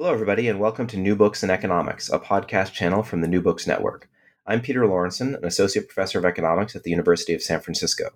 Hello, 0.00 0.12
everybody, 0.12 0.46
and 0.46 0.60
welcome 0.60 0.86
to 0.86 0.96
New 0.96 1.16
Books 1.16 1.42
in 1.42 1.50
Economics, 1.50 2.08
a 2.08 2.20
podcast 2.20 2.72
channel 2.72 3.02
from 3.02 3.20
the 3.20 3.26
New 3.26 3.42
Books 3.42 3.66
Network. 3.66 4.08
I'm 4.46 4.60
Peter 4.60 4.82
Lorentzen, 4.82 5.36
an 5.36 5.44
associate 5.44 5.88
professor 5.88 6.20
of 6.20 6.24
economics 6.24 6.76
at 6.76 6.84
the 6.84 6.90
University 6.92 7.34
of 7.34 7.42
San 7.42 7.58
Francisco. 7.58 8.10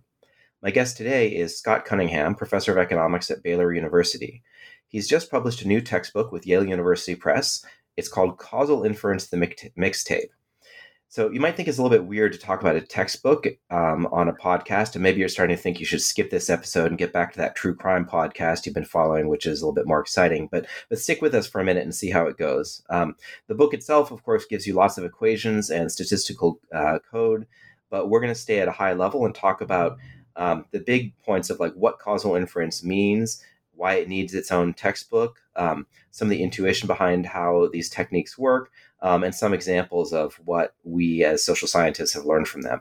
My 0.62 0.70
guest 0.70 0.96
today 0.96 1.34
is 1.34 1.58
Scott 1.58 1.84
Cunningham, 1.84 2.36
professor 2.36 2.70
of 2.70 2.78
economics 2.78 3.32
at 3.32 3.42
Baylor 3.42 3.74
University. 3.74 4.44
He's 4.86 5.08
just 5.08 5.28
published 5.28 5.62
a 5.62 5.66
new 5.66 5.80
textbook 5.80 6.30
with 6.30 6.46
Yale 6.46 6.64
University 6.64 7.16
Press. 7.16 7.64
It's 7.96 8.08
called 8.08 8.38
Causal 8.38 8.84
Inference 8.84 9.26
the 9.26 9.38
Mixtape. 9.76 10.30
So 11.12 11.30
you 11.30 11.40
might 11.40 11.56
think 11.56 11.68
it's 11.68 11.76
a 11.76 11.82
little 11.82 11.94
bit 11.94 12.06
weird 12.06 12.32
to 12.32 12.38
talk 12.38 12.62
about 12.62 12.74
a 12.74 12.80
textbook 12.80 13.46
um, 13.68 14.06
on 14.06 14.30
a 14.30 14.32
podcast, 14.32 14.94
and 14.94 15.02
maybe 15.02 15.20
you're 15.20 15.28
starting 15.28 15.54
to 15.54 15.62
think 15.62 15.78
you 15.78 15.84
should 15.84 16.00
skip 16.00 16.30
this 16.30 16.48
episode 16.48 16.86
and 16.86 16.96
get 16.96 17.12
back 17.12 17.32
to 17.32 17.38
that 17.38 17.54
true 17.54 17.74
crime 17.74 18.06
podcast 18.06 18.64
you've 18.64 18.74
been 18.74 18.86
following, 18.86 19.28
which 19.28 19.44
is 19.44 19.60
a 19.60 19.66
little 19.66 19.74
bit 19.74 19.86
more 19.86 20.00
exciting. 20.00 20.48
But 20.50 20.64
but 20.88 20.98
stick 20.98 21.20
with 21.20 21.34
us 21.34 21.46
for 21.46 21.60
a 21.60 21.64
minute 21.64 21.82
and 21.82 21.94
see 21.94 22.08
how 22.08 22.28
it 22.28 22.38
goes. 22.38 22.82
Um, 22.88 23.14
the 23.46 23.54
book 23.54 23.74
itself, 23.74 24.10
of 24.10 24.22
course, 24.22 24.46
gives 24.46 24.66
you 24.66 24.72
lots 24.72 24.96
of 24.96 25.04
equations 25.04 25.68
and 25.68 25.92
statistical 25.92 26.58
uh, 26.72 26.98
code, 27.10 27.46
but 27.90 28.08
we're 28.08 28.20
going 28.20 28.32
to 28.32 28.40
stay 28.40 28.60
at 28.60 28.68
a 28.68 28.72
high 28.72 28.94
level 28.94 29.26
and 29.26 29.34
talk 29.34 29.60
about 29.60 29.98
um, 30.36 30.64
the 30.70 30.80
big 30.80 31.14
points 31.18 31.50
of 31.50 31.60
like 31.60 31.74
what 31.74 31.98
causal 31.98 32.36
inference 32.36 32.82
means, 32.82 33.44
why 33.74 33.96
it 33.96 34.08
needs 34.08 34.32
its 34.32 34.50
own 34.50 34.72
textbook, 34.72 35.40
um, 35.56 35.86
some 36.10 36.28
of 36.28 36.30
the 36.30 36.42
intuition 36.42 36.86
behind 36.86 37.26
how 37.26 37.68
these 37.70 37.90
techniques 37.90 38.38
work, 38.38 38.70
um, 39.02 39.24
and 39.24 39.34
some 39.34 39.52
examples 39.52 40.12
of 40.12 40.34
what 40.44 40.74
we 40.84 41.24
as 41.24 41.44
social 41.44 41.68
scientists 41.68 42.14
have 42.14 42.24
learned 42.24 42.48
from 42.48 42.62
them. 42.62 42.80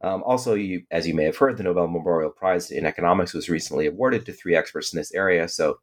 Um, 0.00 0.22
also, 0.24 0.54
you, 0.54 0.84
as 0.90 1.06
you 1.06 1.14
may 1.14 1.24
have 1.24 1.36
heard, 1.36 1.56
the 1.56 1.62
Nobel 1.62 1.88
Memorial 1.88 2.30
Prize 2.30 2.70
in 2.70 2.86
Economics 2.86 3.34
was 3.34 3.48
recently 3.48 3.86
awarded 3.86 4.24
to 4.26 4.32
three 4.32 4.56
experts 4.56 4.92
in 4.92 4.96
this 4.96 5.12
area. 5.12 5.48
So, 5.48 5.78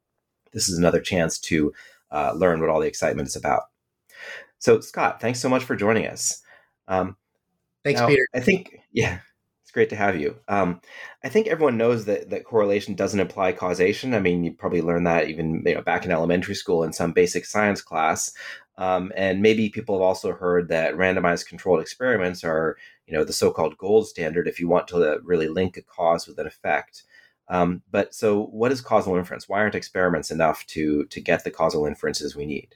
this 0.53 0.69
is 0.69 0.77
another 0.77 1.01
chance 1.01 1.37
to 1.39 1.73
uh, 2.11 2.33
learn 2.33 2.61
what 2.61 2.69
all 2.69 2.79
the 2.79 2.87
excitement 2.87 3.27
is 3.27 3.35
about. 3.35 3.63
So, 4.59 4.79
Scott, 4.79 5.21
thanks 5.21 5.39
so 5.39 5.49
much 5.49 5.63
for 5.63 5.75
joining 5.75 6.07
us. 6.07 6.41
Um, 6.87 7.17
thanks, 7.83 7.99
now, 7.99 8.07
Peter. 8.07 8.27
I 8.33 8.39
think, 8.39 8.79
yeah, 8.91 9.19
it's 9.63 9.71
great 9.71 9.89
to 9.89 9.95
have 9.95 10.19
you. 10.19 10.37
Um, 10.47 10.81
I 11.23 11.29
think 11.29 11.47
everyone 11.47 11.77
knows 11.77 12.05
that 12.05 12.29
that 12.29 12.45
correlation 12.45 12.95
doesn't 12.95 13.19
imply 13.19 13.51
causation. 13.51 14.13
I 14.13 14.19
mean, 14.19 14.43
you 14.43 14.53
probably 14.53 14.81
learned 14.81 15.07
that 15.07 15.29
even 15.29 15.63
you 15.65 15.75
know, 15.75 15.81
back 15.81 16.05
in 16.05 16.11
elementary 16.11 16.55
school 16.55 16.83
in 16.83 16.93
some 16.93 17.11
basic 17.11 17.45
science 17.45 17.81
class. 17.81 18.33
Um, 18.77 19.11
and 19.15 19.41
maybe 19.41 19.69
people 19.69 19.95
have 19.95 20.01
also 20.01 20.33
heard 20.33 20.67
that 20.67 20.95
randomized 20.95 21.47
controlled 21.47 21.81
experiments 21.81 22.43
are, 22.43 22.77
you 23.07 23.13
know, 23.13 23.23
the 23.23 23.33
so-called 23.33 23.77
gold 23.77 24.07
standard 24.07 24.47
if 24.47 24.59
you 24.59 24.67
want 24.67 24.87
to 24.89 25.19
really 25.23 25.47
link 25.47 25.77
a 25.77 25.81
cause 25.81 26.27
with 26.27 26.37
an 26.39 26.47
effect. 26.47 27.03
Um, 27.47 27.83
but 27.91 28.13
so, 28.13 28.47
what 28.47 28.71
is 28.71 28.81
causal 28.81 29.15
inference? 29.15 29.47
Why 29.47 29.59
aren't 29.59 29.75
experiments 29.75 30.31
enough 30.31 30.65
to 30.67 31.05
to 31.05 31.21
get 31.21 31.43
the 31.43 31.51
causal 31.51 31.85
inferences 31.85 32.35
we 32.35 32.45
need? 32.45 32.75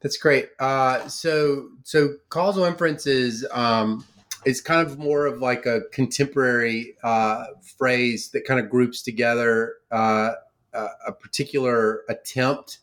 That's 0.00 0.16
great. 0.16 0.50
Uh, 0.58 1.08
so, 1.08 1.68
so 1.84 2.16
causal 2.28 2.64
inference 2.64 3.06
is 3.06 3.46
um, 3.52 4.04
is 4.44 4.60
kind 4.60 4.86
of 4.86 4.98
more 4.98 5.26
of 5.26 5.40
like 5.40 5.64
a 5.64 5.82
contemporary 5.92 6.96
uh, 7.02 7.44
phrase 7.78 8.30
that 8.30 8.44
kind 8.44 8.60
of 8.60 8.68
groups 8.68 9.02
together 9.02 9.76
uh, 9.90 10.32
a, 10.74 10.86
a 11.08 11.12
particular 11.12 12.02
attempt 12.08 12.78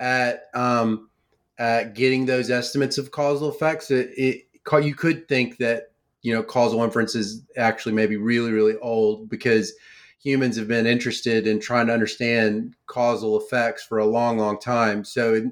at 0.00 0.44
um, 0.54 1.10
at 1.58 1.94
getting 1.94 2.26
those 2.26 2.50
estimates 2.50 2.98
of 2.98 3.10
causal 3.10 3.48
effects. 3.48 3.90
It, 3.90 4.10
it 4.16 4.48
you 4.82 4.94
could 4.94 5.28
think 5.28 5.58
that 5.58 5.92
you 6.22 6.34
know 6.34 6.42
causal 6.42 6.82
inference 6.82 7.14
is 7.14 7.42
actually 7.56 7.92
maybe 7.92 8.16
really 8.16 8.50
really 8.50 8.76
old 8.78 9.28
because 9.28 9.72
humans 10.18 10.56
have 10.56 10.66
been 10.66 10.86
interested 10.86 11.46
in 11.46 11.60
trying 11.60 11.86
to 11.86 11.92
understand 11.92 12.74
causal 12.86 13.38
effects 13.38 13.84
for 13.84 13.98
a 13.98 14.06
long 14.06 14.38
long 14.38 14.58
time. 14.58 15.04
So 15.04 15.50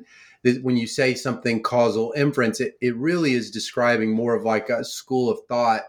when 0.62 0.76
you 0.76 0.86
say 0.86 1.14
something 1.14 1.62
causal 1.62 2.12
inference, 2.16 2.60
it, 2.60 2.74
it 2.80 2.96
really 2.96 3.34
is 3.34 3.50
describing 3.50 4.12
more 4.12 4.34
of 4.34 4.44
like 4.44 4.70
a 4.70 4.84
school 4.84 5.30
of 5.30 5.38
thought 5.46 5.82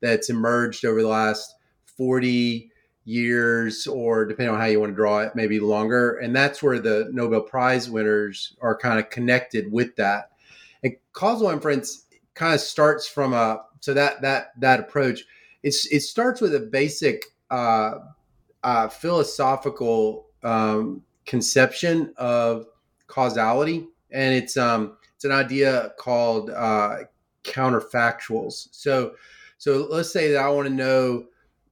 that's 0.00 0.30
emerged 0.30 0.86
over 0.86 1.02
the 1.02 1.08
last 1.08 1.54
40 1.84 2.69
years 3.10 3.86
or 3.86 4.24
depending 4.24 4.54
on 4.54 4.60
how 4.60 4.66
you 4.66 4.80
want 4.80 4.92
to 4.92 4.96
draw 4.96 5.18
it 5.20 5.34
maybe 5.34 5.58
longer. 5.58 6.16
And 6.18 6.34
that's 6.34 6.62
where 6.62 6.78
the 6.78 7.08
nobel 7.12 7.40
prize 7.40 7.90
winners 7.90 8.56
are 8.60 8.76
kind 8.76 8.98
of 8.98 9.10
connected 9.10 9.70
with 9.72 9.96
that. 9.96 10.30
And 10.82 10.94
causal 11.12 11.50
inference 11.50 12.04
kind 12.34 12.54
of 12.54 12.60
starts 12.60 13.08
from 13.08 13.32
a 13.32 13.62
so 13.80 13.94
that 13.94 14.22
that 14.22 14.52
that 14.60 14.80
approach. 14.80 15.24
It's 15.62 15.86
it 15.86 16.00
starts 16.00 16.40
with 16.40 16.54
a 16.54 16.60
basic 16.60 17.24
uh, 17.50 17.98
uh, 18.62 18.88
philosophical 18.88 20.26
um, 20.42 21.02
conception 21.26 22.14
of 22.16 22.66
causality. 23.06 23.88
And 24.10 24.34
it's 24.34 24.56
um 24.56 24.96
it's 25.16 25.24
an 25.24 25.32
idea 25.32 25.92
called 25.98 26.50
uh, 26.50 26.98
counterfactuals. 27.44 28.68
So 28.70 29.14
so 29.60 29.86
let's 29.90 30.10
say 30.10 30.32
that 30.32 30.42
i 30.42 30.48
want 30.48 30.66
to 30.66 30.74
know 30.74 31.26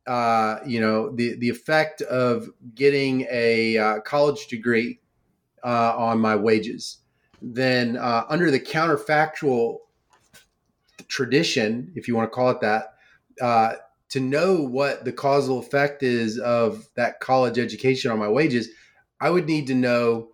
uh, 0.09 0.61
you 0.65 0.81
know 0.81 1.15
the 1.15 1.37
the 1.37 1.51
effect 1.51 2.01
of 2.03 2.49
getting 2.75 3.27
a 3.31 3.77
uh, 3.77 4.01
college 4.01 4.47
degree 4.47 4.99
uh, 5.63 5.95
on 5.97 6.19
my 6.19 6.35
wages, 6.35 6.99
then 7.43 7.99
uh, 7.99 8.25
under 8.31 8.51
the 8.51 8.59
counterfactual 8.59 9.81
tradition, 11.09 11.93
if 11.95 12.09
you 12.09 12.17
want 12.17 12.31
to 12.31 12.35
call 12.35 12.49
it 12.49 12.61
that, 12.63 12.95
uh, 13.43 13.75
to 14.09 14.21
know 14.21 14.63
what 14.63 15.05
the 15.05 15.13
causal 15.13 15.59
effect 15.59 16.03
is 16.03 16.39
of 16.39 16.89
that 16.97 17.21
college 17.21 17.59
education 17.59 18.11
on 18.11 18.19
my 18.19 18.29
wages, 18.29 18.71
I 19.21 19.29
would 19.29 19.47
need 19.47 19.67
to 19.67 19.75
know 19.75 20.31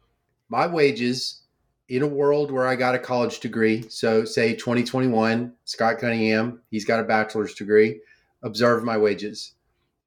my 0.49 0.69
wages 0.69 1.43
in 1.89 2.03
a 2.03 2.07
world 2.07 2.53
where 2.53 2.67
I 2.67 2.77
got 2.77 2.95
a 2.95 2.99
college 3.01 3.41
degree. 3.41 3.85
So, 3.89 4.25
say 4.25 4.55
2021, 4.55 5.53
Scott 5.65 5.99
Cunningham, 5.99 6.63
he's 6.71 6.85
got 6.85 7.01
a 7.01 7.05
bachelor's 7.05 7.55
degree. 7.55 8.01
Observe 8.45 8.85
my 8.85 8.97
wages 8.97 9.54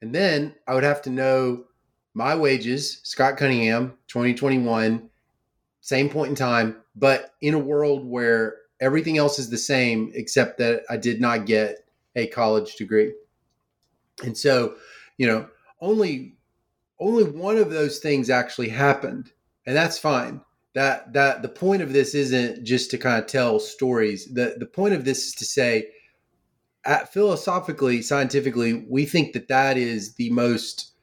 and 0.01 0.13
then 0.13 0.55
I 0.67 0.73
would 0.73 0.83
have 0.83 1.01
to 1.03 1.09
know 1.09 1.65
my 2.13 2.35
wages, 2.35 2.99
Scott 3.03 3.37
Cunningham, 3.37 3.93
2021, 4.07 5.09
same 5.81 6.09
point 6.09 6.29
in 6.29 6.35
time, 6.35 6.77
but 6.95 7.35
in 7.41 7.53
a 7.53 7.59
world 7.59 8.05
where 8.05 8.57
everything 8.79 9.17
else 9.17 9.39
is 9.39 9.49
the 9.49 9.57
same 9.57 10.11
except 10.13 10.57
that 10.57 10.83
I 10.89 10.97
did 10.97 11.21
not 11.21 11.45
get 11.45 11.87
a 12.15 12.27
college 12.27 12.75
degree. 12.75 13.13
And 14.23 14.37
so, 14.37 14.75
you 15.17 15.27
know, 15.27 15.47
only 15.79 16.37
only 16.99 17.23
one 17.23 17.57
of 17.57 17.69
those 17.69 17.99
things 17.99 18.29
actually 18.29 18.69
happened, 18.69 19.31
and 19.65 19.75
that's 19.75 19.99
fine. 19.99 20.41
That 20.73 21.13
that 21.13 21.41
the 21.41 21.49
point 21.49 21.81
of 21.83 21.93
this 21.93 22.15
isn't 22.15 22.63
just 22.63 22.89
to 22.91 22.97
kind 22.97 23.21
of 23.21 23.27
tell 23.27 23.59
stories. 23.59 24.25
The 24.33 24.55
the 24.57 24.65
point 24.65 24.93
of 24.93 25.05
this 25.05 25.27
is 25.27 25.33
to 25.33 25.45
say 25.45 25.89
at, 26.87 27.13
philosophically, 27.13 28.01
scientifically, 28.01 28.85
we 28.89 29.05
think 29.05 29.33
that 29.33 29.49
that 29.49 29.77
is 29.77 30.15
the 30.15 30.31
most 30.31 30.93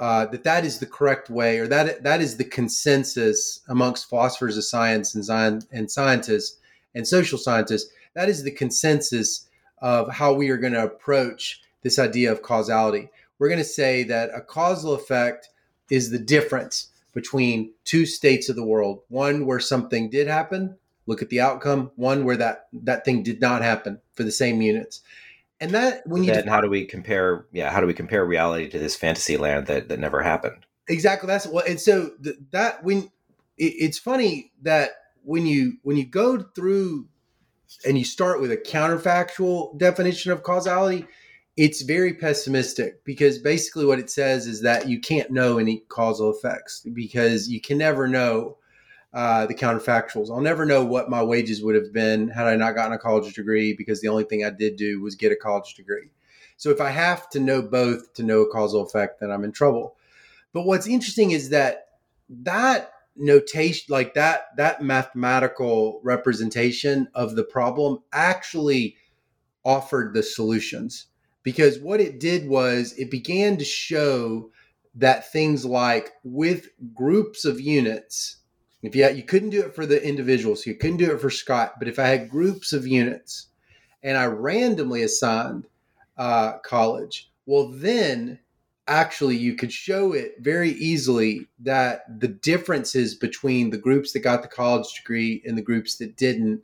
uh, 0.00 0.26
that 0.26 0.42
that 0.42 0.64
is 0.64 0.80
the 0.80 0.86
correct 0.86 1.30
way, 1.30 1.58
or 1.58 1.68
that 1.68 2.02
that 2.02 2.20
is 2.20 2.36
the 2.36 2.44
consensus 2.44 3.60
amongst 3.68 4.08
philosophers 4.08 4.56
of 4.56 4.64
science 4.64 5.14
and, 5.14 5.64
and 5.70 5.90
scientists 5.90 6.58
and 6.96 7.06
social 7.06 7.38
scientists. 7.38 7.90
That 8.14 8.28
is 8.28 8.42
the 8.42 8.50
consensus 8.50 9.48
of 9.78 10.10
how 10.10 10.32
we 10.32 10.50
are 10.50 10.56
going 10.56 10.72
to 10.72 10.82
approach 10.82 11.62
this 11.82 11.98
idea 11.98 12.32
of 12.32 12.42
causality. 12.42 13.08
We're 13.38 13.48
going 13.48 13.58
to 13.58 13.64
say 13.64 14.02
that 14.04 14.30
a 14.34 14.40
causal 14.40 14.94
effect 14.94 15.50
is 15.90 16.10
the 16.10 16.18
difference 16.18 16.90
between 17.12 17.72
two 17.84 18.04
states 18.04 18.48
of 18.48 18.56
the 18.56 18.64
world 18.64 19.02
one 19.08 19.46
where 19.46 19.60
something 19.60 20.10
did 20.10 20.26
happen 20.26 20.76
look 21.06 21.22
at 21.22 21.28
the 21.28 21.40
outcome 21.40 21.90
one 21.96 22.24
where 22.24 22.36
that 22.36 22.66
that 22.72 23.04
thing 23.04 23.22
did 23.22 23.40
not 23.40 23.62
happen 23.62 24.00
for 24.14 24.22
the 24.22 24.32
same 24.32 24.62
units. 24.62 25.02
And 25.60 25.70
that 25.72 26.06
when 26.06 26.24
you 26.24 26.32
then 26.32 26.46
how 26.46 26.60
do 26.60 26.68
we 26.68 26.84
compare 26.84 27.46
yeah 27.52 27.70
how 27.70 27.80
do 27.80 27.86
we 27.86 27.94
compare 27.94 28.24
reality 28.24 28.68
to 28.68 28.78
this 28.78 28.96
fantasy 28.96 29.36
land 29.36 29.66
that, 29.66 29.88
that 29.88 29.98
never 29.98 30.22
happened? 30.22 30.66
Exactly 30.88 31.26
that's 31.26 31.46
what 31.46 31.68
and 31.68 31.80
so 31.80 32.10
th- 32.22 32.36
that 32.50 32.82
when 32.84 33.10
it, 33.56 33.74
it's 33.78 33.98
funny 33.98 34.52
that 34.62 34.90
when 35.22 35.46
you 35.46 35.78
when 35.82 35.96
you 35.96 36.06
go 36.06 36.42
through 36.54 37.08
and 37.86 37.98
you 37.98 38.04
start 38.04 38.40
with 38.40 38.52
a 38.52 38.56
counterfactual 38.56 39.78
definition 39.78 40.32
of 40.32 40.42
causality 40.42 41.06
it's 41.56 41.82
very 41.82 42.14
pessimistic 42.14 43.04
because 43.04 43.38
basically 43.38 43.86
what 43.86 44.00
it 44.00 44.10
says 44.10 44.46
is 44.46 44.62
that 44.62 44.88
you 44.88 45.00
can't 45.00 45.30
know 45.30 45.58
any 45.58 45.84
causal 45.88 46.34
effects 46.34 46.84
because 46.92 47.48
you 47.48 47.60
can 47.60 47.78
never 47.78 48.08
know 48.08 48.58
uh, 49.14 49.46
the 49.46 49.54
counterfactuals. 49.54 50.28
I'll 50.28 50.40
never 50.40 50.66
know 50.66 50.84
what 50.84 51.08
my 51.08 51.22
wages 51.22 51.62
would 51.62 51.76
have 51.76 51.92
been 51.92 52.28
had 52.28 52.48
I 52.48 52.56
not 52.56 52.74
gotten 52.74 52.92
a 52.92 52.98
college 52.98 53.32
degree 53.32 53.72
because 53.72 54.00
the 54.00 54.08
only 54.08 54.24
thing 54.24 54.44
I 54.44 54.50
did 54.50 54.76
do 54.76 55.00
was 55.00 55.14
get 55.14 55.30
a 55.30 55.36
college 55.36 55.74
degree. 55.74 56.10
So 56.56 56.70
if 56.70 56.80
I 56.80 56.90
have 56.90 57.30
to 57.30 57.40
know 57.40 57.62
both 57.62 58.12
to 58.14 58.24
know 58.24 58.40
a 58.40 58.50
causal 58.50 58.82
effect, 58.82 59.20
then 59.20 59.30
I'm 59.30 59.44
in 59.44 59.52
trouble. 59.52 59.96
But 60.52 60.66
what's 60.66 60.88
interesting 60.88 61.30
is 61.30 61.50
that 61.50 61.86
that 62.28 62.90
notation, 63.16 63.86
like 63.88 64.14
that, 64.14 64.48
that 64.56 64.82
mathematical 64.82 66.00
representation 66.02 67.08
of 67.14 67.36
the 67.36 67.44
problem 67.44 68.00
actually 68.12 68.96
offered 69.64 70.12
the 70.12 70.22
solutions 70.22 71.06
because 71.44 71.78
what 71.78 72.00
it 72.00 72.18
did 72.18 72.48
was 72.48 72.92
it 72.98 73.10
began 73.10 73.56
to 73.58 73.64
show 73.64 74.50
that 74.96 75.30
things 75.30 75.64
like 75.64 76.12
with 76.24 76.68
groups 76.94 77.44
of 77.44 77.60
units 77.60 78.38
if 78.86 78.94
you, 78.94 79.08
you 79.10 79.22
couldn't 79.22 79.50
do 79.50 79.62
it 79.62 79.74
for 79.74 79.86
the 79.86 80.02
individuals, 80.06 80.66
you 80.66 80.74
couldn't 80.74 80.98
do 80.98 81.12
it 81.12 81.20
for 81.20 81.30
Scott, 81.30 81.74
but 81.78 81.88
if 81.88 81.98
I 81.98 82.06
had 82.06 82.30
groups 82.30 82.72
of 82.72 82.86
units 82.86 83.46
and 84.02 84.16
I 84.18 84.26
randomly 84.26 85.02
assigned 85.02 85.66
uh, 86.16 86.58
college, 86.58 87.30
well, 87.46 87.68
then 87.68 88.38
actually 88.86 89.36
you 89.36 89.54
could 89.54 89.72
show 89.72 90.12
it 90.12 90.34
very 90.40 90.70
easily 90.72 91.46
that 91.60 92.20
the 92.20 92.28
differences 92.28 93.14
between 93.14 93.70
the 93.70 93.78
groups 93.78 94.12
that 94.12 94.20
got 94.20 94.42
the 94.42 94.48
college 94.48 94.92
degree 94.94 95.42
and 95.46 95.56
the 95.56 95.62
groups 95.62 95.96
that 95.96 96.16
didn't, 96.16 96.62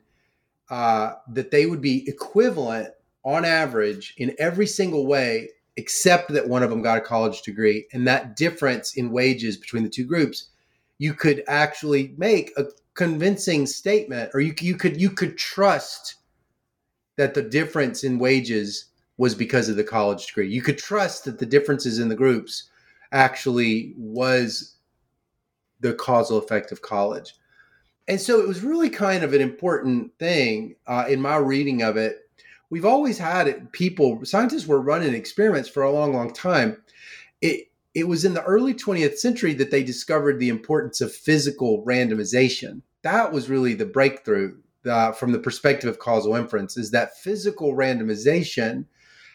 uh, 0.69 1.13
that 1.29 1.51
they 1.51 1.65
would 1.65 1.81
be 1.81 2.07
equivalent 2.07 2.89
on 3.23 3.45
average 3.45 4.13
in 4.17 4.35
every 4.39 4.67
single 4.67 5.07
way, 5.07 5.49
except 5.77 6.31
that 6.31 6.47
one 6.47 6.63
of 6.63 6.69
them 6.69 6.81
got 6.81 6.97
a 6.97 7.01
college 7.01 7.41
degree. 7.41 7.87
And 7.93 8.07
that 8.07 8.35
difference 8.35 8.95
in 8.95 9.11
wages 9.11 9.57
between 9.57 9.83
the 9.83 9.89
two 9.89 10.05
groups 10.05 10.49
you 11.01 11.15
could 11.15 11.43
actually 11.47 12.13
make 12.15 12.51
a 12.57 12.65
convincing 12.93 13.65
statement 13.65 14.29
or 14.35 14.39
you, 14.39 14.53
you 14.59 14.75
could 14.75 15.01
you 15.01 15.09
could 15.09 15.35
trust 15.35 16.17
that 17.17 17.33
the 17.33 17.41
difference 17.41 18.03
in 18.03 18.19
wages 18.19 18.85
was 19.17 19.33
because 19.33 19.67
of 19.67 19.77
the 19.77 19.83
college 19.83 20.27
degree. 20.27 20.47
You 20.47 20.61
could 20.61 20.77
trust 20.77 21.25
that 21.25 21.39
the 21.39 21.45
differences 21.47 21.97
in 21.97 22.07
the 22.07 22.15
groups 22.15 22.69
actually 23.11 23.95
was 23.97 24.75
the 25.79 25.95
causal 25.95 26.37
effect 26.37 26.71
of 26.71 26.83
college. 26.83 27.33
And 28.07 28.21
so 28.21 28.39
it 28.39 28.47
was 28.47 28.61
really 28.61 28.91
kind 28.91 29.23
of 29.23 29.33
an 29.33 29.41
important 29.41 30.15
thing 30.19 30.75
uh, 30.85 31.05
in 31.09 31.19
my 31.19 31.37
reading 31.37 31.81
of 31.81 31.97
it. 31.97 32.29
We've 32.69 32.85
always 32.85 33.17
had 33.17 33.47
it 33.47 33.71
people 33.71 34.23
scientists 34.23 34.67
were 34.67 34.79
running 34.79 35.15
experiments 35.15 35.67
for 35.67 35.81
a 35.81 35.91
long 35.91 36.13
long 36.13 36.31
time. 36.31 36.77
It 37.41 37.70
it 37.93 38.07
was 38.07 38.23
in 38.25 38.33
the 38.33 38.43
early 38.43 38.73
20th 38.73 39.17
century 39.17 39.53
that 39.55 39.71
they 39.71 39.83
discovered 39.83 40.39
the 40.39 40.49
importance 40.49 41.01
of 41.01 41.13
physical 41.13 41.83
randomization. 41.85 42.81
That 43.01 43.31
was 43.31 43.49
really 43.49 43.73
the 43.73 43.85
breakthrough 43.85 44.57
uh, 44.85 45.11
from 45.11 45.31
the 45.31 45.39
perspective 45.39 45.89
of 45.89 45.99
causal 45.99 46.35
inference 46.35 46.77
is 46.77 46.91
that 46.91 47.17
physical 47.17 47.75
randomization 47.75 48.85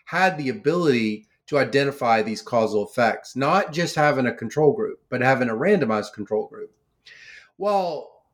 had 0.07 0.39
the 0.39 0.49
ability 0.49 1.27
to 1.47 1.59
identify 1.59 2.23
these 2.23 2.43
causal 2.43 2.87
effects, 2.89 3.37
not 3.37 3.73
just 3.73 3.95
having 3.95 4.27
a 4.27 4.35
control 4.35 4.73
group, 4.73 5.01
but 5.09 5.21
having 5.21 5.49
a 5.49 5.55
randomized 5.55 6.13
control 6.13 6.49
group. 6.49 6.73
Well, 7.59 8.25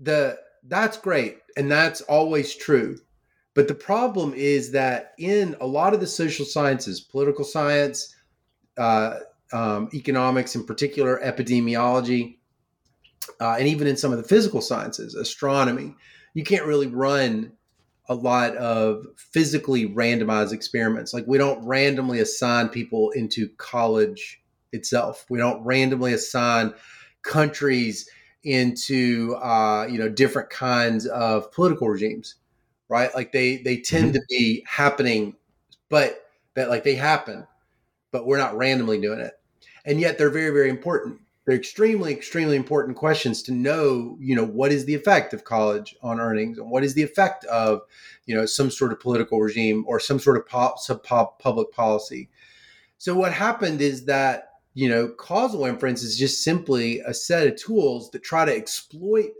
the 0.00 0.38
that's 0.64 0.96
great 0.96 1.38
and 1.56 1.70
that's 1.70 2.00
always 2.02 2.54
true. 2.54 2.98
But 3.54 3.66
the 3.66 3.74
problem 3.74 4.34
is 4.34 4.70
that 4.72 5.14
in 5.18 5.56
a 5.60 5.66
lot 5.66 5.94
of 5.94 6.00
the 6.00 6.06
social 6.06 6.44
sciences, 6.44 7.00
political 7.00 7.44
science, 7.44 8.14
uh, 8.78 9.18
um, 9.52 9.88
economics, 9.94 10.54
in 10.54 10.64
particular 10.64 11.20
epidemiology, 11.24 12.36
uh, 13.40 13.56
and 13.58 13.68
even 13.68 13.86
in 13.86 13.96
some 13.96 14.12
of 14.12 14.18
the 14.18 14.24
physical 14.24 14.60
sciences, 14.60 15.14
astronomy, 15.14 15.94
you 16.34 16.44
can't 16.44 16.66
really 16.66 16.86
run 16.86 17.52
a 18.08 18.14
lot 18.14 18.56
of 18.56 19.04
physically 19.16 19.86
randomized 19.86 20.52
experiments. 20.52 21.12
Like 21.12 21.26
we 21.26 21.38
don't 21.38 21.64
randomly 21.66 22.20
assign 22.20 22.68
people 22.68 23.10
into 23.10 23.48
college 23.58 24.40
itself. 24.72 25.26
We 25.28 25.38
don't 25.38 25.62
randomly 25.62 26.12
assign 26.14 26.74
countries 27.22 28.08
into 28.44 29.34
uh, 29.36 29.86
you 29.90 29.98
know 29.98 30.08
different 30.08 30.50
kinds 30.50 31.06
of 31.06 31.52
political 31.52 31.88
regimes, 31.88 32.36
right? 32.88 33.14
Like 33.14 33.32
they 33.32 33.58
they 33.58 33.78
tend 33.78 34.06
mm-hmm. 34.06 34.14
to 34.14 34.22
be 34.28 34.64
happening, 34.66 35.36
but 35.90 36.24
that 36.54 36.70
like 36.70 36.84
they 36.84 36.94
happen 36.94 37.46
but 38.10 38.26
we're 38.26 38.38
not 38.38 38.56
randomly 38.56 39.00
doing 39.00 39.20
it. 39.20 39.32
And 39.84 40.00
yet 40.00 40.18
they're 40.18 40.30
very, 40.30 40.50
very 40.50 40.70
important. 40.70 41.20
They're 41.44 41.56
extremely, 41.56 42.12
extremely 42.12 42.56
important 42.56 42.98
questions 42.98 43.42
to 43.44 43.52
know, 43.52 44.18
you 44.20 44.36
know, 44.36 44.44
what 44.44 44.70
is 44.70 44.84
the 44.84 44.94
effect 44.94 45.32
of 45.32 45.44
college 45.44 45.96
on 46.02 46.20
earnings 46.20 46.58
and 46.58 46.70
what 46.70 46.84
is 46.84 46.92
the 46.92 47.02
effect 47.02 47.44
of, 47.46 47.80
you 48.26 48.34
know, 48.34 48.44
some 48.44 48.70
sort 48.70 48.92
of 48.92 49.00
political 49.00 49.40
regime 49.40 49.84
or 49.88 49.98
some 49.98 50.18
sort 50.18 50.36
of 50.36 50.46
pop, 50.46 50.78
sub 50.78 51.02
pop 51.02 51.40
public 51.40 51.72
policy. 51.72 52.28
So 52.98 53.14
what 53.14 53.32
happened 53.32 53.80
is 53.80 54.04
that, 54.04 54.50
you 54.74 54.90
know, 54.90 55.08
causal 55.08 55.64
inference 55.64 56.02
is 56.02 56.18
just 56.18 56.44
simply 56.44 57.00
a 57.00 57.14
set 57.14 57.46
of 57.46 57.56
tools 57.56 58.10
that 58.10 58.22
try 58.22 58.44
to 58.44 58.54
exploit 58.54 59.30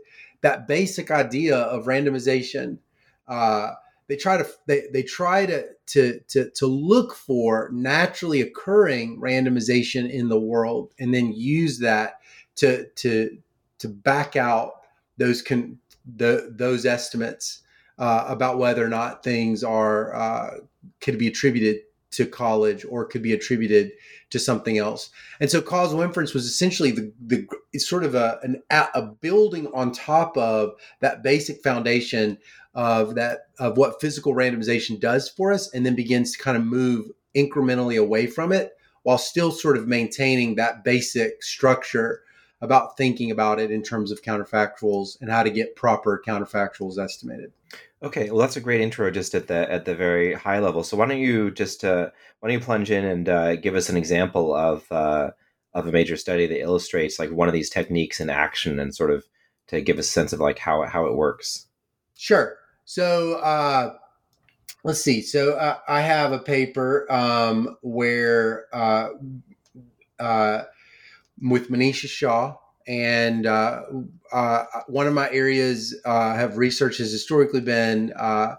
that 0.41 0.67
basic 0.67 1.11
idea 1.11 1.57
of 1.57 1.85
randomization 1.85 2.79
uh, 3.27 3.73
they 4.09 4.15
try 4.15 4.37
to 4.37 4.47
they, 4.65 4.87
they 4.91 5.03
try 5.03 5.45
to, 5.45 5.65
to 5.85 6.19
to 6.27 6.49
to 6.49 6.65
look 6.65 7.13
for 7.13 7.69
naturally 7.71 8.41
occurring 8.41 9.21
randomization 9.21 10.09
in 10.09 10.27
the 10.27 10.39
world 10.39 10.91
and 10.99 11.13
then 11.13 11.31
use 11.31 11.79
that 11.79 12.19
to 12.55 12.87
to 12.95 13.37
to 13.77 13.87
back 13.87 14.35
out 14.35 14.81
those 15.17 15.41
con, 15.41 15.77
the 16.17 16.51
those 16.51 16.85
estimates 16.85 17.61
uh, 17.99 18.25
about 18.27 18.57
whether 18.57 18.83
or 18.83 18.89
not 18.89 19.23
things 19.23 19.63
are 19.63 20.13
uh, 20.15 20.57
could 20.99 21.19
be 21.19 21.27
attributed 21.27 21.81
to 22.11 22.25
college 22.25 22.83
or 22.89 23.05
could 23.05 23.21
be 23.21 23.33
attributed 23.33 23.91
to 24.29 24.39
something 24.39 24.77
else. 24.77 25.09
And 25.39 25.49
so 25.49 25.61
causal 25.61 26.01
inference 26.01 26.33
was 26.33 26.45
essentially 26.45 26.91
the, 26.91 27.11
the 27.19 27.47
sort 27.79 28.03
of 28.03 28.15
a, 28.15 28.39
an, 28.43 28.61
a 28.69 29.01
building 29.01 29.67
on 29.73 29.91
top 29.91 30.37
of 30.37 30.73
that 30.99 31.23
basic 31.23 31.63
foundation 31.63 32.37
of 32.75 33.15
that 33.15 33.47
of 33.57 33.77
what 33.77 33.99
physical 33.99 34.33
randomization 34.33 34.99
does 34.99 35.27
for 35.27 35.51
us 35.51 35.73
and 35.73 35.85
then 35.85 35.95
begins 35.95 36.31
to 36.31 36.43
kind 36.43 36.55
of 36.55 36.63
move 36.63 37.07
incrementally 37.35 37.99
away 37.99 38.27
from 38.27 38.51
it 38.51 38.73
while 39.03 39.17
still 39.17 39.51
sort 39.51 39.77
of 39.77 39.87
maintaining 39.87 40.55
that 40.55 40.83
basic 40.83 41.41
structure 41.41 42.21
about 42.61 42.97
thinking 42.97 43.31
about 43.31 43.59
it 43.59 43.71
in 43.71 43.81
terms 43.81 44.11
of 44.11 44.21
counterfactuals 44.21 45.19
and 45.21 45.31
how 45.31 45.41
to 45.41 45.49
get 45.49 45.75
proper 45.75 46.21
counterfactuals 46.25 46.97
estimated. 46.97 47.51
Okay, 48.01 48.29
well, 48.29 48.39
that's 48.39 48.55
a 48.55 48.61
great 48.61 48.79
intro 48.79 49.11
just 49.11 49.35
at 49.35 49.47
the 49.47 49.69
at 49.69 49.85
the 49.85 49.93
very 49.95 50.33
high 50.33 50.59
level. 50.59 50.83
So 50.83 50.95
why 50.95 51.05
don't 51.07 51.19
you 51.19 51.51
just 51.51 51.83
uh, 51.83 52.09
why 52.39 52.49
don't 52.49 52.59
you 52.59 52.63
plunge 52.63 52.91
in 52.91 53.03
and 53.03 53.27
uh, 53.27 53.55
give 53.57 53.75
us 53.75 53.89
an 53.89 53.97
example 53.97 54.55
of 54.55 54.89
uh, 54.91 55.31
of 55.73 55.85
a 55.85 55.91
major 55.91 56.15
study 56.15 56.47
that 56.47 56.61
illustrates 56.61 57.19
like 57.19 57.31
one 57.31 57.49
of 57.49 57.53
these 57.53 57.69
techniques 57.69 58.19
in 58.19 58.29
action 58.29 58.79
and 58.79 58.95
sort 58.95 59.11
of 59.11 59.25
to 59.67 59.81
give 59.81 59.99
a 59.99 60.03
sense 60.03 60.31
of 60.31 60.39
like 60.39 60.59
how 60.59 60.83
how 60.83 61.05
it 61.05 61.15
works. 61.15 61.67
Sure. 62.15 62.57
So 62.85 63.33
uh, 63.35 63.97
let's 64.83 65.01
see. 65.01 65.21
So 65.21 65.53
uh, 65.53 65.77
I 65.87 66.01
have 66.01 66.31
a 66.31 66.39
paper 66.39 67.05
um, 67.11 67.77
where 67.81 68.65
uh, 68.73 69.09
uh, 70.19 70.63
with 71.41 71.69
Manisha 71.69 72.07
Shah, 72.07 72.55
and 72.89 73.45
uh, 73.45 73.83
uh, 74.31 74.65
one 74.87 75.05
of 75.05 75.13
my 75.13 75.29
areas 75.29 75.95
uh, 76.05 76.33
have 76.33 76.57
research 76.57 76.97
has 76.97 77.11
historically 77.11 77.61
been 77.61 78.11
uh, 78.17 78.55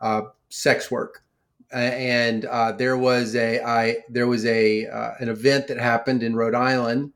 uh, 0.00 0.22
sex 0.48 0.90
work. 0.90 1.22
And 1.70 2.46
uh, 2.46 2.72
there 2.72 2.96
was 2.96 3.36
a 3.36 3.60
I 3.60 3.96
there 4.08 4.26
was 4.26 4.46
a 4.46 4.84
an 5.18 5.28
event 5.28 5.66
that 5.68 5.78
happened 5.78 6.22
in 6.22 6.36
Rhode 6.36 6.54
Island. 6.54 7.12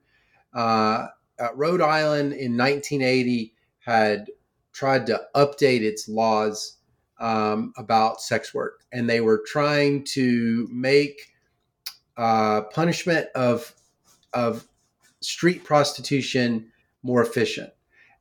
Rhode 0.55 1.81
Island 1.81 2.33
in 2.33 2.57
1980 2.57 3.55
had 3.79 4.27
tried 4.73 5.07
to 5.07 5.23
update 5.35 5.83
its 5.83 6.09
laws 6.09 6.77
um, 7.21 7.73
about 7.77 8.21
sex 8.21 8.53
work, 8.53 8.85
and 8.93 9.09
they 9.09 9.21
were 9.21 9.43
trying 9.47 10.03
to 10.05 10.69
make 10.73 11.33
punishment 12.17 13.29
of 13.37 13.75
of 14.33 14.68
street 15.21 15.65
prostitution 15.65 16.71
more 17.03 17.23
efficient. 17.23 17.71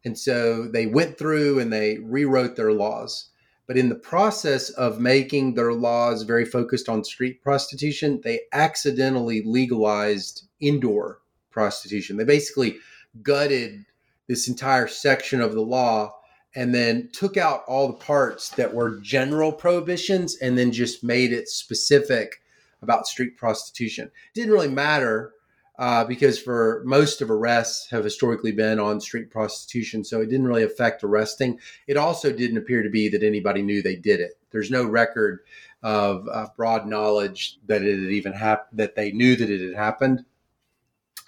And 0.06 0.18
so 0.18 0.68
they 0.68 0.86
went 0.86 1.18
through 1.18 1.60
and 1.60 1.72
they 1.72 1.98
rewrote 1.98 2.56
their 2.56 2.72
laws. 2.72 3.30
But 3.68 3.77
in 3.77 3.89
the 3.89 3.96
process 3.96 4.70
of 4.70 5.01
making 5.01 5.54
their 5.54 5.74
laws 5.74 6.24
very 6.24 6.46
focused 6.46 6.88
on 6.88 7.04
street 7.04 7.44
prostitution, 7.44 8.22
they 8.24 8.42
accidentally 8.54 9.42
legalized 9.44 10.48
indoor 10.62 11.20
prostitution. 11.51 12.16
They 12.16 12.24
basically 12.24 12.77
gutted 13.22 13.86
this 14.27 14.48
entire 14.48 14.88
section 14.88 15.42
of 15.42 15.54
the 15.54 15.62
law 15.62 16.13
and 16.56 16.74
then 16.74 17.10
took 17.12 17.36
out 17.36 17.63
all 17.68 17.88
the 17.88 17.94
parts 17.94 18.50
that 18.51 18.74
were 18.74 19.00
general 19.01 19.51
prohibitions 19.51 20.38
and 20.38 20.58
then 20.58 20.72
just 20.72 21.04
made 21.04 21.34
it 21.34 21.50
specific 21.50 22.42
about 22.82 23.08
street 23.08 23.36
prostitution. 23.36 24.10
Didn't 24.34 24.54
really 24.54 24.70
matter 24.70 25.34
uh, 25.77 26.03
because 26.03 26.39
for 26.39 26.81
most 26.86 27.22
of 27.22 27.29
arrests 27.29 27.89
have 27.91 28.03
historically 28.03 28.51
been 28.51 28.79
on 28.79 29.00
street 29.00 29.29
prostitution, 29.29 30.03
so 30.03 30.22
it 30.22 30.29
didn't 30.29 30.48
really 30.48 30.63
affect 30.63 31.03
arresting. 31.03 31.60
It 31.88 31.98
also 31.98 32.31
didn't 32.31 32.57
appear 32.57 32.81
to 32.81 32.89
be 32.89 33.10
that 33.10 33.24
anybody 33.24 33.62
knew 33.62 33.81
they 33.81 33.96
did 33.96 34.19
it. 34.19 34.39
There's 34.51 34.72
no 34.72 34.86
record 34.86 35.41
of 35.84 36.27
uh, 36.31 36.48
broad 36.55 36.88
knowledge 36.88 37.60
that 37.67 37.84
it 37.84 38.00
had 38.00 38.12
even 38.12 38.34
happened, 38.34 38.79
that 38.79 38.96
they 38.96 39.12
knew 39.12 39.36
that 39.36 39.50
it 39.50 39.62
had 39.62 39.75
happened, 39.75 40.25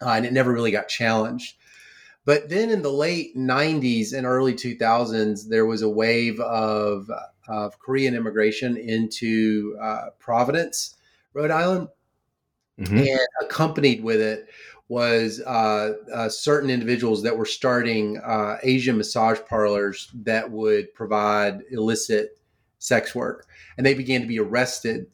uh, 0.02 0.12
and 0.12 0.26
it 0.26 0.34
never 0.34 0.52
really 0.52 0.72
got 0.72 0.88
challenged. 0.88 1.56
But 2.26 2.50
then 2.50 2.70
in 2.70 2.82
the 2.82 2.92
late 2.92 3.36
90s 3.38 4.14
and 4.14 4.26
early 4.26 4.54
2000s, 4.54 5.48
there 5.48 5.66
was 5.66 5.82
a 5.82 5.90
wave 5.90 6.40
of, 6.40 7.10
of 7.48 7.80
Korean 7.80 8.16
immigration 8.16 8.78
into 8.78 9.78
uh, 9.82 10.10
Providence, 10.20 10.96
Rhode 11.34 11.52
Island 11.52 11.90
Mm-hmm. 12.80 12.98
And 12.98 13.28
accompanied 13.42 14.04
with 14.04 14.22
it 14.22 14.48
was 14.88 15.40
uh, 15.42 15.94
uh, 16.14 16.30
certain 16.30 16.70
individuals 16.70 17.22
that 17.24 17.38
were 17.38 17.46
starting 17.46 18.18
uh, 18.18 18.58
Asian 18.64 18.98
massage 18.98 19.40
parlors 19.48 20.10
that 20.24 20.50
would 20.50 20.94
provide 20.96 21.62
illicit 21.72 22.40
sex 22.80 23.14
work. 23.14 23.48
And 23.78 23.86
they 23.86 23.94
began 23.94 24.22
to 24.22 24.28
be 24.28 24.40
arrested 24.40 25.08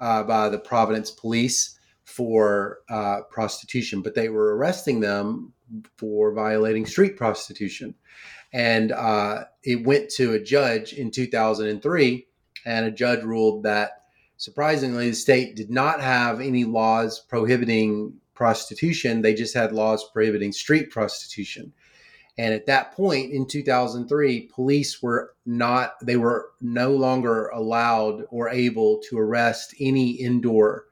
uh, 0.00 0.24
by 0.24 0.48
the 0.48 0.58
Providence 0.58 1.10
police 1.10 1.78
for 2.04 2.78
uh, 2.88 3.20
prostitution, 3.30 4.02
but 4.02 4.14
they 4.14 4.28
were 4.28 4.56
arresting 4.56 4.98
them 4.98 5.52
for 5.96 6.32
violating 6.32 6.84
street 6.84 7.16
prostitution. 7.16 7.94
And 8.52 8.90
uh, 8.90 9.44
it 9.62 9.86
went 9.86 10.10
to 10.12 10.32
a 10.32 10.42
judge 10.42 10.92
in 10.92 11.12
2003, 11.12 12.26
and 12.66 12.86
a 12.86 12.90
judge 12.90 13.22
ruled 13.22 13.62
that 13.62 13.99
surprisingly, 14.40 15.10
the 15.10 15.14
state 15.14 15.54
did 15.54 15.70
not 15.70 16.00
have 16.00 16.40
any 16.40 16.64
laws 16.64 17.20
prohibiting 17.20 18.14
prostitution. 18.32 19.20
They 19.20 19.34
just 19.34 19.52
had 19.52 19.70
laws 19.70 20.02
prohibiting 20.14 20.50
street 20.52 20.90
prostitution. 20.90 21.74
And 22.38 22.54
at 22.54 22.64
that 22.64 22.92
point 22.92 23.32
in 23.32 23.46
2003, 23.46 24.48
police 24.54 25.02
were 25.02 25.34
not, 25.44 25.92
they 26.02 26.16
were 26.16 26.52
no 26.62 26.92
longer 26.92 27.48
allowed 27.48 28.24
or 28.30 28.48
able 28.48 29.02
to 29.10 29.18
arrest 29.18 29.74
any 29.78 30.12
indoor 30.12 30.86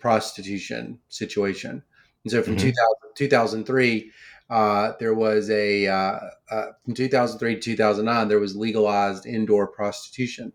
prostitution 0.00 0.98
situation. 1.08 1.84
And 2.24 2.32
so 2.32 2.42
from 2.42 2.56
mm-hmm. 2.56 2.70
2000, 2.70 2.74
2003, 3.14 4.10
uh, 4.50 4.92
there 4.98 5.14
was 5.14 5.48
a, 5.48 5.86
uh, 5.86 6.18
uh, 6.50 6.66
from 6.84 6.94
2003 6.94 7.54
to 7.54 7.60
2009, 7.60 8.26
there 8.26 8.40
was 8.40 8.56
legalized 8.56 9.26
indoor 9.26 9.68
prostitution. 9.68 10.52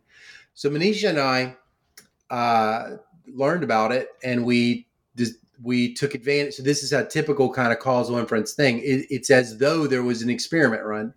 So 0.54 0.70
Manisha 0.70 1.12
and 1.12 1.20
I 1.20 1.56
uh, 2.30 2.98
learned 3.28 3.64
about 3.64 3.92
it 3.92 4.10
and 4.24 4.46
we 4.46 4.88
we 5.62 5.94
took 5.94 6.16
advantage. 6.16 6.56
So 6.56 6.64
this 6.64 6.84
is 6.84 6.92
a 6.94 7.06
typical 7.06 7.52
kind 7.52 7.72
of 7.72 7.80
causal 7.80 8.18
inference 8.18 8.54
thing. 8.54 8.80
It, 8.80 9.06
it's 9.10 9.30
as 9.30 9.58
though 9.58 9.88
there 9.88 10.04
was 10.04 10.22
an 10.22 10.30
experiment 10.30 10.84
run. 10.84 11.14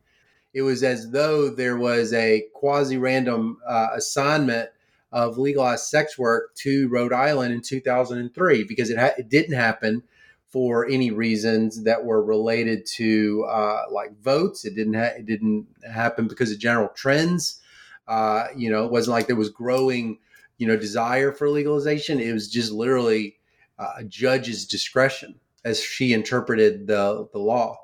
It 0.54 0.62
was 0.62 0.82
as 0.82 1.10
though 1.10 1.50
there 1.50 1.76
was 1.76 2.12
a 2.12 2.44
quasi 2.54 2.96
random 2.96 3.58
uh, 3.66 3.88
assignment 3.94 4.70
of 5.12 5.38
legalized 5.38 5.84
sex 5.84 6.18
work 6.18 6.54
to 6.56 6.88
Rhode 6.88 7.12
Island 7.12 7.52
in 7.52 7.62
2003 7.62 8.64
because 8.64 8.90
it, 8.90 8.98
ha- 8.98 9.14
it 9.18 9.28
didn't 9.28 9.54
happen 9.54 10.02
for 10.48 10.86
any 10.88 11.10
reasons 11.10 11.84
that 11.84 12.04
were 12.04 12.22
related 12.22 12.86
to 12.86 13.44
uh, 13.48 13.82
like 13.90 14.18
votes. 14.20 14.64
It 14.64 14.74
didn't 14.74 14.94
ha- 14.94 15.16
it 15.18 15.26
didn't 15.26 15.66
happen 15.90 16.28
because 16.28 16.50
of 16.50 16.58
general 16.58 16.88
trends. 16.94 17.60
Uh, 18.06 18.46
you 18.56 18.70
know, 18.70 18.86
it 18.86 18.90
wasn't 18.90 19.12
like 19.12 19.26
there 19.26 19.36
was 19.36 19.50
growing 19.50 20.18
you 20.58 20.66
know 20.66 20.76
desire 20.76 21.32
for 21.32 21.48
legalization. 21.48 22.20
It 22.20 22.32
was 22.32 22.50
just 22.50 22.72
literally 22.72 23.36
uh, 23.78 23.92
a 23.98 24.04
judge's 24.04 24.66
discretion 24.66 25.38
as 25.64 25.80
she 25.80 26.12
interpreted 26.12 26.86
the 26.86 27.28
the 27.32 27.38
law. 27.38 27.78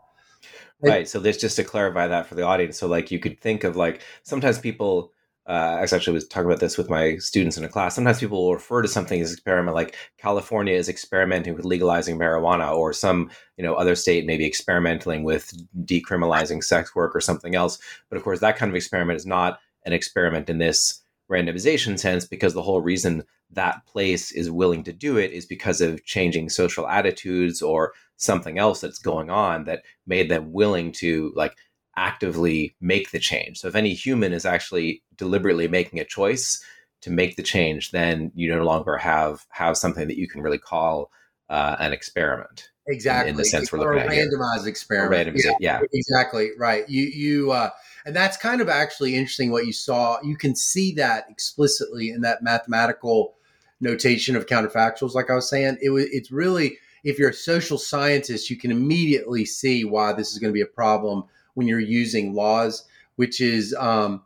Right. 0.81 1.09
So 1.09 1.19
this 1.19 1.39
just 1.39 1.57
to 1.57 1.65
clarify 1.65 2.09
that 2.09 2.27
for 2.27 2.35
the 2.35 2.43
audience. 2.43 2.79
So 2.79 2.87
like 2.87 3.11
you 3.11 3.19
could 3.19 3.41
think 3.41 3.65
of 3.65 3.75
like 3.77 4.03
sometimes 4.23 4.59
people 4.59 5.13
uh, 5.47 5.77
I 5.79 5.83
actually 5.83 6.15
was 6.15 6.27
talking 6.27 6.47
about 6.47 6.61
this 6.61 6.79
with 6.79 6.89
my 6.89 7.17
students 7.19 7.59
in 7.59 7.65
a 7.65 7.69
class. 7.69 7.95
Sometimes 7.95 8.19
people 8.19 8.43
will 8.43 8.55
refer 8.55 8.81
to 8.81 8.89
something 8.89 9.21
as 9.21 9.31
experiment, 9.31 9.75
like 9.75 9.95
California 10.17 10.75
is 10.75 10.89
experimenting 10.89 11.55
with 11.55 11.67
legalizing 11.67 12.19
marijuana, 12.19 12.75
or 12.75 12.95
some 12.95 13.31
you 13.59 13.65
know 13.65 13.75
other 13.75 13.95
state 13.95 14.25
maybe 14.25 14.47
experimenting 14.47 15.23
with 15.23 15.53
decriminalizing 15.85 16.65
sex 16.65 16.95
work 16.95 17.15
or 17.15 17.21
something 17.21 17.55
else. 17.55 17.79
But 18.09 18.17
of 18.17 18.25
course, 18.25 18.41
that 18.41 18.57
kind 18.57 18.71
of 18.71 18.77
experiment 18.77 19.19
is 19.19 19.27
not 19.27 19.59
an 19.85 19.93
experiment 19.93 20.49
in 20.49 20.59
this 20.59 21.03
randomization 21.35 21.99
sense 21.99 22.25
because 22.27 22.55
the 22.55 22.63
whole 22.63 22.81
reason 22.81 23.25
that 23.51 23.85
place 23.87 24.33
is 24.33 24.51
willing 24.51 24.85
to 24.85 24.93
do 24.93 25.17
it 25.17 25.33
is 25.33 25.47
because 25.47 25.81
of 25.81 26.05
changing 26.05 26.49
social 26.49 26.89
attitudes 26.89 27.63
or 27.63 27.93
something 28.17 28.59
else 28.59 28.81
that's 28.81 28.99
going 28.99 29.31
on 29.31 29.65
that 29.65 29.83
made 30.07 30.31
them 30.31 30.53
willing 30.53 30.93
to 30.93 31.33
like 31.35 31.57
actively 31.97 32.75
make 32.81 33.11
the 33.11 33.19
change. 33.19 33.59
So 33.59 33.69
if 33.69 33.75
any 33.75 33.95
human 33.95 34.33
is 34.33 34.45
actually 34.45 35.03
deliberately 35.17 35.69
making 35.69 36.01
a 36.01 36.05
choice 36.05 36.63
to 37.03 37.11
make 37.11 37.37
the 37.37 37.43
change, 37.43 37.91
then 37.91 38.33
you 38.35 38.49
no 38.55 38.65
longer 38.65 38.97
have 38.97 39.45
have 39.51 39.77
something 39.77 40.09
that 40.09 40.17
you 40.17 40.29
can 40.29 40.41
really 40.41 40.59
call 40.59 41.11
uh, 41.49 41.77
an 41.79 41.93
experiment. 41.93 42.71
Exactly. 42.87 43.31
In, 43.31 43.35
in 43.35 43.39
the 43.39 43.45
sense 43.45 43.73
we're 43.73 43.79
looking 43.79 43.99
a 43.99 44.05
at 44.05 44.09
randomized 44.09 44.61
here. 44.61 44.69
experiment. 44.69 45.37
yeah, 45.37 45.53
yeah, 45.61 45.81
Exactly. 45.93 46.51
Right. 46.59 46.89
You 46.89 47.05
you 47.05 47.53
uh, 47.53 47.71
and 48.05 48.15
that's 48.15 48.37
kind 48.37 48.61
of 48.61 48.69
actually 48.69 49.15
interesting 49.15 49.51
what 49.51 49.67
you 49.67 49.73
saw. 49.73 50.19
You 50.23 50.37
can 50.37 50.55
see 50.55 50.93
that 50.95 51.25
explicitly 51.31 52.11
in 52.11 52.21
that 52.21 52.43
mathematical 52.43 53.35
notation 53.81 54.37
of 54.37 54.47
counterfactuals. 54.47 55.15
Like 55.15 55.31
I 55.31 55.35
was 55.35 55.49
saying, 55.49 55.79
it 55.81 55.91
was 55.91 56.05
it's 56.07 56.31
really 56.31 56.79
if 57.03 57.19
you're 57.19 57.31
a 57.31 57.35
social 57.35 57.79
scientist, 57.79 58.51
you 58.51 58.57
can 58.57 58.71
immediately 58.71 59.45
see 59.45 59.85
why 59.85 60.13
this 60.13 60.33
is 60.33 60.39
going 60.39 60.51
to 60.51 60.55
be 60.55 60.63
a 60.63 60.67
problem 60.67 61.25
when 61.55 61.67
you're 61.67 61.79
using 61.79 62.35
laws, 62.35 62.85
which 63.17 63.41
is 63.41 63.75
um, 63.79 64.23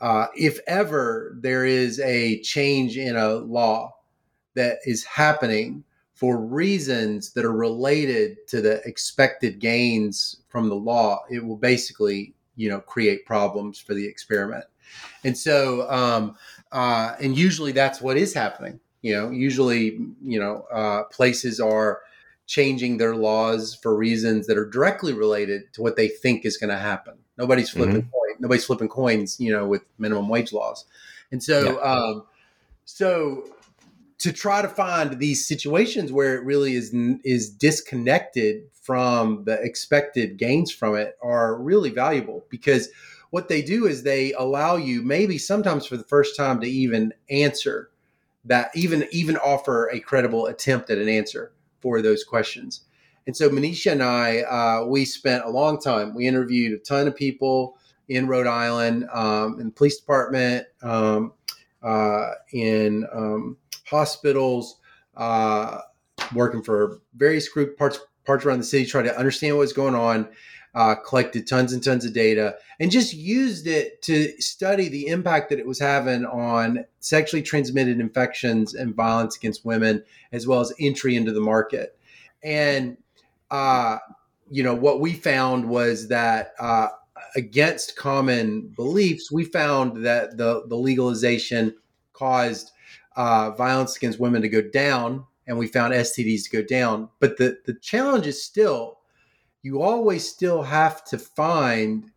uh, 0.00 0.26
if 0.36 0.60
ever 0.66 1.36
there 1.40 1.64
is 1.64 1.98
a 2.00 2.40
change 2.40 2.96
in 2.96 3.16
a 3.16 3.34
law 3.34 3.94
that 4.54 4.78
is 4.84 5.04
happening 5.04 5.84
for 6.14 6.38
reasons 6.38 7.32
that 7.32 7.46
are 7.46 7.52
related 7.52 8.36
to 8.46 8.60
the 8.60 8.82
expected 8.86 9.58
gains 9.58 10.36
from 10.48 10.68
the 10.68 10.74
law, 10.74 11.20
it 11.30 11.44
will 11.44 11.56
basically 11.56 12.34
you 12.60 12.68
know 12.68 12.80
create 12.80 13.24
problems 13.24 13.78
for 13.78 13.94
the 13.94 14.06
experiment 14.06 14.64
and 15.24 15.36
so 15.36 15.90
um, 15.90 16.36
uh, 16.72 17.14
and 17.20 17.36
usually 17.36 17.72
that's 17.72 18.00
what 18.02 18.18
is 18.18 18.34
happening 18.34 18.78
you 19.00 19.14
know 19.14 19.30
usually 19.30 19.98
you 20.22 20.38
know 20.38 20.66
uh, 20.70 21.04
places 21.04 21.58
are 21.58 22.02
changing 22.46 22.98
their 22.98 23.16
laws 23.16 23.74
for 23.80 23.96
reasons 23.96 24.46
that 24.46 24.58
are 24.58 24.68
directly 24.68 25.12
related 25.12 25.72
to 25.72 25.80
what 25.80 25.96
they 25.96 26.08
think 26.08 26.44
is 26.44 26.58
going 26.58 26.70
to 26.70 26.78
happen 26.78 27.14
nobody's 27.38 27.70
flipping 27.70 28.02
mm-hmm. 28.02 28.10
coin, 28.10 28.36
nobody's 28.40 28.64
flipping 28.64 28.88
coins 28.88 29.40
you 29.40 29.50
know 29.50 29.66
with 29.66 29.82
minimum 29.98 30.28
wage 30.28 30.52
laws 30.52 30.84
and 31.32 31.42
so 31.42 31.72
yeah. 31.72 31.78
um, 31.78 32.24
so 32.84 33.44
to 34.20 34.32
try 34.32 34.62
to 34.62 34.68
find 34.68 35.18
these 35.18 35.46
situations 35.46 36.12
where 36.12 36.36
it 36.36 36.44
really 36.44 36.74
is 36.74 36.94
is 37.24 37.50
disconnected 37.50 38.62
from 38.72 39.44
the 39.44 39.60
expected 39.62 40.36
gains 40.36 40.70
from 40.70 40.94
it 40.94 41.16
are 41.22 41.56
really 41.56 41.90
valuable 41.90 42.44
because 42.48 42.90
what 43.30 43.48
they 43.48 43.62
do 43.62 43.86
is 43.86 44.02
they 44.02 44.32
allow 44.34 44.76
you 44.76 45.02
maybe 45.02 45.38
sometimes 45.38 45.86
for 45.86 45.96
the 45.96 46.04
first 46.04 46.36
time 46.36 46.60
to 46.60 46.68
even 46.68 47.12
answer 47.30 47.90
that 48.44 48.70
even 48.74 49.06
even 49.10 49.36
offer 49.38 49.88
a 49.88 50.00
credible 50.00 50.46
attempt 50.46 50.90
at 50.90 50.98
an 50.98 51.08
answer 51.08 51.52
for 51.80 52.02
those 52.02 52.24
questions. 52.24 52.82
And 53.26 53.36
so 53.36 53.48
manisha 53.48 53.92
and 53.92 54.02
i 54.02 54.40
uh, 54.40 54.86
we 54.86 55.04
spent 55.04 55.44
a 55.44 55.50
long 55.50 55.80
time. 55.80 56.14
We 56.14 56.26
interviewed 56.26 56.72
a 56.72 56.82
ton 56.82 57.06
of 57.06 57.16
people 57.16 57.76
in 58.08 58.26
rhode 58.26 58.46
island 58.46 59.08
um, 59.12 59.60
in 59.60 59.66
the 59.66 59.72
police 59.72 59.98
department 59.98 60.66
um, 60.82 61.32
uh, 61.82 62.30
in 62.52 63.06
um, 63.12 63.56
hospitals 63.90 64.76
uh, 65.16 65.80
working 66.34 66.62
for 66.62 67.00
various 67.14 67.48
group 67.48 67.76
parts 67.76 68.00
parts 68.24 68.44
around 68.44 68.58
the 68.58 68.64
city, 68.64 68.86
tried 68.86 69.02
to 69.02 69.18
understand 69.18 69.56
what's 69.56 69.72
going 69.72 69.94
on, 69.94 70.28
uh, 70.74 70.94
collected 70.94 71.46
tons 71.46 71.72
and 71.72 71.82
tons 71.82 72.04
of 72.04 72.12
data, 72.12 72.54
and 72.78 72.90
just 72.90 73.12
used 73.12 73.66
it 73.66 74.00
to 74.02 74.40
study 74.40 74.88
the 74.88 75.08
impact 75.08 75.50
that 75.50 75.58
it 75.58 75.66
was 75.66 75.80
having 75.80 76.24
on 76.26 76.84
sexually 77.00 77.42
transmitted 77.42 77.98
infections 77.98 78.74
and 78.74 78.94
violence 78.94 79.36
against 79.36 79.64
women, 79.64 80.02
as 80.32 80.46
well 80.46 80.60
as 80.60 80.72
entry 80.78 81.16
into 81.16 81.32
the 81.32 81.40
market. 81.40 81.98
And 82.42 82.96
uh, 83.50 83.98
you 84.50 84.62
know, 84.62 84.74
what 84.74 85.00
we 85.00 85.14
found 85.14 85.68
was 85.68 86.08
that 86.08 86.52
uh, 86.58 86.88
against 87.36 87.96
common 87.96 88.68
beliefs, 88.76 89.30
we 89.32 89.44
found 89.44 90.04
that 90.04 90.36
the 90.36 90.64
the 90.68 90.76
legalization 90.76 91.74
caused 92.12 92.72
uh, 93.20 93.50
violence 93.50 93.96
against 93.96 94.18
women 94.18 94.40
to 94.40 94.48
go 94.48 94.62
down, 94.62 95.26
and 95.46 95.58
we 95.58 95.66
found 95.66 95.92
STDs 95.92 96.44
to 96.44 96.50
go 96.50 96.62
down. 96.62 97.10
But 97.18 97.36
the 97.36 97.58
the 97.66 97.74
challenge 97.74 98.26
is 98.26 98.42
still, 98.42 99.00
you 99.62 99.82
always 99.82 100.26
still 100.26 100.62
have 100.62 101.04
to 101.04 101.18
find 101.18 102.10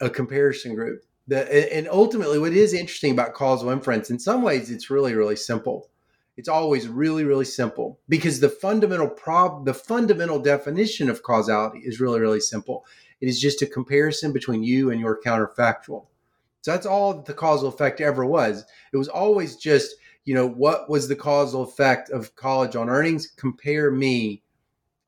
a 0.00 0.08
comparison 0.08 0.76
group. 0.76 1.02
The, 1.26 1.74
and 1.74 1.88
ultimately, 1.88 2.38
what 2.38 2.52
is 2.52 2.74
interesting 2.74 3.10
about 3.10 3.34
causal 3.34 3.70
inference, 3.70 4.08
in 4.08 4.20
some 4.20 4.42
ways, 4.42 4.70
it's 4.70 4.88
really 4.88 5.14
really 5.14 5.34
simple. 5.34 5.90
It's 6.36 6.48
always 6.48 6.86
really 6.86 7.24
really 7.24 7.44
simple 7.44 7.98
because 8.08 8.38
the 8.38 8.48
fundamental 8.48 9.08
prob 9.08 9.66
the 9.66 9.74
fundamental 9.74 10.38
definition 10.38 11.10
of 11.10 11.24
causality 11.24 11.80
is 11.80 11.98
really 11.98 12.20
really 12.20 12.40
simple. 12.40 12.86
It 13.20 13.28
is 13.28 13.40
just 13.40 13.62
a 13.62 13.66
comparison 13.66 14.32
between 14.32 14.62
you 14.62 14.92
and 14.92 15.00
your 15.00 15.20
counterfactual. 15.20 16.06
So 16.60 16.72
that's 16.72 16.86
all 16.86 17.22
the 17.22 17.34
causal 17.34 17.68
effect 17.68 18.00
ever 18.00 18.24
was. 18.24 18.64
It 18.92 18.96
was 18.96 19.08
always 19.08 19.54
just, 19.54 19.94
you 20.26 20.34
know, 20.34 20.46
what 20.46 20.90
was 20.90 21.08
the 21.08 21.16
causal 21.16 21.62
effect 21.62 22.10
of 22.10 22.34
college 22.36 22.76
on 22.76 22.90
earnings? 22.90 23.28
Compare 23.28 23.90
me 23.90 24.42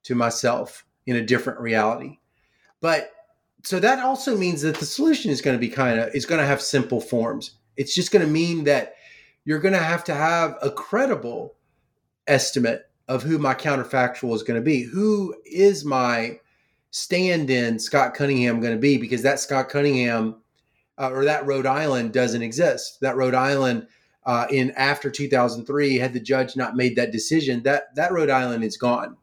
to 0.05 0.15
myself 0.15 0.87
in 1.07 1.17
a 1.17 1.27
different 1.27 1.61
reality. 1.61 2.19
But 2.81 3.11
so 3.65 3.81
that 3.81 3.99
also 3.99 4.37
means 4.37 4.63
that 4.63 4.77
the 4.77 4.87
solution 4.87 5.31
is 5.31 5.43
going 5.43 5.57
to 5.57 5.61
be 5.61 5.69
kind 5.69 5.99
of 5.99 6.15
is 6.15 6.25
going 6.25 6.41
to 6.41 6.47
have 6.47 6.63
simple 6.63 7.01
forms. 7.01 7.57
It's 7.77 7.95
just 7.95 8.13
going 8.13 8.25
to 8.25 8.31
mean 8.31 8.65
that 8.65 8.95
you're 9.45 9.59
going 9.59 9.75
to 9.75 9.81
have 9.81 10.05
to 10.05 10.15
have 10.15 10.57
a 10.63 10.71
credible 10.71 11.57
estimate 12.29 12.89
of 13.09 13.23
who 13.23 13.39
my 13.39 13.55
counterfactual 13.55 14.35
is 14.35 14.45
going 14.45 14.61
to 14.61 14.65
be. 14.65 14.83
Who 14.83 15.35
is 15.45 15.85
my 15.85 16.39
stand 16.91 17.51
in 17.51 17.81
Scott 17.81 18.15
Cunningham 18.15 18.61
going 18.61 18.75
to 18.75 18.81
be? 18.81 18.99
Because 18.99 19.23
that 19.23 19.41
Scott 19.41 19.69
Cunningham 19.69 20.37
uh, 20.97 21.11
or 21.11 21.25
that 21.25 21.47
Rhode 21.47 21.67
Island 21.67 22.13
doesn't 22.13 22.43
exist. 22.43 23.01
That 23.01 23.17
Rhode 23.17 23.35
Island 23.35 23.89
uh, 24.29 24.47
in 24.51 24.71
after 24.73 25.11
2003, 25.11 25.97
had 25.97 26.13
the 26.13 26.21
judge 26.21 26.55
not 26.55 26.77
made 26.77 26.97
that 26.97 27.11
decision, 27.11 27.63
that 27.63 27.95
that 27.97 28.13
Rhode 28.13 28.29
Island 28.29 28.63
is 28.63 28.77
gone, 28.77 29.17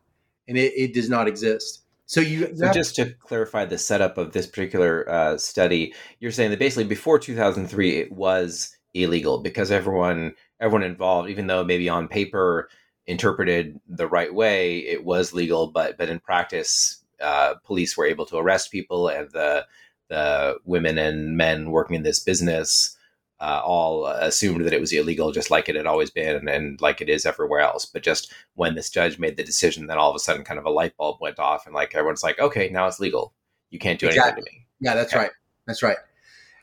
and 0.47 0.57
it, 0.57 0.74
it 0.75 0.95
does 0.95 1.12
not 1.12 1.27
exist. 1.27 1.83
So 2.07 2.21
you, 2.21 2.55
so 2.55 2.71
just 2.71 2.95
to 2.95 3.13
clarify 3.13 3.65
the 3.65 3.77
setup 3.77 4.17
of 4.17 4.33
this 4.33 4.47
particular 4.47 5.07
uh, 5.07 5.38
study, 5.38 5.93
you're 6.19 6.31
saying 6.31 6.50
that 6.50 6.57
basically 6.57 6.85
before 6.85 7.19
2003 7.19 7.97
it 7.97 8.12
was 8.12 8.75
illegal 8.95 9.38
because 9.38 9.69
everyone 9.69 10.33
everyone 10.59 10.81
involved, 10.81 11.29
even 11.29 11.45
though 11.45 11.63
maybe 11.63 11.88
on 11.88 12.07
paper 12.07 12.67
interpreted 13.05 13.79
the 13.88 14.07
right 14.07 14.33
way, 14.33 14.79
it 14.79 15.05
was 15.05 15.33
legal, 15.33 15.67
but 15.67 16.00
but 16.00 16.09
in 16.09 16.19
practice, 16.19 17.03
uh, 17.21 17.53
police 17.63 17.95
were 17.95 18.07
able 18.07 18.25
to 18.25 18.38
arrest 18.38 18.71
people, 18.71 19.07
and 19.09 19.29
the 19.33 19.67
the 20.07 20.57
women 20.65 20.97
and 20.97 21.38
men 21.38 21.69
working 21.69 21.95
in 21.95 22.01
this 22.01 22.19
business 22.19 22.97
uh, 23.45 23.61
all 23.63 24.07
assumed 24.07 24.65
that 24.65 24.73
it 24.73 24.81
was 24.81 24.91
illegal, 24.91 25.31
just 25.31 25.51
like 25.51 25.69
it 25.69 25.75
had 25.75 25.85
always 25.85 26.09
been, 26.09 26.35
and, 26.35 26.49
and, 26.49 26.81
like 26.81 26.99
it 26.99 27.09
is 27.09 27.27
everywhere 27.27 27.59
else. 27.59 27.85
But 27.85 28.01
just 28.01 28.33
when 28.55 28.73
this 28.73 28.89
judge 28.89 29.19
made 29.19 29.37
the 29.37 29.43
decision, 29.43 29.85
then 29.85 29.99
all 29.99 30.09
of 30.09 30.15
a 30.15 30.19
sudden, 30.19 30.43
kind 30.43 30.57
of 30.59 30.65
a 30.65 30.71
light 30.71 30.97
bulb 30.97 31.17
went 31.21 31.37
off, 31.37 31.67
and 31.67 31.75
like 31.75 31.93
everyone's 31.93 32.23
like, 32.23 32.39
"Okay, 32.39 32.69
now 32.69 32.87
it's 32.87 32.99
legal. 32.99 33.33
You 33.69 33.77
can't 33.77 33.99
do 33.99 34.07
exactly. 34.07 34.31
anything 34.31 34.45
to 34.45 34.51
me." 34.51 34.65
Yeah, 34.79 34.95
that's 34.95 35.13
okay. 35.13 35.23
right. 35.23 35.31
That's 35.67 35.83
right. 35.83 35.97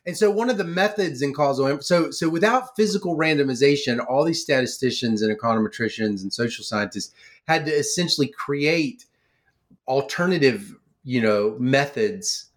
And 0.05 0.17
so 0.17 0.29
one 0.29 0.51
of 0.51 0.59
the 0.59 0.65
methods 0.65 1.23
in 1.23 1.33
causal 1.33 1.81
so 1.81 2.11
so 2.11 2.29
without 2.29 2.75
physical 2.75 3.17
randomization, 3.17 4.05
all 4.05 4.25
these 4.25 4.43
statisticians 4.43 5.23
and 5.23 5.37
econometricians 5.37 6.23
and 6.23 6.33
social 6.33 6.65
scientists 6.65 7.15
had 7.47 7.65
to 7.67 7.73
essentially 7.73 8.27
create 8.27 9.05
alternative, 9.87 10.75
you 11.05 11.21
know, 11.21 11.55
methods 11.61 12.51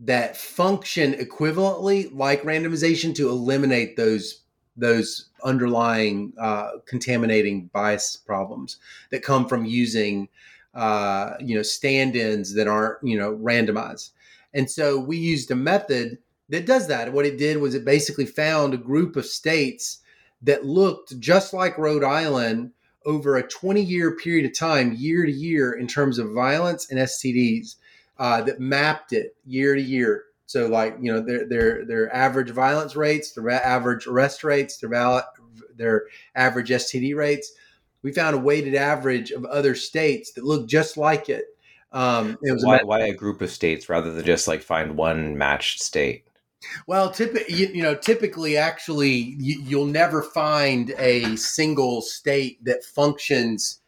that 0.00 0.36
function 0.36 1.12
equivalently 1.14 2.10
like 2.14 2.42
randomization 2.42 3.14
to 3.14 3.28
eliminate 3.28 3.96
those 3.96 4.40
those 4.76 5.28
underlying 5.44 6.32
uh, 6.40 6.70
contaminating 6.86 7.66
bias 7.66 8.16
problems 8.16 8.78
that 9.10 9.22
come 9.22 9.46
from 9.46 9.66
using 9.66 10.28
uh, 10.74 11.34
you 11.40 11.54
know 11.54 11.62
stand-ins 11.62 12.54
that 12.54 12.68
aren't 12.68 12.96
you 13.02 13.18
know 13.18 13.36
randomized. 13.36 14.10
And 14.54 14.70
so 14.70 14.98
we 14.98 15.16
used 15.16 15.50
a 15.50 15.56
method 15.56 16.18
that 16.48 16.66
does 16.66 16.88
that. 16.88 17.12
What 17.12 17.26
it 17.26 17.38
did 17.38 17.58
was 17.58 17.74
it 17.74 17.84
basically 17.84 18.26
found 18.26 18.74
a 18.74 18.78
group 18.78 19.16
of 19.16 19.26
states 19.26 19.98
that 20.42 20.64
looked 20.64 21.18
just 21.20 21.52
like 21.52 21.78
rhode 21.78 22.02
island 22.02 22.72
over 23.06 23.36
a 23.36 23.46
20 23.46 23.80
year 23.82 24.16
period 24.16 24.46
of 24.46 24.56
time 24.56 24.94
year 24.94 25.24
to 25.24 25.32
year 25.32 25.72
in 25.72 25.86
terms 25.86 26.18
of 26.18 26.32
violence 26.32 26.90
and 26.90 26.98
stds 27.00 27.76
uh, 28.20 28.42
that 28.42 28.60
mapped 28.60 29.14
it 29.14 29.34
year 29.46 29.74
to 29.74 29.80
year. 29.80 30.26
So, 30.44 30.66
like 30.66 30.96
you 31.00 31.12
know, 31.12 31.20
their 31.20 31.48
their 31.48 31.84
their 31.86 32.14
average 32.14 32.50
violence 32.50 32.94
rates, 32.94 33.32
their 33.32 33.50
average 33.50 34.06
arrest 34.06 34.44
rates, 34.44 34.76
their 34.76 34.90
val- 34.90 35.28
their 35.74 36.04
average 36.34 36.68
STD 36.68 37.16
rates. 37.16 37.52
We 38.02 38.12
found 38.12 38.36
a 38.36 38.38
weighted 38.38 38.74
average 38.74 39.30
of 39.30 39.44
other 39.46 39.74
states 39.74 40.32
that 40.32 40.44
looked 40.44 40.68
just 40.68 40.96
like 40.96 41.28
it. 41.28 41.46
Um, 41.92 42.38
it 42.42 42.52
was 42.52 42.64
why, 42.64 42.78
a, 42.78 42.86
why 42.86 43.00
a 43.00 43.14
group 43.14 43.40
of 43.42 43.50
states 43.50 43.88
rather 43.88 44.12
than 44.12 44.24
just 44.24 44.46
like 44.46 44.62
find 44.62 44.96
one 44.96 45.36
matched 45.36 45.82
state. 45.82 46.24
Well, 46.86 47.10
typically, 47.10 47.54
you, 47.54 47.68
you, 47.68 47.82
know, 47.82 47.94
typically, 47.94 48.56
actually, 48.56 49.34
you, 49.38 49.78
will 49.78 49.86
never 49.86 50.22
find 50.22 50.94
a 50.98 51.36
single 51.36 52.02
state 52.02 52.62
that 52.64 52.84
functions 52.84 53.80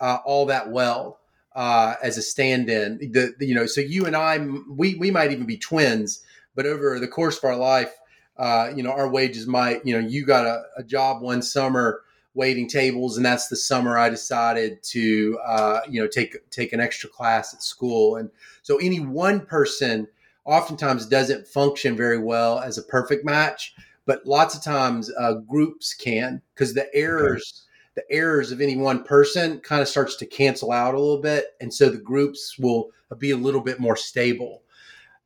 uh, 0.00 0.18
all 0.24 0.46
that 0.46 0.70
well 0.70 1.18
uh, 1.54 1.94
as 2.02 2.18
a 2.18 2.22
stand-in. 2.22 2.98
The, 2.98 3.34
the, 3.38 3.46
you 3.46 3.54
know, 3.54 3.66
so 3.66 3.80
you 3.80 4.06
and 4.06 4.16
I, 4.16 4.38
we 4.68 4.94
we 4.94 5.10
might 5.10 5.32
even 5.32 5.46
be 5.46 5.56
twins, 5.56 6.22
but 6.54 6.66
over 6.66 6.98
the 6.98 7.08
course 7.08 7.38
of 7.38 7.44
our 7.44 7.56
life, 7.56 7.92
uh, 8.36 8.70
you 8.74 8.82
know, 8.82 8.92
our 8.92 9.08
wages 9.08 9.46
might, 9.46 9.84
you 9.84 9.98
know, 9.98 10.06
you 10.06 10.24
got 10.24 10.46
a, 10.46 10.62
a, 10.76 10.82
job 10.82 11.22
one 11.22 11.42
summer 11.42 12.00
waiting 12.34 12.68
tables, 12.68 13.16
and 13.16 13.26
that's 13.26 13.48
the 13.48 13.56
summer 13.56 13.98
I 13.98 14.08
decided 14.08 14.82
to, 14.84 15.38
uh, 15.46 15.80
you 15.88 16.00
know, 16.00 16.08
take 16.08 16.50
take 16.50 16.72
an 16.72 16.80
extra 16.80 17.10
class 17.10 17.52
at 17.54 17.62
school, 17.62 18.16
and 18.16 18.30
so 18.62 18.78
any 18.78 19.00
one 19.00 19.44
person 19.44 20.08
oftentimes 20.44 21.06
doesn't 21.06 21.46
function 21.46 21.96
very 21.96 22.18
well 22.18 22.58
as 22.58 22.76
a 22.76 22.82
perfect 22.82 23.24
match 23.24 23.74
but 24.06 24.26
lots 24.26 24.54
of 24.54 24.62
times 24.62 25.10
uh, 25.18 25.34
groups 25.34 25.94
can 25.94 26.42
because 26.54 26.74
the 26.74 26.92
errors 26.94 27.66
the 27.94 28.04
errors 28.10 28.52
of 28.52 28.60
any 28.60 28.76
one 28.76 29.04
person 29.04 29.60
kind 29.60 29.82
of 29.82 29.88
starts 29.88 30.16
to 30.16 30.26
cancel 30.26 30.72
out 30.72 30.94
a 30.94 30.98
little 30.98 31.20
bit 31.20 31.46
and 31.60 31.72
so 31.72 31.88
the 31.88 31.98
groups 31.98 32.58
will 32.58 32.90
be 33.18 33.30
a 33.30 33.36
little 33.36 33.60
bit 33.60 33.78
more 33.80 33.96
stable. 33.96 34.62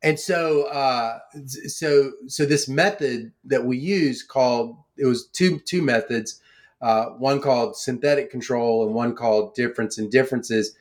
And 0.03 0.19
so 0.19 0.63
uh, 0.67 1.19
so 1.67 2.11
so 2.27 2.45
this 2.45 2.67
method 2.67 3.31
that 3.45 3.65
we 3.65 3.77
use 3.77 4.21
called 4.23 4.77
it 4.97 5.05
was 5.05 5.27
two 5.27 5.59
two 5.59 5.81
methods 5.81 6.41
uh, 6.81 7.05
one 7.11 7.41
called 7.41 7.75
synthetic 7.75 8.29
control 8.29 8.85
and 8.85 8.93
one 8.93 9.15
called 9.15 9.55
difference 9.55 9.97
in 9.97 10.09
differences. 10.09 10.75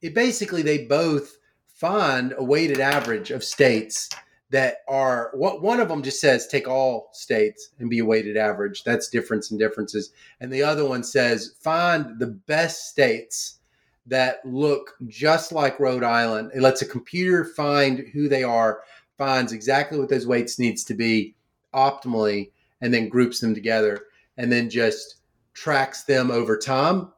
It 0.00 0.14
basically 0.14 0.62
they 0.62 0.84
both 0.84 1.38
find 1.66 2.34
a 2.36 2.44
weighted 2.44 2.78
average 2.78 3.30
of 3.30 3.42
states 3.42 4.08
that 4.50 4.78
are 4.88 5.30
what 5.34 5.62
one 5.62 5.80
of 5.80 5.88
them 5.88 6.02
just 6.02 6.20
says 6.20 6.46
take 6.46 6.68
all 6.68 7.08
states 7.12 7.70
and 7.78 7.88
be 7.88 8.00
a 8.00 8.04
weighted 8.04 8.36
average. 8.36 8.82
That's 8.84 9.08
difference 9.08 9.50
and 9.50 9.60
differences. 9.60 10.12
And 10.40 10.52
the 10.52 10.62
other 10.62 10.84
one 10.84 11.04
says 11.04 11.54
find 11.60 12.18
the 12.18 12.26
best 12.26 12.88
states 12.88 13.60
that 14.06 14.44
look 14.44 14.94
just 15.06 15.52
like 15.52 15.78
Rhode 15.78 16.02
Island. 16.02 16.50
It 16.54 16.62
lets 16.62 16.82
a 16.82 16.86
computer 16.86 17.44
find 17.44 18.00
who 18.12 18.28
they 18.28 18.42
are, 18.42 18.80
finds 19.16 19.52
exactly 19.52 19.98
what 19.98 20.08
those 20.08 20.26
weights 20.26 20.58
needs 20.58 20.82
to 20.84 20.94
be 20.94 21.36
optimally, 21.72 22.50
and 22.80 22.92
then 22.92 23.08
groups 23.08 23.40
them 23.40 23.54
together, 23.54 24.06
and 24.36 24.50
then 24.50 24.68
just 24.68 25.16
tracks 25.54 26.04
them 26.04 26.30
over 26.30 26.58
time, 26.58 27.12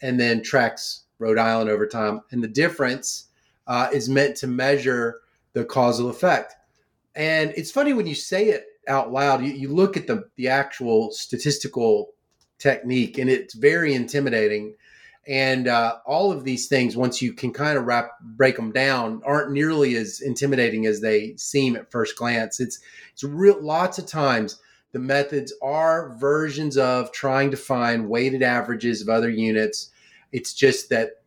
and 0.00 0.20
then 0.20 0.42
tracks 0.42 1.04
Rhode 1.18 1.38
Island 1.38 1.70
over 1.70 1.86
time. 1.86 2.20
And 2.30 2.44
the 2.44 2.48
difference 2.48 3.26
uh, 3.66 3.88
is 3.92 4.08
meant 4.08 4.36
to 4.36 4.46
measure 4.46 5.20
the 5.54 5.64
causal 5.64 6.08
effect. 6.08 6.54
And 7.18 7.52
it's 7.56 7.72
funny 7.72 7.92
when 7.92 8.06
you 8.06 8.14
say 8.14 8.50
it 8.50 8.64
out 8.86 9.12
loud, 9.12 9.44
you, 9.44 9.52
you 9.52 9.68
look 9.68 9.96
at 9.96 10.06
the, 10.06 10.30
the 10.36 10.48
actual 10.48 11.10
statistical 11.10 12.10
technique 12.58 13.18
and 13.18 13.28
it's 13.28 13.54
very 13.54 13.92
intimidating. 13.92 14.76
And 15.26 15.66
uh, 15.66 15.96
all 16.06 16.30
of 16.30 16.44
these 16.44 16.68
things, 16.68 16.96
once 16.96 17.20
you 17.20 17.32
can 17.32 17.52
kind 17.52 17.76
of 17.76 17.86
wrap, 17.86 18.12
break 18.22 18.54
them 18.54 18.70
down, 18.70 19.20
aren't 19.26 19.50
nearly 19.50 19.96
as 19.96 20.20
intimidating 20.20 20.86
as 20.86 21.00
they 21.00 21.34
seem 21.36 21.74
at 21.74 21.90
first 21.90 22.16
glance. 22.16 22.60
It's 22.60 22.78
it's 23.12 23.24
real. 23.24 23.60
Lots 23.60 23.98
of 23.98 24.06
times, 24.06 24.60
the 24.92 25.00
methods 25.00 25.52
are 25.60 26.16
versions 26.18 26.78
of 26.78 27.12
trying 27.12 27.50
to 27.50 27.58
find 27.58 28.08
weighted 28.08 28.42
averages 28.42 29.02
of 29.02 29.10
other 29.10 29.28
units. 29.28 29.90
It's 30.32 30.54
just 30.54 30.88
that 30.90 31.20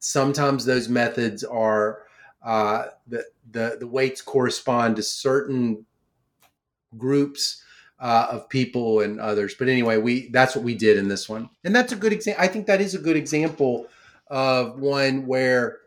sometimes 0.00 0.64
those 0.66 0.90
methods 0.90 1.42
are 1.42 2.02
uh, 2.42 2.86
the, 3.06 3.24
the, 3.50 3.76
the 3.80 3.86
weights 3.86 4.22
correspond 4.22 4.96
to 4.96 5.02
certain 5.02 5.84
groups 6.96 7.62
uh, 8.00 8.28
of 8.30 8.48
people 8.48 9.00
and 9.00 9.20
others. 9.20 9.54
But 9.58 9.68
anyway, 9.68 9.98
we 9.98 10.28
that's 10.28 10.54
what 10.54 10.64
we 10.64 10.74
did 10.74 10.96
in 10.96 11.08
this 11.08 11.28
one, 11.28 11.50
and 11.64 11.74
that's 11.74 11.92
a 11.92 11.96
good 11.96 12.12
example. 12.12 12.42
I 12.42 12.48
think 12.48 12.66
that 12.66 12.80
is 12.80 12.94
a 12.94 12.98
good 12.98 13.16
example 13.16 13.86
of 14.28 14.78
one 14.78 15.26
where 15.26 15.78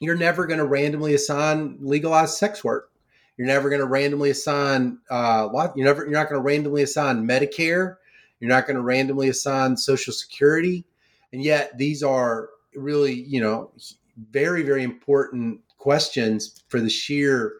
you're 0.00 0.16
never 0.16 0.46
going 0.46 0.58
to 0.58 0.66
randomly 0.66 1.14
assign 1.14 1.76
legalized 1.80 2.34
sex 2.34 2.62
work. 2.62 2.90
You're 3.36 3.46
never 3.46 3.68
going 3.68 3.80
to 3.80 3.86
randomly 3.86 4.30
assign 4.30 4.98
uh, 5.10 5.48
you're 5.76 5.86
never 5.86 6.02
you're 6.02 6.12
not 6.12 6.28
going 6.28 6.40
to 6.40 6.44
randomly 6.44 6.82
assign 6.82 7.26
Medicare. 7.26 7.96
You're 8.40 8.50
not 8.50 8.66
going 8.66 8.76
to 8.76 8.82
randomly 8.82 9.28
assign 9.28 9.76
Social 9.76 10.12
Security, 10.12 10.84
and 11.32 11.42
yet 11.42 11.76
these 11.76 12.02
are 12.02 12.50
really 12.74 13.14
you 13.14 13.40
know 13.40 13.72
very 14.30 14.62
very 14.62 14.82
important 14.82 15.60
questions 15.78 16.62
for 16.68 16.80
the 16.80 16.90
sheer 16.90 17.54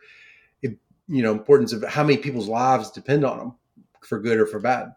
you 1.08 1.22
know 1.22 1.32
importance 1.32 1.72
of 1.72 1.82
how 1.84 2.04
many 2.04 2.18
people's 2.18 2.48
lives 2.48 2.90
depend 2.90 3.24
on 3.24 3.38
them 3.38 3.54
for 4.02 4.20
good 4.20 4.38
or 4.38 4.46
for 4.46 4.60
bad. 4.60 4.94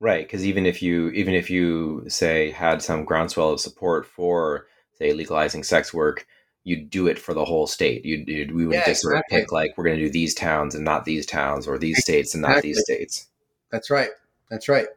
Right, 0.00 0.26
because 0.26 0.44
even 0.44 0.66
if 0.66 0.82
you 0.82 1.10
even 1.10 1.34
if 1.34 1.50
you 1.50 2.04
say 2.08 2.50
had 2.50 2.82
some 2.82 3.04
groundswell 3.04 3.50
of 3.50 3.60
support 3.60 4.06
for 4.06 4.66
say 4.94 5.12
legalizing 5.12 5.62
sex 5.62 5.94
work, 5.94 6.26
you'd 6.64 6.90
do 6.90 7.06
it 7.06 7.18
for 7.18 7.34
the 7.34 7.44
whole 7.44 7.66
state. 7.66 8.04
You'd, 8.04 8.26
you'd 8.26 8.52
we 8.52 8.66
would 8.66 8.74
yeah, 8.74 8.86
just 8.86 9.04
exactly. 9.04 9.10
sort 9.10 9.18
of 9.18 9.24
pick 9.30 9.52
like 9.52 9.74
we're 9.76 9.84
going 9.84 9.98
to 9.98 10.04
do 10.04 10.10
these 10.10 10.34
towns 10.34 10.74
and 10.74 10.84
not 10.84 11.04
these 11.04 11.26
towns, 11.26 11.68
or 11.68 11.78
these 11.78 12.00
states 12.00 12.34
and 12.34 12.42
not 12.42 12.62
these 12.62 12.80
states. 12.80 13.28
That's 13.70 13.90
right. 13.90 14.10
That's 14.50 14.68
right. 14.68 14.88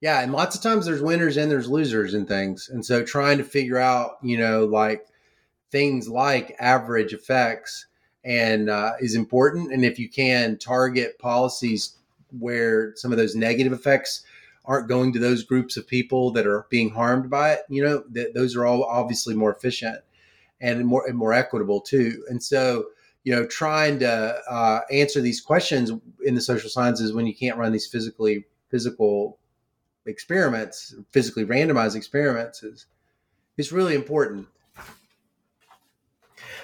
Yeah, 0.00 0.20
and 0.22 0.32
lots 0.32 0.56
of 0.56 0.62
times 0.62 0.86
there's 0.86 1.02
winners 1.02 1.36
and 1.36 1.50
there's 1.50 1.68
losers 1.68 2.14
and 2.14 2.26
things, 2.26 2.70
and 2.72 2.86
so 2.86 3.04
trying 3.04 3.36
to 3.38 3.44
figure 3.44 3.76
out, 3.76 4.12
you 4.22 4.38
know, 4.38 4.64
like 4.64 5.06
things 5.70 6.08
like 6.08 6.56
average 6.58 7.12
effects 7.12 7.86
and 8.24 8.68
uh, 8.68 8.92
is 9.00 9.14
important. 9.14 9.72
And 9.72 9.84
if 9.84 9.98
you 9.98 10.08
can 10.08 10.58
target 10.58 11.18
policies 11.18 11.96
where 12.38 12.92
some 12.96 13.12
of 13.12 13.18
those 13.18 13.34
negative 13.34 13.72
effects 13.72 14.24
aren't 14.64 14.88
going 14.88 15.12
to 15.12 15.18
those 15.18 15.42
groups 15.42 15.76
of 15.76 15.86
people 15.86 16.30
that 16.32 16.46
are 16.46 16.66
being 16.70 16.90
harmed 16.90 17.30
by 17.30 17.52
it, 17.52 17.60
you 17.68 17.82
know, 17.82 18.04
that 18.10 18.34
those 18.34 18.54
are 18.54 18.66
all 18.66 18.84
obviously 18.84 19.34
more 19.34 19.52
efficient 19.52 19.98
and 20.60 20.84
more 20.84 21.06
and 21.06 21.16
more 21.16 21.32
equitable 21.32 21.80
too. 21.80 22.24
And 22.28 22.42
so, 22.42 22.86
you 23.24 23.34
know, 23.34 23.46
trying 23.46 23.98
to 24.00 24.40
uh, 24.48 24.80
answer 24.92 25.20
these 25.20 25.40
questions 25.40 25.90
in 26.24 26.34
the 26.34 26.40
social 26.40 26.70
sciences 26.70 27.12
when 27.12 27.26
you 27.26 27.34
can't 27.34 27.58
run 27.58 27.72
these 27.72 27.86
physically 27.86 28.44
physical 28.70 29.38
experiments, 30.06 30.94
physically 31.10 31.44
randomized 31.44 31.96
experiments 31.96 32.62
is 32.62 32.86
is 33.56 33.72
really 33.72 33.94
important. 33.94 34.46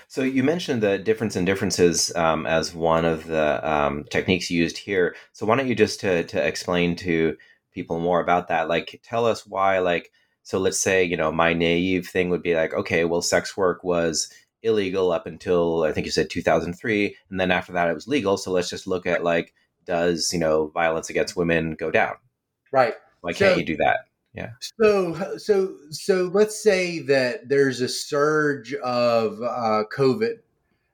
So 0.09 0.23
you 0.23 0.45
mentioned 0.45 0.83
the 0.83 0.99
difference 0.99 1.37
in 1.37 1.45
differences 1.45 2.15
um, 2.15 2.47
as 2.47 2.75
one 2.75 3.05
of 3.05 3.27
the 3.27 3.69
um, 3.69 4.05
techniques 4.05 4.51
used 4.51 4.79
here. 4.79 5.17
So 5.33 5.45
why 5.47 5.57
don't 5.57 5.69
you 5.69 5.75
just 5.75 6.01
to 6.01 6.25
to 6.25 6.47
explain 6.47 6.97
to 6.97 7.37
people 7.73 7.99
more 7.99 8.21
about 8.21 8.49
that? 8.49 8.69
Like, 8.69 9.01
tell 9.03 9.27
us 9.27 9.47
why. 9.47 9.81
Like, 9.81 10.13
so 10.43 10.59
let's 10.59 10.81
say 10.81 11.03
you 11.05 11.17
know 11.17 11.33
my 11.33 11.53
naive 11.53 12.09
thing 12.09 12.31
would 12.31 12.43
be 12.43 12.55
like, 12.55 12.73
okay, 12.73 13.05
well, 13.05 13.23
sex 13.23 13.57
work 13.57 13.83
was 13.83 14.31
illegal 14.63 15.13
up 15.13 15.27
until 15.27 15.83
I 15.83 15.93
think 15.93 16.07
you 16.07 16.13
said 16.13 16.31
2003, 16.31 17.17
and 17.31 17.41
then 17.41 17.51
after 17.51 17.73
that 17.73 17.91
it 17.91 17.95
was 17.95 18.09
legal. 18.09 18.37
So 18.37 18.53
let's 18.53 18.71
just 18.71 18.87
look 18.87 19.07
at 19.07 19.25
like, 19.25 19.55
does 19.87 20.31
you 20.33 20.39
know 20.39 20.69
violence 20.69 21.11
against 21.11 21.37
women 21.37 21.75
go 21.75 21.91
down? 21.91 22.15
Right. 22.73 22.95
Why 23.23 23.33
can't 23.33 23.59
you 23.59 23.65
do 23.65 23.77
that? 23.79 24.07
Yeah. 24.37 24.51
So 24.61 25.39
so 25.39 25.77
so 25.91 26.31
let's 26.35 26.63
say 26.63 26.99
that 27.01 27.49
there's 27.49 27.81
a 27.81 27.89
surge 27.89 28.75
of 28.75 29.41
uh, 29.43 29.85
COVID 29.97 30.41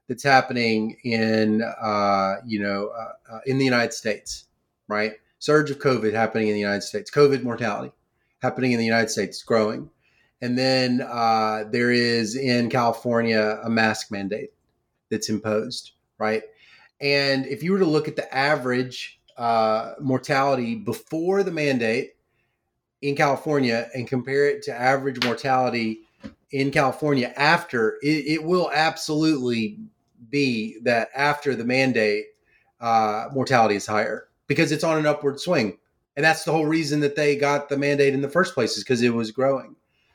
that's 0.09 0.23
happening 0.23 0.97
in 1.03 1.63
uh, 1.63 2.37
you 2.47 2.61
know 2.63 2.93
uh, 2.97 3.35
uh, 3.35 3.41
in 3.47 3.59
the 3.59 3.65
United 3.65 3.93
States, 3.93 4.45
right? 4.87 5.15
Surge 5.41 5.73
of 5.73 5.81
COVID 5.81 6.13
happening 6.13 6.47
in 6.49 6.55
the 6.55 6.61
United 6.61 6.83
States. 6.83 7.11
COVID 7.11 7.43
mortality 7.43 7.93
happening 8.41 8.73
in 8.73 8.79
the 8.79 8.85
United 8.85 9.11
States 9.11 9.43
growing, 9.43 9.91
and 10.41 10.57
then 10.57 11.01
uh, 11.01 11.65
there 11.69 11.91
is 11.91 12.37
in 12.37 12.71
California 12.71 13.59
a 13.65 13.69
mask 13.69 14.13
mandate 14.13 14.53
that's 15.11 15.29
imposed, 15.29 15.93
right? 16.19 16.45
And 17.01 17.45
if 17.47 17.65
you 17.65 17.73
were 17.73 17.81
to 17.81 17.87
look 17.87 18.07
at 18.07 18.15
the 18.15 18.33
average 18.33 19.21
uh, 19.37 19.95
mortality 20.01 20.77
before 20.77 21.43
the 21.43 21.51
mandate 21.51 22.13
in 23.03 23.17
California 23.17 23.89
and 23.95 24.09
compare 24.09 24.49
it 24.49 24.63
to 24.63 24.73
average 24.73 25.23
mortality 25.25 26.01
in 26.53 26.71
California 26.71 27.33
after, 27.37 27.99
it, 28.03 28.27
it 28.27 28.45
will 28.45 28.71
absolutely 28.73 29.79
be 30.31 30.79
that 30.83 31.09
after 31.15 31.55
the 31.55 31.65
mandate, 31.65 32.27
uh, 32.81 33.29
mortality 33.33 33.75
is 33.75 33.87
higher 33.87 34.29
because 34.47 34.73
it's 34.73 34.85
on 34.85 34.99
an 34.99 35.07
upward 35.07 35.41
swing. 35.41 35.79
And 36.17 36.25
that's 36.25 36.45
the 36.45 36.53
whole 36.53 36.67
reason 36.67 37.01
that 37.01 37.17
they 37.17 37.37
got 37.37 37.69
the 37.69 37.77
mandate 37.77 38.15
in 38.15 38.21
the 38.21 38.29
first 38.29 38.55
place 38.55 38.77
is 38.77 38.85
because 38.85 39.03
it 39.03 39.15
was 39.15 39.31
growing. 39.31 39.75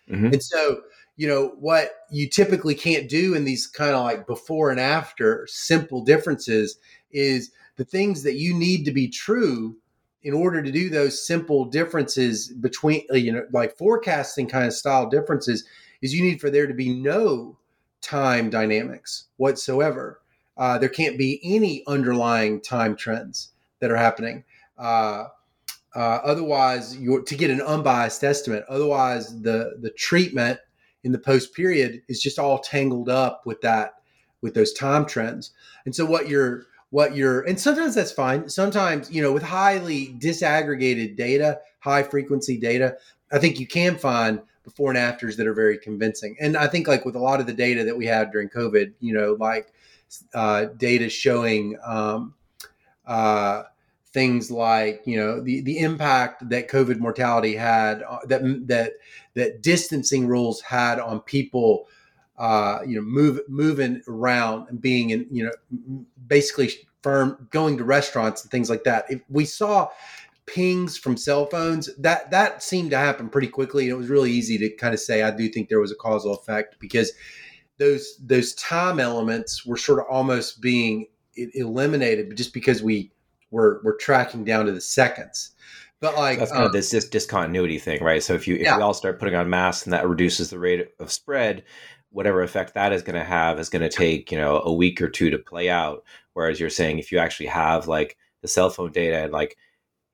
Mm-hmm. 0.10 0.28
And 0.28 0.43
so, 0.43 0.82
you 1.15 1.28
know, 1.28 1.56
what 1.60 1.91
you 2.12 2.30
typically 2.30 2.76
can't 2.76 3.10
do 3.10 3.34
in 3.34 3.45
these 3.45 3.65
kind 3.65 3.95
of 3.95 4.04
like 4.04 4.28
before 4.28 4.69
and 4.69 4.80
after 4.80 5.47
simple 5.50 6.04
differences 6.04 6.78
is 7.12 7.52
the 7.78 7.86
things 7.86 8.23
that 8.23 8.36
you 8.36 8.54
need 8.54 8.86
to 8.86 8.91
be 8.91 9.08
true 9.08 9.76
in 10.23 10.34
order 10.34 10.62
to 10.62 10.71
do 10.71 10.89
those 10.89 11.25
simple 11.25 11.65
differences 11.65 12.49
between 12.49 13.06
uh, 13.12 13.15
you 13.15 13.32
know 13.32 13.45
like 13.51 13.77
forecasting 13.77 14.47
kind 14.47 14.65
of 14.65 14.73
style 14.73 15.10
differences 15.10 15.65
is 16.01 16.13
you 16.13 16.21
need 16.21 16.41
for 16.41 16.49
there 16.49 16.67
to 16.67 16.73
be 16.73 16.93
no 16.93 17.58
time 18.01 18.49
dynamics 18.49 19.25
whatsoever. 19.38 20.21
Uh, 20.58 20.77
there 20.77 20.89
can't 20.89 21.17
be 21.17 21.39
any 21.43 21.84
underlying 21.88 22.62
time 22.62 22.95
trends 22.95 23.49
that 23.80 23.91
are 23.91 23.97
happening. 23.97 24.43
Uh, 24.77 25.25
uh, 25.95 26.19
otherwise 26.23 26.97
you 26.97 27.23
to 27.23 27.36
get 27.36 27.49
an 27.49 27.62
unbiased 27.62 28.23
estimate 28.23 28.63
otherwise 28.69 29.41
the 29.41 29.77
the 29.82 29.89
treatment 29.91 30.60
in 31.03 31.12
the 31.12 31.17
post 31.17 31.56
period 31.56 32.01
is 32.08 32.21
just 32.21 32.38
all 32.38 32.60
tangled 32.60 33.10
up 33.10 33.45
with 33.45 33.62
that 33.62 33.93
with 34.41 34.53
those 34.53 34.73
time 34.73 35.06
trends. 35.06 35.51
And 35.86 35.95
so 35.95 36.06
what 36.06 36.30
you're 36.30 36.65
what 36.89 37.15
you're 37.15 37.41
and 37.41 37.60
sometimes 37.60 37.95
that's 37.95 38.12
fine. 38.12 38.47
Sometimes 38.50 39.12
you 39.12 39.21
know 39.21 39.34
with 39.34 39.43
highly 39.43 40.15
disaggregated 40.19 41.15
data 41.15 41.60
high 41.80 42.04
frequency 42.04 42.58
data 42.58 42.97
i 43.32 43.39
think 43.39 43.60
you 43.60 43.67
can 43.67 43.95
find 43.95 44.41
before 44.63 44.89
and 44.89 44.97
afters 44.97 45.38
that 45.38 45.47
are 45.47 45.54
very 45.54 45.78
convincing. 45.78 46.36
And 46.39 46.58
i 46.58 46.67
think 46.67 46.88
like 46.88 47.06
with 47.06 47.15
a 47.15 47.19
lot 47.19 47.39
of 47.39 47.47
the 47.47 47.54
data 47.54 47.84
that 47.84 47.97
we 47.97 48.06
had 48.06 48.32
during 48.32 48.50
covid 48.50 48.93
you 49.00 49.13
know 49.13 49.38
like 49.39 49.73
uh, 50.34 50.65
data 50.78 51.10
showing 51.10 51.78
um, 51.86 52.34
uh, 53.06 53.63
things 54.13 54.50
like 54.50 55.02
you 55.06 55.17
know 55.17 55.41
the 55.41 55.62
the 55.62 55.80
impact 55.80 56.50
that 56.50 56.69
covid 56.69 57.00
mortality 57.00 57.56
had 57.56 58.04
uh, 58.04 58.19
that 58.26 58.41
that 58.67 58.93
that 59.34 59.62
distancing 59.62 60.28
rules 60.28 60.62
had 60.62 61.00
on 61.00 61.19
people 61.21 61.88
uh, 62.38 62.80
you 62.86 62.95
know, 62.95 63.02
move 63.02 63.39
moving 63.47 64.02
around 64.08 64.69
and 64.69 64.80
being 64.80 65.10
in, 65.10 65.26
you 65.32 65.43
know, 65.43 66.06
basically 66.28 66.72
firm 67.02 67.48
going 67.52 67.78
to 67.78 67.84
restaurants 67.84 68.44
and 68.44 68.52
things 68.52 68.70
like 68.70 68.84
that. 68.84 69.06
If 69.10 69.22
we 69.30 69.46
saw 69.46 69.90
pings 70.46 70.98
from 70.98 71.18
cell 71.18 71.46
phones, 71.46 71.94
that 71.98 72.32
that 72.32 72.63
seemed 72.63 72.92
to 72.92 72.98
happen 72.98 73.30
pretty 73.30 73.48
quickly. 73.48 73.84
And 73.86 73.92
it 73.92 73.98
was 73.98 74.10
really 74.10 74.32
easy 74.32 74.58
to 74.58 74.70
kind 74.76 74.94
of 74.94 75.00
say, 75.00 75.24
I 75.24 75.32
do 75.32 75.50
think 75.50 75.70
there 75.70 75.80
was 75.80 75.92
a 75.92 75.96
causal 75.96 76.34
effect 76.34 76.78
because 76.80 77.12
those 77.78 78.18
those 78.22 78.54
time 78.56 79.00
elements 79.00 79.66
were 79.66 79.78
sort 79.78 80.00
of 80.00 80.06
almost 80.10 80.62
being 80.62 81.08
eliminated, 81.36 82.36
just 82.36 82.54
because 82.54 82.82
we 82.82 83.12
were 83.52 83.82
were 83.84 83.98
tracking 84.00 84.44
down 84.44 84.66
to 84.66 84.72
the 84.72 84.82
seconds. 84.82 85.52
But 86.00 86.16
like 86.16 86.40
that's 86.40 86.52
kind 86.52 86.63
um, 86.63 86.68
of 86.68 86.74
this, 86.74 86.92
this 86.92 87.10
discontinuity 87.10 87.80
thing, 87.80 88.04
right? 88.04 88.22
So 88.22 88.34
if 88.34 88.48
you 88.48 88.56
if 88.56 88.62
yeah. 88.62 88.78
we 88.78 88.84
all 88.84 88.94
start 88.94 89.20
putting 89.20 89.36
on 89.36 89.50
masks 89.50 89.86
and 89.86 89.94
that 89.94 90.08
reduces 90.08 90.50
the 90.50 90.60
rate 90.60 90.90
of 91.00 91.12
spread, 91.12 91.63
whatever 92.12 92.41
effect 92.41 92.74
that 92.74 92.93
is 92.93 93.04
going 93.04 93.15
to 93.15 93.24
have 93.24 93.60
is 93.60 93.70
going 93.70 93.82
to 93.82 93.89
take 93.89 94.32
you 94.32 94.38
know 94.38 94.62
a 94.63 94.74
week 94.74 95.02
or 95.02 95.10
two 95.10 95.30
to 95.30 95.38
play 95.38 95.70
out 95.70 96.04
whereas 96.34 96.60
you're 96.60 96.70
saying 96.70 97.00
if 97.00 97.12
you 97.12 97.20
actually 97.20 97.48
have 97.48 97.88
like 97.88 98.17
the 98.41 98.48
cell 98.48 98.70
phone 98.70 98.91
data 98.91 99.24
and 99.24 99.34
like 99.34 99.58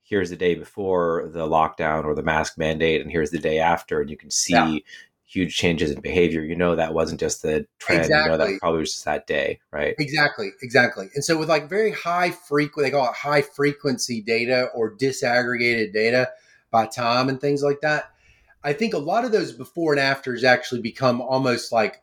here's 0.01 0.29
the 0.29 0.36
day 0.36 0.56
before 0.56 1.29
the 1.34 1.47
lockdown 1.47 2.03
or 2.03 2.15
the 2.15 2.23
mask 2.23 2.58
mandate 2.58 3.01
and 3.01 3.12
here's 3.12 3.32
the 3.32 3.39
day 3.39 3.60
after 3.60 4.01
and 4.01 4.10
you 4.10 4.17
can 4.17 4.32
see 4.32 4.53
yeah. 4.53 4.79
huge 5.25 5.56
changes 5.56 5.91
in 5.91 6.01
behavior 6.01 6.41
you 6.41 6.56
know 6.56 6.75
that 6.75 6.93
wasn't 6.93 7.19
just 7.19 7.41
the 7.41 7.65
trend 7.79 8.01
exactly. 8.01 8.23
you 8.23 8.38
know 8.38 8.38
that 8.38 8.60
probably 8.60 8.79
was 8.79 8.91
just 8.91 9.06
that 9.06 9.27
day 9.27 9.60
right 9.71 9.95
exactly 9.99 10.49
exactly 10.62 11.10
and 11.15 11.23
so 11.23 11.38
with 11.38 11.49
like 11.49 11.69
very 11.69 11.91
high 11.91 12.32
frequency 12.32 12.89
they 12.89 12.91
call 12.91 13.08
it 13.08 13.15
high 13.15 13.41
frequency 13.41 14.21
data 14.21 14.69
or 14.73 14.95
disaggregated 14.95 15.93
data 15.93 16.29
by 16.71 16.86
time 16.86 17.29
and 17.29 17.39
things 17.39 17.63
like 17.63 17.82
that 17.82 18.12
I 18.63 18.73
think 18.73 18.93
a 18.93 18.99
lot 18.99 19.26
of 19.26 19.32
those 19.32 19.52
before 19.52 19.93
and 19.93 19.99
afters 19.99 20.43
actually 20.43 20.82
become 20.82 21.21
almost 21.21 21.71
like 21.71 22.02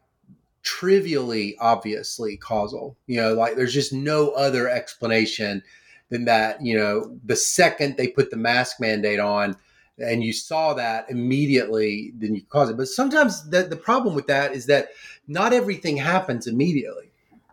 trivially 0.62 1.57
obviously 1.59 2.37
causal. 2.37 2.96
You 3.07 3.20
know, 3.20 3.35
like 3.35 3.57
there's 3.57 3.75
just 3.75 3.92
no 3.92 4.31
other 4.31 4.68
explanation 4.68 5.62
than 6.11 6.25
that, 6.27 6.62
you 6.62 6.77
know, 6.77 7.16
the 7.25 7.37
second 7.37 7.96
they 7.96 8.09
put 8.09 8.31
the 8.31 8.37
mask 8.37 8.81
mandate 8.81 9.20
on 9.20 9.57
and 9.99 10.25
you 10.25 10.33
saw 10.33 10.75
that 10.75 11.11
immediately, 11.11 12.12
then 12.16 12.35
you 12.35 12.42
cause 12.42 12.70
it. 12.70 12.77
But 12.77 12.88
sometimes 12.88 13.49
the, 13.49 13.62
the 13.62 13.77
problem 13.77 14.14
with 14.14 14.27
that 14.27 14.53
is 14.53 14.66
that 14.66 14.90
not 15.29 15.53
everything 15.53 15.96
happens 15.96 16.46
immediately, 16.46 17.11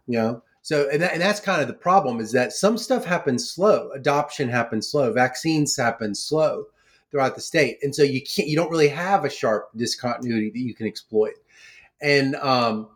you 0.08 0.18
know. 0.18 0.44
So, 0.62 0.90
and, 0.92 1.02
that, 1.02 1.14
and 1.14 1.22
that's 1.22 1.40
kind 1.40 1.62
of 1.62 1.68
the 1.68 1.74
problem 1.74 2.20
is 2.20 2.34
that 2.34 2.52
some 2.52 2.78
stuff 2.78 3.06
happens 3.06 3.50
slow. 3.50 3.90
Adoption 3.92 4.50
happens 4.50 4.90
slow. 4.90 5.14
Vaccines 5.14 5.78
happen 5.78 6.14
slow 6.14 6.66
throughout 7.12 7.36
the 7.36 7.42
state, 7.42 7.78
and 7.82 7.96
so 7.96 8.04
you 8.04 8.22
can't 8.22 8.48
you 8.48 8.56
don't 8.56 8.72
really 8.72 8.90
have 8.90 9.26
a 9.26 9.30
sharp 9.30 9.70
discontinuity 9.76 10.50
that 10.50 10.60
you 10.60 10.74
can 10.74 10.88
exploit. 10.88 11.34
And 12.02 12.36
um, 12.36 12.90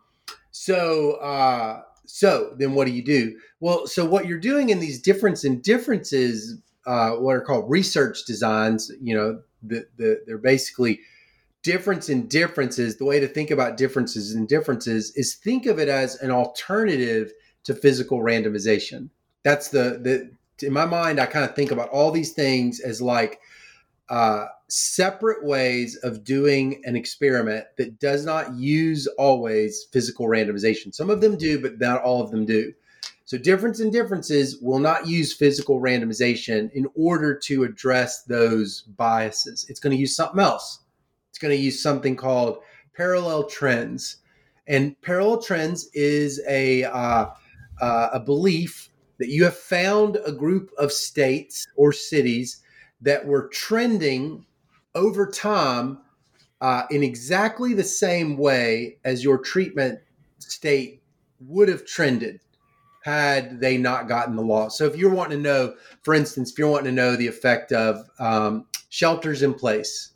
So, 0.52 1.12
uh, 1.12 1.82
so 2.04 2.54
then 2.58 2.74
what 2.74 2.86
do 2.86 2.92
you 2.92 3.02
do? 3.02 3.38
Well, 3.60 3.86
so 3.86 4.04
what 4.04 4.26
you're 4.26 4.38
doing 4.38 4.68
in 4.68 4.80
these 4.80 5.00
difference 5.00 5.44
in 5.44 5.60
differences, 5.62 6.58
uh, 6.86 7.12
what 7.12 7.36
are 7.36 7.40
called 7.40 7.70
research 7.70 8.26
designs, 8.26 8.92
you 9.00 9.16
know, 9.16 9.40
the, 9.62 9.86
the, 9.96 10.22
they're 10.26 10.36
basically 10.36 11.00
difference 11.62 12.10
in 12.10 12.28
differences. 12.28 12.96
The 12.96 13.06
way 13.06 13.18
to 13.18 13.26
think 13.26 13.50
about 13.50 13.78
differences 13.78 14.34
and 14.34 14.46
differences 14.46 15.12
is 15.16 15.34
think 15.34 15.64
of 15.64 15.78
it 15.78 15.88
as 15.88 16.16
an 16.16 16.30
alternative 16.30 17.32
to 17.64 17.74
physical 17.74 18.18
randomization. 18.18 19.08
That's 19.42 19.68
the, 19.68 19.98
the, 20.02 20.66
in 20.66 20.72
my 20.72 20.84
mind, 20.84 21.18
I 21.18 21.26
kind 21.26 21.44
of 21.48 21.56
think 21.56 21.70
about 21.70 21.88
all 21.88 22.10
these 22.10 22.32
things 22.32 22.78
as 22.80 23.00
like, 23.00 23.40
uh, 24.08 24.46
separate 24.68 25.44
ways 25.44 25.96
of 25.96 26.24
doing 26.24 26.82
an 26.84 26.96
experiment 26.96 27.64
that 27.78 28.00
does 28.00 28.24
not 28.24 28.54
use 28.54 29.06
always 29.18 29.84
physical 29.92 30.26
randomization. 30.26 30.94
Some 30.94 31.10
of 31.10 31.20
them 31.20 31.36
do, 31.36 31.60
but 31.60 31.78
not 31.78 32.02
all 32.02 32.22
of 32.22 32.30
them 32.30 32.44
do. 32.44 32.72
So, 33.24 33.38
difference 33.38 33.80
in 33.80 33.90
differences 33.90 34.58
will 34.60 34.80
not 34.80 35.06
use 35.06 35.32
physical 35.32 35.80
randomization 35.80 36.70
in 36.72 36.86
order 36.94 37.34
to 37.44 37.64
address 37.64 38.24
those 38.24 38.82
biases. 38.82 39.64
It's 39.68 39.80
going 39.80 39.96
to 39.96 40.00
use 40.00 40.14
something 40.16 40.40
else. 40.40 40.80
It's 41.30 41.38
going 41.38 41.56
to 41.56 41.62
use 41.62 41.82
something 41.82 42.16
called 42.16 42.58
parallel 42.94 43.44
trends. 43.44 44.18
And 44.66 45.00
parallel 45.00 45.40
trends 45.40 45.88
is 45.94 46.42
a, 46.48 46.84
uh, 46.84 47.26
uh, 47.80 48.08
a 48.12 48.20
belief 48.20 48.90
that 49.18 49.28
you 49.28 49.44
have 49.44 49.56
found 49.56 50.18
a 50.26 50.32
group 50.32 50.70
of 50.78 50.92
states 50.92 51.66
or 51.76 51.92
cities 51.92 52.60
that 53.02 53.26
were 53.26 53.48
trending 53.48 54.46
over 54.94 55.26
time 55.26 55.98
uh, 56.60 56.84
in 56.90 57.02
exactly 57.02 57.74
the 57.74 57.84
same 57.84 58.36
way 58.36 58.96
as 59.04 59.24
your 59.24 59.38
treatment 59.38 59.98
state 60.38 61.02
would 61.40 61.68
have 61.68 61.84
trended 61.84 62.40
had 63.04 63.60
they 63.60 63.76
not 63.76 64.08
gotten 64.08 64.36
the 64.36 64.42
law. 64.42 64.68
So 64.68 64.86
if 64.86 64.96
you're 64.96 65.12
wanting 65.12 65.38
to 65.38 65.42
know, 65.42 65.74
for 66.02 66.14
instance, 66.14 66.52
if 66.52 66.58
you're 66.58 66.70
wanting 66.70 66.94
to 66.94 67.02
know 67.02 67.16
the 67.16 67.26
effect 67.26 67.72
of 67.72 68.08
um, 68.20 68.66
shelters 68.90 69.42
in 69.42 69.54
place 69.54 70.12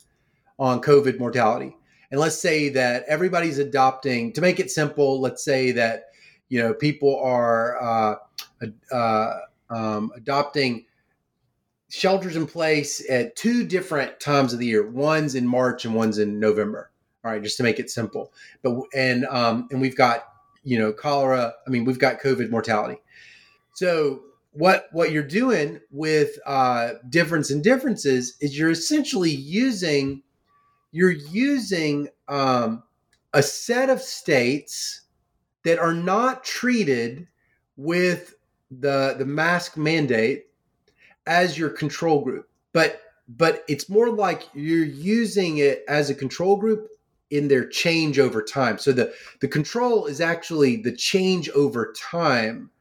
on 0.57 0.81
COVID 0.81 1.19
mortality, 1.19 1.75
and 2.11 2.19
let's 2.19 2.39
say 2.39 2.69
that 2.69 3.03
everybody's 3.09 3.59
adopting, 3.59 4.31
to 4.33 4.41
make 4.41 4.61
it 4.61 4.71
simple, 4.71 5.19
let's 5.19 5.43
say 5.43 5.71
that 5.73 6.05
you 6.47 6.61
know 6.61 6.73
people 6.73 7.19
are 7.19 7.81
uh, 7.83 8.15
uh, 8.93 9.33
um, 9.69 10.11
adopting 10.15 10.85
shelters 11.89 12.35
in 12.35 12.45
place 12.45 13.07
at 13.09 13.35
two 13.35 13.65
different 13.65 14.19
times 14.19 14.53
of 14.53 14.59
the 14.59 14.65
year. 14.65 14.89
One's 14.89 15.35
in 15.35 15.47
March 15.47 15.85
and 15.85 15.95
one's 15.95 16.17
in 16.17 16.39
November. 16.39 16.91
All 17.23 17.31
right, 17.31 17.41
just 17.41 17.57
to 17.57 17.63
make 17.63 17.79
it 17.79 17.89
simple. 17.89 18.31
But 18.61 18.79
and 18.93 19.25
um, 19.25 19.67
and 19.71 19.81
we've 19.81 19.97
got 19.97 20.25
you 20.63 20.77
know 20.77 20.93
cholera. 20.93 21.53
I 21.65 21.69
mean, 21.69 21.85
we've 21.85 21.99
got 21.99 22.21
COVID 22.21 22.49
mortality. 22.49 22.99
So 23.73 24.21
what 24.51 24.87
what 24.91 25.11
you're 25.11 25.23
doing 25.23 25.79
with 25.91 26.39
uh, 26.45 26.93
difference 27.09 27.51
and 27.51 27.63
differences 27.63 28.35
is 28.41 28.57
you're 28.57 28.71
essentially 28.71 29.31
using 29.31 30.23
you're 30.91 31.11
using 31.11 32.09
um, 32.27 32.83
a 33.33 33.43
set 33.43 33.89
of 33.89 34.01
states 34.01 35.01
that 35.63 35.79
are 35.79 35.93
not 35.93 36.43
treated 36.43 37.27
with 37.75 38.35
the 38.71 39.15
the 39.17 39.25
mask 39.25 39.77
mandate 39.77 40.46
as 41.27 41.57
your 41.57 41.69
control 41.69 42.21
group. 42.23 42.49
But 42.73 43.01
but 43.27 43.63
it's 43.67 43.89
more 43.89 44.09
like 44.09 44.47
you're 44.53 44.85
using 44.85 45.57
it 45.57 45.83
as 45.87 46.09
a 46.09 46.15
control 46.15 46.55
group 46.55 46.87
in 47.29 47.49
their 47.49 47.67
change 47.67 48.19
over 48.19 48.41
time. 48.41 48.77
So 48.77 48.91
the 48.91 49.13
the 49.41 49.47
control 49.47 50.05
is 50.05 50.21
actually 50.21 50.77
the 50.77 50.95
change 50.95 51.49
over 51.49 51.93
time 51.93 52.71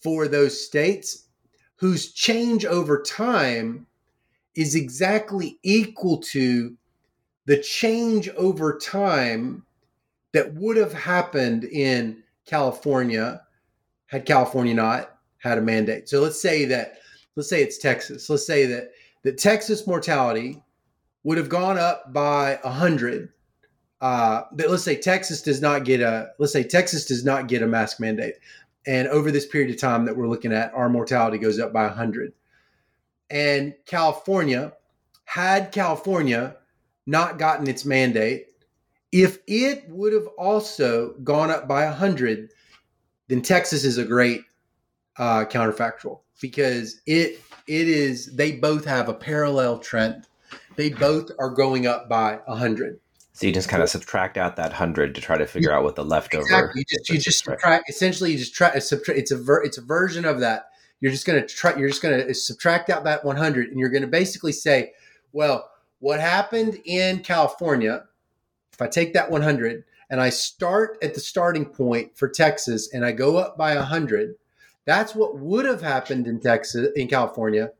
for 0.00 0.26
those 0.26 0.64
states 0.64 1.24
whose 1.76 2.12
change 2.12 2.64
over 2.64 3.02
time 3.02 3.86
is 4.54 4.74
exactly 4.74 5.58
equal 5.62 6.18
to 6.18 6.76
the 7.46 7.58
change 7.58 8.28
over 8.30 8.78
time 8.78 9.64
that 10.32 10.54
would 10.54 10.76
have 10.76 10.92
happened 10.92 11.64
in 11.64 12.22
California 12.46 13.40
had 14.06 14.26
California 14.26 14.74
not 14.74 15.18
had 15.38 15.58
a 15.58 15.62
mandate. 15.62 16.08
So 16.08 16.20
let's 16.20 16.40
say 16.40 16.64
that 16.66 16.98
let's 17.36 17.48
say 17.48 17.62
it's 17.62 17.78
Texas. 17.78 18.28
Let's 18.28 18.46
say 18.46 18.66
that 18.66 18.92
that 19.22 19.38
Texas 19.38 19.86
mortality 19.86 20.62
would 21.22 21.38
have 21.38 21.48
gone 21.48 21.78
up 21.78 22.12
by 22.12 22.58
a 22.62 22.70
hundred. 22.70 23.30
Uh, 24.00 24.42
but 24.52 24.68
let's 24.68 24.82
say 24.82 24.96
Texas 24.96 25.40
does 25.42 25.60
not 25.60 25.84
get 25.84 26.00
a 26.00 26.28
let's 26.38 26.52
say 26.52 26.62
Texas 26.62 27.06
does 27.06 27.24
not 27.24 27.48
get 27.48 27.62
a 27.62 27.66
mask 27.66 28.00
mandate, 28.00 28.34
and 28.86 29.08
over 29.08 29.30
this 29.30 29.46
period 29.46 29.70
of 29.70 29.80
time 29.80 30.04
that 30.04 30.16
we're 30.16 30.28
looking 30.28 30.52
at, 30.52 30.72
our 30.74 30.88
mortality 30.88 31.38
goes 31.38 31.58
up 31.58 31.72
by 31.72 31.88
hundred. 31.88 32.32
And 33.30 33.74
California, 33.86 34.74
had 35.24 35.72
California 35.72 36.56
not 37.06 37.38
gotten 37.38 37.66
its 37.68 37.84
mandate, 37.84 38.48
if 39.12 39.38
it 39.46 39.88
would 39.88 40.12
have 40.12 40.26
also 40.38 41.14
gone 41.24 41.50
up 41.50 41.66
by 41.66 41.84
a 41.84 41.92
hundred, 41.92 42.50
then 43.28 43.40
Texas 43.40 43.84
is 43.84 43.96
a 43.96 44.04
great 44.04 44.42
uh, 45.16 45.46
counterfactual 45.46 46.20
because 46.40 47.00
it 47.06 47.40
it 47.66 47.88
is 47.88 48.34
they 48.34 48.52
both 48.52 48.84
have 48.84 49.08
a 49.08 49.14
parallel 49.14 49.78
trend. 49.78 50.26
They 50.76 50.90
both 50.90 51.30
are 51.38 51.50
going 51.50 51.86
up 51.86 52.08
by 52.08 52.40
a 52.46 52.56
hundred. 52.56 53.00
So 53.32 53.48
you 53.48 53.52
just 53.52 53.68
kind 53.68 53.82
of 53.82 53.88
subtract 53.88 54.36
out 54.36 54.56
that 54.56 54.72
hundred 54.72 55.14
to 55.16 55.20
try 55.20 55.36
to 55.36 55.46
figure 55.46 55.70
yeah. 55.70 55.78
out 55.78 55.84
what 55.84 55.96
the 55.96 56.04
leftover. 56.04 56.42
Exactly. 56.42 56.80
You 56.80 56.98
just 56.98 57.10
you 57.10 57.18
just 57.18 57.44
subtract. 57.44 57.90
Essentially, 57.90 58.32
you 58.32 58.38
just 58.38 58.54
try. 58.54 58.78
subtract. 58.78 59.18
It's 59.18 59.32
a 59.32 59.36
ver, 59.36 59.62
it's 59.62 59.76
a 59.78 59.82
version 59.82 60.24
of 60.24 60.40
that. 60.40 60.66
You're 61.00 61.10
just 61.10 61.26
going 61.26 61.40
to 61.40 61.46
try. 61.46 61.74
You're 61.76 61.88
just 61.88 62.00
going 62.00 62.18
to 62.18 62.30
uh, 62.30 62.32
subtract 62.32 62.90
out 62.90 63.04
that 63.04 63.24
100, 63.24 63.70
and 63.70 63.78
you're 63.78 63.88
going 63.88 64.02
to 64.02 64.08
basically 64.08 64.52
say, 64.52 64.92
well, 65.32 65.68
what 65.98 66.20
happened 66.20 66.80
in 66.84 67.20
California? 67.20 68.04
If 68.72 68.80
I 68.82 68.88
take 68.88 69.14
that 69.14 69.30
100 69.30 69.84
and 70.10 70.20
I 70.20 70.30
start 70.30 70.98
at 71.02 71.14
the 71.14 71.20
starting 71.20 71.64
point 71.64 72.16
for 72.16 72.28
Texas, 72.28 72.92
and 72.92 73.04
I 73.04 73.12
go 73.12 73.36
up 73.36 73.56
by 73.56 73.72
a 73.72 73.78
100, 73.78 74.34
that's 74.86 75.14
what 75.14 75.38
would 75.38 75.64
have 75.64 75.82
happened 75.82 76.26
in 76.26 76.40
Texas, 76.40 76.88
in 76.96 77.08
California. 77.08 77.70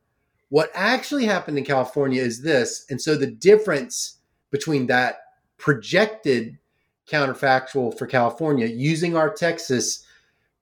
What 0.49 0.71
actually 0.75 1.27
happened 1.27 1.59
in 1.59 1.65
California 1.65 2.23
is 2.23 2.43
this. 2.43 2.87
And 2.89 3.01
so 3.01 3.17
the 3.17 3.27
difference 3.27 4.19
between 4.51 4.87
that 4.87 5.17
projected 5.59 6.59
counterfactual 7.11 7.99
for 7.99 8.07
California 8.07 8.67
using 8.67 9.17
our 9.17 9.31
Texas 9.33 10.05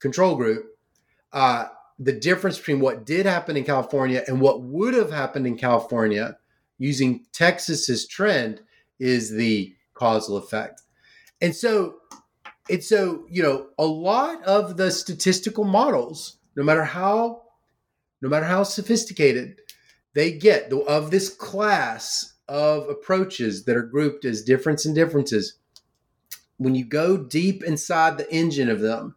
control 0.01 0.35
group, 0.35 0.67
uh, 1.33 1.67
the 1.99 2.13
difference 2.13 2.59
between 2.59 2.81
what 2.81 3.07
did 3.07 3.27
happen 3.27 3.57
in 3.57 3.65
California 3.65 4.25
and 4.27 4.41
what 4.41 4.63
would 4.63 4.95
have 4.95 5.13
happened 5.13 5.47
in 5.47 5.57
California 5.57 6.37
using 6.79 7.25
Texas's 7.33 8.09
trend 8.09 8.61
is 8.99 9.31
the 9.31 9.75
causal 9.95 10.37
effect. 10.37 10.83
And 11.41 11.55
so 11.55 11.97
and 12.73 12.83
so, 12.83 13.27
you 13.29 13.43
know, 13.43 13.67
a 13.79 13.85
lot 13.85 14.43
of 14.45 14.79
the 14.79 14.91
statistical 14.91 15.65
models, 15.65 16.39
no 16.57 16.63
matter 16.63 16.85
how, 16.85 17.43
no 18.23 18.31
matter 18.31 18.47
how 18.47 18.63
sophisticated 18.63 19.61
they 20.15 20.33
get 20.33 20.73
of 20.73 21.11
this 21.11 21.29
class 21.29 22.33
of 22.49 22.89
approaches 22.89 23.67
that 23.67 23.77
are 23.77 23.83
grouped 23.83 24.25
as 24.25 24.43
difference 24.43 24.87
and 24.87 24.95
differences, 24.95 25.59
when 26.57 26.75
you 26.75 26.87
go 26.87 27.19
deep 27.19 27.63
inside 27.63 28.17
the 28.17 28.33
engine 28.33 28.71
of 28.71 28.81
them, 28.81 29.17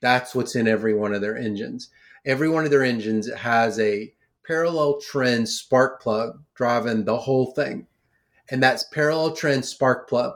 that's 0.00 0.34
what's 0.34 0.56
in 0.56 0.66
every 0.66 0.94
one 0.94 1.12
of 1.12 1.20
their 1.20 1.36
engines. 1.36 1.90
Every 2.24 2.48
one 2.48 2.64
of 2.64 2.70
their 2.70 2.82
engines 2.82 3.30
has 3.30 3.78
a 3.78 4.14
parallel 4.46 5.02
trend 5.02 5.50
spark 5.50 6.00
plug 6.00 6.42
driving 6.54 7.04
the 7.04 7.18
whole 7.18 7.52
thing. 7.52 7.88
And 8.48 8.62
that's 8.62 8.84
parallel 8.84 9.36
trend 9.36 9.66
spark 9.66 10.08
plug. 10.08 10.32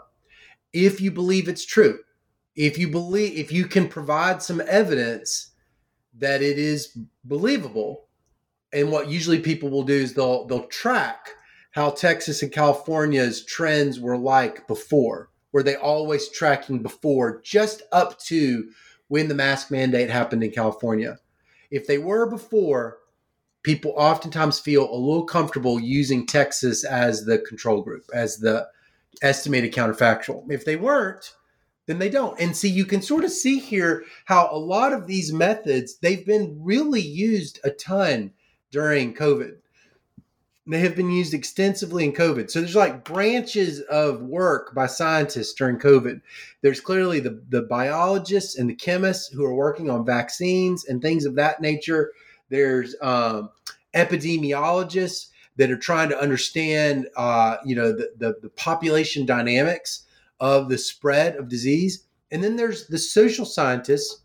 If 0.75 1.01
you 1.01 1.11
believe 1.11 1.49
it's 1.49 1.65
true, 1.65 2.01
if 2.57 2.79
you 2.79 2.89
believe 2.89 3.37
if 3.37 3.53
you 3.53 3.67
can 3.67 3.89
provide 3.89 4.43
some 4.43 4.61
evidence 4.69 5.51
that 6.19 6.43
it 6.43 6.59
is 6.59 6.97
believable 7.25 8.07
and 8.73 8.91
what 8.91 9.09
usually 9.09 9.41
people 9.41 9.69
will 9.69 9.83
do 9.83 9.95
is 9.95 10.15
they'll 10.15 10.47
they'll 10.47 10.67
track 10.67 11.31
how 11.73 11.91
Texas 11.91 12.43
and 12.43 12.53
California's 12.53 13.45
trends 13.45 14.01
were 14.01 14.19
like 14.19 14.67
before 14.67 15.31
were 15.53 15.63
they 15.63 15.77
always 15.77 16.29
tracking 16.29 16.83
before 16.83 17.41
just 17.43 17.83
up 17.93 18.19
to 18.21 18.71
when 19.09 19.29
the 19.29 19.35
mask 19.35 19.71
mandate 19.71 20.09
happened 20.09 20.45
in 20.45 20.53
California. 20.53 21.19
If 21.71 21.87
they 21.87 21.99
were 21.99 22.31
before 22.31 22.99
people 23.63 23.93
oftentimes 23.97 24.59
feel 24.59 24.89
a 24.91 24.95
little 24.95 25.25
comfortable 25.25 25.81
using 25.81 26.27
Texas 26.27 26.85
as 26.85 27.25
the 27.25 27.39
control 27.39 27.83
group 27.83 28.05
as 28.15 28.39
the 28.39 28.67
estimated 29.23 29.73
counterfactual. 29.73 30.51
If 30.51 30.65
they 30.65 30.77
weren't 30.77 31.35
then 31.87 31.99
they 31.99 32.09
don't. 32.09 32.39
And 32.41 32.57
see, 32.57 32.69
you 32.69 32.85
can 32.85 33.03
sort 33.03 33.25
of 33.25 33.33
see 33.33 33.59
here 33.59 34.05
how 34.27 34.49
a 34.53 34.59
lot 34.59 34.93
of 34.93 35.07
these 35.07 35.33
methods 35.33 35.97
they've 35.99 36.25
been 36.25 36.59
really 36.63 37.01
used 37.01 37.59
a 37.65 37.71
ton 37.71 38.33
during 38.71 39.15
COVID. 39.15 39.57
they 40.67 40.79
have 40.79 40.95
been 40.95 41.11
used 41.11 41.35
extensively 41.35 42.05
in 42.05 42.13
COVID. 42.13 42.49
So 42.51 42.61
there's 42.61 42.77
like 42.77 43.03
branches 43.03 43.81
of 43.81 44.23
work 44.23 44.73
by 44.75 44.87
scientists 44.87 45.53
during 45.55 45.79
COVID. 45.79 46.21
There's 46.63 46.81
clearly 46.81 47.19
the, 47.19 47.43
the 47.49 47.63
biologists 47.63 48.57
and 48.57 48.71
the 48.71 48.75
chemists 48.75 49.33
who 49.33 49.45
are 49.45 49.55
working 49.55 49.91
on 49.91 50.07
vaccines 50.07 50.85
and 50.85 51.03
things 51.03 51.25
of 51.25 51.35
that 51.37 51.61
nature. 51.61 52.13
There's 52.51 52.95
um, 53.03 53.51
epidemiologists 53.95 55.29
that 55.57 55.71
are 55.71 55.77
trying 55.77 56.11
to 56.11 56.21
understand, 56.21 57.09
uh, 57.17 57.57
you 57.65 57.75
know, 57.75 57.91
the, 57.91 58.13
the, 58.17 58.37
the 58.41 58.51
population 58.51 59.27
dynamics 59.27 60.05
of 60.41 60.69
the 60.69 60.79
spread 60.79 61.37
of 61.37 61.49
disease. 61.49 62.07
And 62.31 62.43
then 62.43 62.57
there's 62.57 62.87
the 62.87 62.99
social 62.99 63.45
scientists 63.45 64.23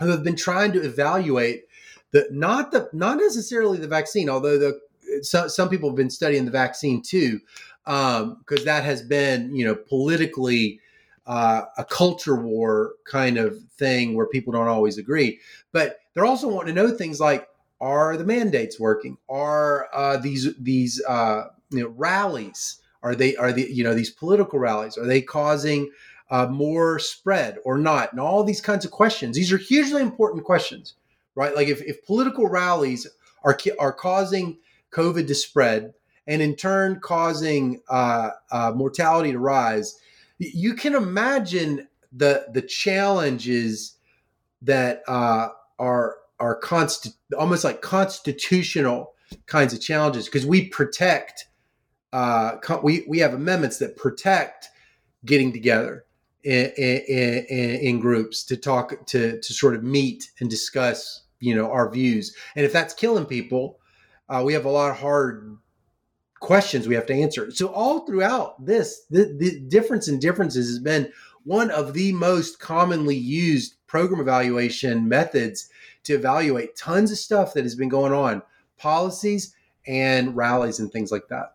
who 0.00 0.08
have 0.08 0.24
been 0.24 0.36
trying 0.36 0.72
to 0.72 0.82
evaluate 0.82 1.64
the 2.12 2.26
not 2.30 2.72
the 2.72 2.88
not 2.92 3.18
necessarily 3.18 3.78
the 3.78 3.88
vaccine, 3.88 4.28
although 4.28 4.58
the 4.58 4.80
some, 5.22 5.48
some 5.48 5.68
people 5.68 5.88
have 5.90 5.96
been 5.96 6.10
studying 6.10 6.44
the 6.44 6.50
vaccine 6.50 7.02
too, 7.02 7.40
because 7.84 8.60
um, 8.60 8.64
that 8.64 8.84
has 8.84 9.02
been, 9.02 9.54
you 9.54 9.64
know, 9.64 9.74
politically 9.74 10.80
uh, 11.26 11.62
a 11.78 11.84
culture 11.84 12.36
war 12.36 12.94
kind 13.06 13.36
of 13.36 13.58
thing 13.78 14.14
where 14.14 14.26
people 14.26 14.52
don't 14.52 14.68
always 14.68 14.98
agree. 14.98 15.38
But 15.72 15.98
they're 16.14 16.24
also 16.24 16.48
wanting 16.48 16.74
to 16.74 16.82
know 16.82 16.90
things 16.90 17.20
like, 17.20 17.48
are 17.80 18.16
the 18.16 18.24
mandates 18.24 18.80
working? 18.80 19.16
Are 19.28 19.88
uh, 19.94 20.16
these 20.16 20.54
these 20.58 21.02
uh, 21.06 21.44
you 21.70 21.82
know, 21.82 21.94
rallies? 21.96 22.79
Are 23.02 23.14
they 23.14 23.36
are 23.36 23.52
the 23.52 23.62
you 23.70 23.84
know 23.84 23.94
these 23.94 24.10
political 24.10 24.58
rallies? 24.58 24.98
Are 24.98 25.06
they 25.06 25.22
causing 25.22 25.90
uh, 26.30 26.46
more 26.46 26.98
spread 26.98 27.58
or 27.64 27.78
not? 27.78 28.12
And 28.12 28.20
all 28.20 28.44
these 28.44 28.60
kinds 28.60 28.84
of 28.84 28.90
questions. 28.90 29.36
These 29.36 29.52
are 29.52 29.58
hugely 29.58 30.02
important 30.02 30.44
questions, 30.44 30.94
right? 31.34 31.54
Like 31.54 31.68
if, 31.68 31.82
if 31.82 32.04
political 32.04 32.48
rallies 32.48 33.06
are 33.44 33.58
are 33.78 33.92
causing 33.92 34.58
COVID 34.92 35.26
to 35.26 35.34
spread 35.34 35.94
and 36.26 36.42
in 36.42 36.56
turn 36.56 37.00
causing 37.00 37.80
uh, 37.88 38.30
uh, 38.52 38.72
mortality 38.74 39.32
to 39.32 39.38
rise, 39.38 39.98
you 40.38 40.74
can 40.74 40.94
imagine 40.94 41.88
the 42.12 42.46
the 42.52 42.62
challenges 42.62 43.96
that 44.62 45.02
uh, 45.08 45.48
are 45.78 46.16
are 46.38 46.54
constant, 46.56 47.14
almost 47.38 47.64
like 47.64 47.82
constitutional 47.82 49.12
kinds 49.46 49.72
of 49.72 49.80
challenges 49.80 50.26
because 50.26 50.46
we 50.46 50.68
protect. 50.68 51.46
Uh, 52.12 52.56
we 52.82 53.04
we 53.08 53.18
have 53.18 53.34
amendments 53.34 53.78
that 53.78 53.96
protect 53.96 54.68
getting 55.24 55.52
together 55.52 56.04
in, 56.42 56.70
in, 56.76 57.76
in, 57.76 58.00
groups 58.00 58.42
to 58.44 58.56
talk 58.56 59.06
to 59.06 59.40
to 59.40 59.52
sort 59.52 59.74
of 59.74 59.84
meet 59.84 60.30
and 60.40 60.48
discuss 60.48 61.24
you 61.38 61.54
know 61.54 61.70
our 61.70 61.90
views 61.90 62.34
and 62.56 62.64
if 62.64 62.72
that's 62.72 62.94
killing 62.94 63.26
people 63.26 63.78
uh, 64.30 64.42
we 64.44 64.54
have 64.54 64.64
a 64.64 64.70
lot 64.70 64.90
of 64.90 64.98
hard 64.98 65.58
questions 66.40 66.88
we 66.88 66.94
have 66.94 67.06
to 67.06 67.14
answer. 67.14 67.50
So 67.50 67.68
all 67.68 68.06
throughout 68.06 68.64
this, 68.64 69.04
the, 69.10 69.36
the 69.38 69.60
difference 69.60 70.08
in 70.08 70.18
differences 70.18 70.68
has 70.68 70.78
been 70.78 71.12
one 71.44 71.70
of 71.70 71.92
the 71.92 72.12
most 72.12 72.58
commonly 72.58 73.16
used 73.16 73.74
program 73.86 74.20
evaluation 74.20 75.08
methods 75.08 75.68
to 76.04 76.14
evaluate 76.14 76.76
tons 76.76 77.12
of 77.12 77.18
stuff 77.18 77.54
that 77.54 77.64
has 77.64 77.74
been 77.74 77.88
going 77.88 78.12
on, 78.12 78.42
policies 78.78 79.54
and 79.86 80.34
rallies 80.34 80.80
and 80.80 80.90
things 80.90 81.12
like 81.12 81.28
that. 81.28 81.54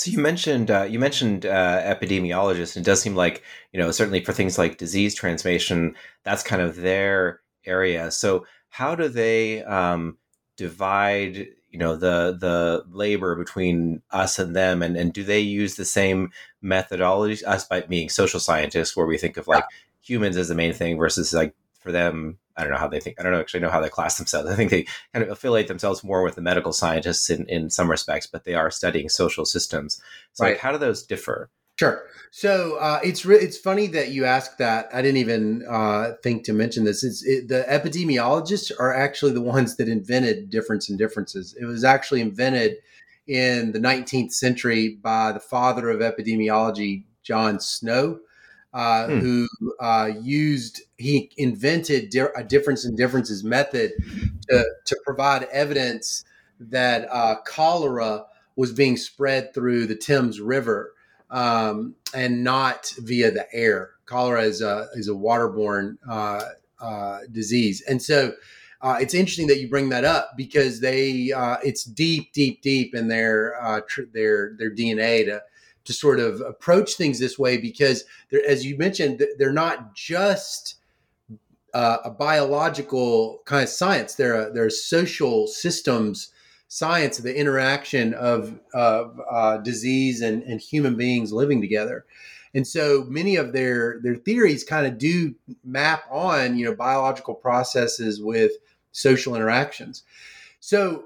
So 0.00 0.10
you 0.10 0.18
mentioned 0.18 0.70
uh, 0.70 0.84
you 0.84 0.98
mentioned 0.98 1.44
uh, 1.44 1.82
epidemiologists, 1.82 2.74
and 2.74 2.82
it 2.82 2.88
does 2.88 3.02
seem 3.02 3.14
like 3.14 3.42
you 3.70 3.78
know 3.78 3.90
certainly 3.90 4.24
for 4.24 4.32
things 4.32 4.56
like 4.56 4.78
disease 4.78 5.14
transmission, 5.14 5.94
that's 6.24 6.42
kind 6.42 6.62
of 6.62 6.76
their 6.76 7.42
area. 7.66 8.10
So 8.10 8.46
how 8.70 8.94
do 8.94 9.08
they 9.08 9.62
um, 9.64 10.16
divide 10.56 11.48
you 11.68 11.78
know 11.78 11.96
the 11.96 12.34
the 12.40 12.82
labor 12.90 13.36
between 13.36 14.00
us 14.10 14.38
and 14.38 14.56
them 14.56 14.80
and, 14.80 14.96
and 14.96 15.12
do 15.12 15.22
they 15.22 15.40
use 15.40 15.74
the 15.74 15.84
same 15.84 16.30
methodologies 16.64 17.44
us 17.44 17.66
by 17.66 17.82
being 17.82 18.08
social 18.08 18.40
scientists 18.40 18.96
where 18.96 19.04
we 19.04 19.18
think 19.18 19.36
of 19.36 19.48
like 19.48 19.64
humans 20.00 20.38
as 20.38 20.48
the 20.48 20.54
main 20.54 20.72
thing 20.72 20.96
versus 20.96 21.34
like 21.34 21.54
for 21.78 21.92
them 21.92 22.38
i 22.60 22.64
don't 22.64 22.72
know 22.72 22.78
how 22.78 22.88
they 22.88 23.00
think 23.00 23.18
i 23.18 23.22
don't 23.22 23.34
actually 23.34 23.60
know 23.60 23.70
how 23.70 23.80
they 23.80 23.88
class 23.88 24.18
themselves 24.18 24.48
i 24.48 24.54
think 24.54 24.70
they 24.70 24.86
kind 25.14 25.24
of 25.24 25.30
affiliate 25.30 25.68
themselves 25.68 26.04
more 26.04 26.22
with 26.22 26.34
the 26.34 26.42
medical 26.42 26.72
scientists 26.72 27.30
in, 27.30 27.46
in 27.48 27.70
some 27.70 27.90
respects 27.90 28.26
but 28.26 28.44
they 28.44 28.54
are 28.54 28.70
studying 28.70 29.08
social 29.08 29.44
systems 29.44 30.00
so 30.32 30.44
right. 30.44 30.50
like 30.52 30.60
how 30.60 30.70
do 30.70 30.78
those 30.78 31.02
differ 31.02 31.50
Sure. 31.80 32.04
So 32.30 32.76
uh, 32.76 33.00
it's 33.02 33.24
re- 33.24 33.38
it's 33.38 33.56
funny 33.56 33.86
that 33.86 34.10
you 34.10 34.26
asked 34.26 34.58
that. 34.58 34.90
I 34.92 35.00
didn't 35.00 35.16
even 35.16 35.64
uh, 35.66 36.12
think 36.22 36.44
to 36.44 36.52
mention 36.52 36.84
this. 36.84 37.02
It's 37.02 37.24
it, 37.24 37.48
the 37.48 37.64
epidemiologists 37.66 38.70
are 38.78 38.94
actually 38.94 39.32
the 39.32 39.40
ones 39.40 39.76
that 39.76 39.88
invented 39.88 40.50
difference 40.50 40.90
in 40.90 40.98
differences. 40.98 41.56
It 41.58 41.64
was 41.64 41.82
actually 41.82 42.20
invented 42.20 42.76
in 43.26 43.72
the 43.72 43.78
19th 43.78 44.32
century 44.32 44.98
by 45.02 45.32
the 45.32 45.40
father 45.40 45.88
of 45.88 46.00
epidemiology, 46.00 47.04
John 47.22 47.60
Snow, 47.60 48.18
uh, 48.72 49.06
hmm. 49.06 49.18
who 49.18 49.48
uh, 49.80 50.10
used 50.20 50.82
he 50.96 51.30
invented 51.36 52.10
di- 52.10 52.32
a 52.36 52.44
difference 52.44 52.84
in 52.84 52.94
differences 52.94 53.42
method 53.42 53.92
to 54.48 54.64
to 54.84 54.96
provide 55.04 55.44
evidence 55.44 56.24
that 56.60 57.08
uh, 57.10 57.36
cholera 57.46 58.24
was 58.56 58.72
being 58.72 58.96
spread 58.96 59.54
through 59.54 59.86
the 59.86 59.96
Thames 59.96 60.40
River 60.40 60.92
um, 61.30 61.94
and 62.14 62.44
not 62.44 62.92
via 62.98 63.30
the 63.30 63.46
air. 63.52 63.90
Cholera 64.06 64.42
is 64.42 64.60
a 64.60 64.88
is 64.94 65.08
a 65.08 65.12
waterborne 65.12 65.96
uh, 66.08 66.44
uh, 66.80 67.20
disease, 67.30 67.82
and 67.88 68.02
so 68.02 68.34
uh, 68.82 68.96
it's 69.00 69.14
interesting 69.14 69.46
that 69.46 69.58
you 69.58 69.68
bring 69.68 69.90
that 69.90 70.04
up 70.04 70.32
because 70.36 70.80
they 70.80 71.32
uh, 71.32 71.58
it's 71.62 71.84
deep, 71.84 72.32
deep, 72.32 72.62
deep 72.62 72.94
in 72.94 73.08
their 73.08 73.62
uh, 73.62 73.80
tr- 73.86 74.02
their 74.12 74.54
their 74.58 74.74
DNA 74.74 75.24
to 75.26 75.42
to 75.84 75.92
sort 75.92 76.20
of 76.20 76.40
approach 76.40 76.94
things 76.94 77.18
this 77.18 77.38
way 77.38 77.56
because 77.56 78.04
as 78.48 78.64
you 78.64 78.76
mentioned, 78.76 79.24
they're 79.38 79.52
not 79.52 79.94
just 79.94 80.76
uh, 81.74 81.98
a 82.04 82.10
biological 82.10 83.40
kind 83.44 83.62
of 83.62 83.68
science. 83.68 84.14
They're 84.14 84.48
a, 84.48 84.52
they're 84.52 84.70
social 84.70 85.46
systems 85.46 86.32
science 86.68 87.18
of 87.18 87.24
the 87.24 87.36
interaction 87.36 88.14
of, 88.14 88.58
of 88.74 89.20
uh, 89.28 89.56
disease 89.58 90.20
and, 90.20 90.42
and 90.44 90.60
human 90.60 90.96
beings 90.96 91.32
living 91.32 91.60
together. 91.60 92.04
And 92.54 92.66
so 92.66 93.04
many 93.08 93.36
of 93.36 93.52
their 93.52 94.00
their 94.02 94.16
theories 94.16 94.64
kind 94.64 94.86
of 94.86 94.98
do 94.98 95.34
map 95.64 96.02
on 96.10 96.56
you 96.56 96.64
know 96.64 96.74
biological 96.74 97.34
processes 97.34 98.20
with 98.20 98.52
social 98.90 99.36
interactions. 99.36 100.02
So 100.58 101.04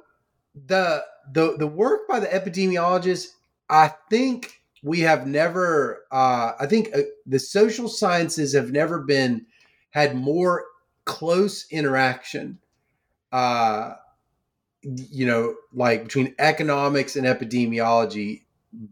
the 0.54 1.04
the 1.30 1.56
the 1.58 1.66
work 1.66 2.08
by 2.08 2.20
the 2.20 2.28
epidemiologists, 2.28 3.32
I 3.68 3.92
think 4.08 4.62
we 4.84 5.00
have 5.00 5.26
never. 5.26 6.04
Uh, 6.12 6.52
I 6.60 6.66
think 6.66 6.90
uh, 6.94 7.00
the 7.26 7.40
social 7.40 7.88
sciences 7.88 8.54
have 8.54 8.72
never 8.72 9.00
been 9.00 9.46
had 9.90 10.16
more 10.16 10.66
close 11.06 11.66
interaction 11.70 12.58
uh, 13.32 13.94
you 14.82 15.26
know, 15.26 15.54
like 15.72 16.04
between 16.04 16.34
economics 16.38 17.16
and 17.16 17.26
epidemiology 17.26 18.42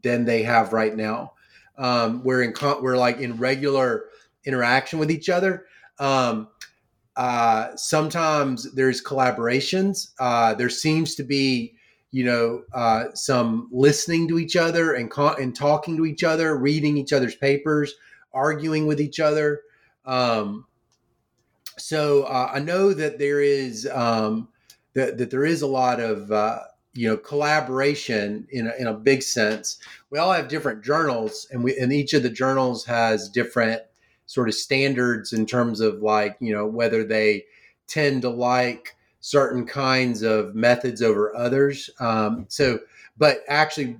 than 0.02 0.24
they 0.24 0.42
have 0.42 0.72
right 0.72 0.96
now. 0.96 1.32
Um, 1.78 2.22
we're 2.24 2.42
in 2.42 2.54
we're 2.82 2.96
like 2.96 3.18
in 3.18 3.36
regular 3.36 4.06
interaction 4.44 4.98
with 4.98 5.10
each 5.10 5.28
other. 5.28 5.66
Um, 5.98 6.48
uh, 7.16 7.76
sometimes 7.76 8.72
there's 8.74 9.02
collaborations. 9.02 10.10
Uh, 10.18 10.54
there 10.54 10.70
seems 10.70 11.14
to 11.16 11.22
be, 11.22 11.74
you 12.12 12.24
know, 12.24 12.62
uh, 12.74 13.06
some 13.14 13.68
listening 13.72 14.28
to 14.28 14.38
each 14.38 14.54
other 14.54 14.92
and 14.92 15.10
and 15.16 15.56
talking 15.56 15.96
to 15.96 16.06
each 16.06 16.22
other, 16.22 16.56
reading 16.56 16.96
each 16.98 17.12
other's 17.12 17.34
papers, 17.34 17.94
arguing 18.32 18.86
with 18.86 19.00
each 19.00 19.18
other. 19.18 19.62
Um, 20.04 20.66
so 21.78 22.24
uh, 22.24 22.50
I 22.52 22.60
know 22.60 22.92
that 22.92 23.18
there 23.18 23.40
is 23.40 23.88
um, 23.90 24.48
that, 24.94 25.16
that 25.18 25.30
there 25.30 25.44
is 25.44 25.62
a 25.62 25.66
lot 25.66 26.00
of 26.00 26.30
uh, 26.30 26.60
you 26.92 27.08
know 27.08 27.16
collaboration 27.16 28.46
in 28.50 28.66
a, 28.66 28.72
in 28.78 28.86
a 28.86 28.94
big 28.94 29.22
sense. 29.22 29.78
We 30.10 30.18
all 30.18 30.32
have 30.32 30.48
different 30.48 30.84
journals, 30.84 31.46
and 31.50 31.64
we 31.64 31.76
and 31.78 31.92
each 31.92 32.12
of 32.12 32.22
the 32.22 32.30
journals 32.30 32.84
has 32.84 33.30
different 33.30 33.82
sort 34.26 34.48
of 34.48 34.54
standards 34.54 35.32
in 35.32 35.46
terms 35.46 35.80
of 35.80 36.02
like 36.02 36.36
you 36.40 36.54
know 36.54 36.66
whether 36.66 37.04
they 37.04 37.44
tend 37.86 38.22
to 38.22 38.28
like 38.28 38.96
certain 39.22 39.64
kinds 39.64 40.22
of 40.22 40.54
methods 40.54 41.00
over 41.00 41.34
others. 41.34 41.88
Um, 42.00 42.44
so, 42.48 42.80
but 43.16 43.38
actually 43.48 43.96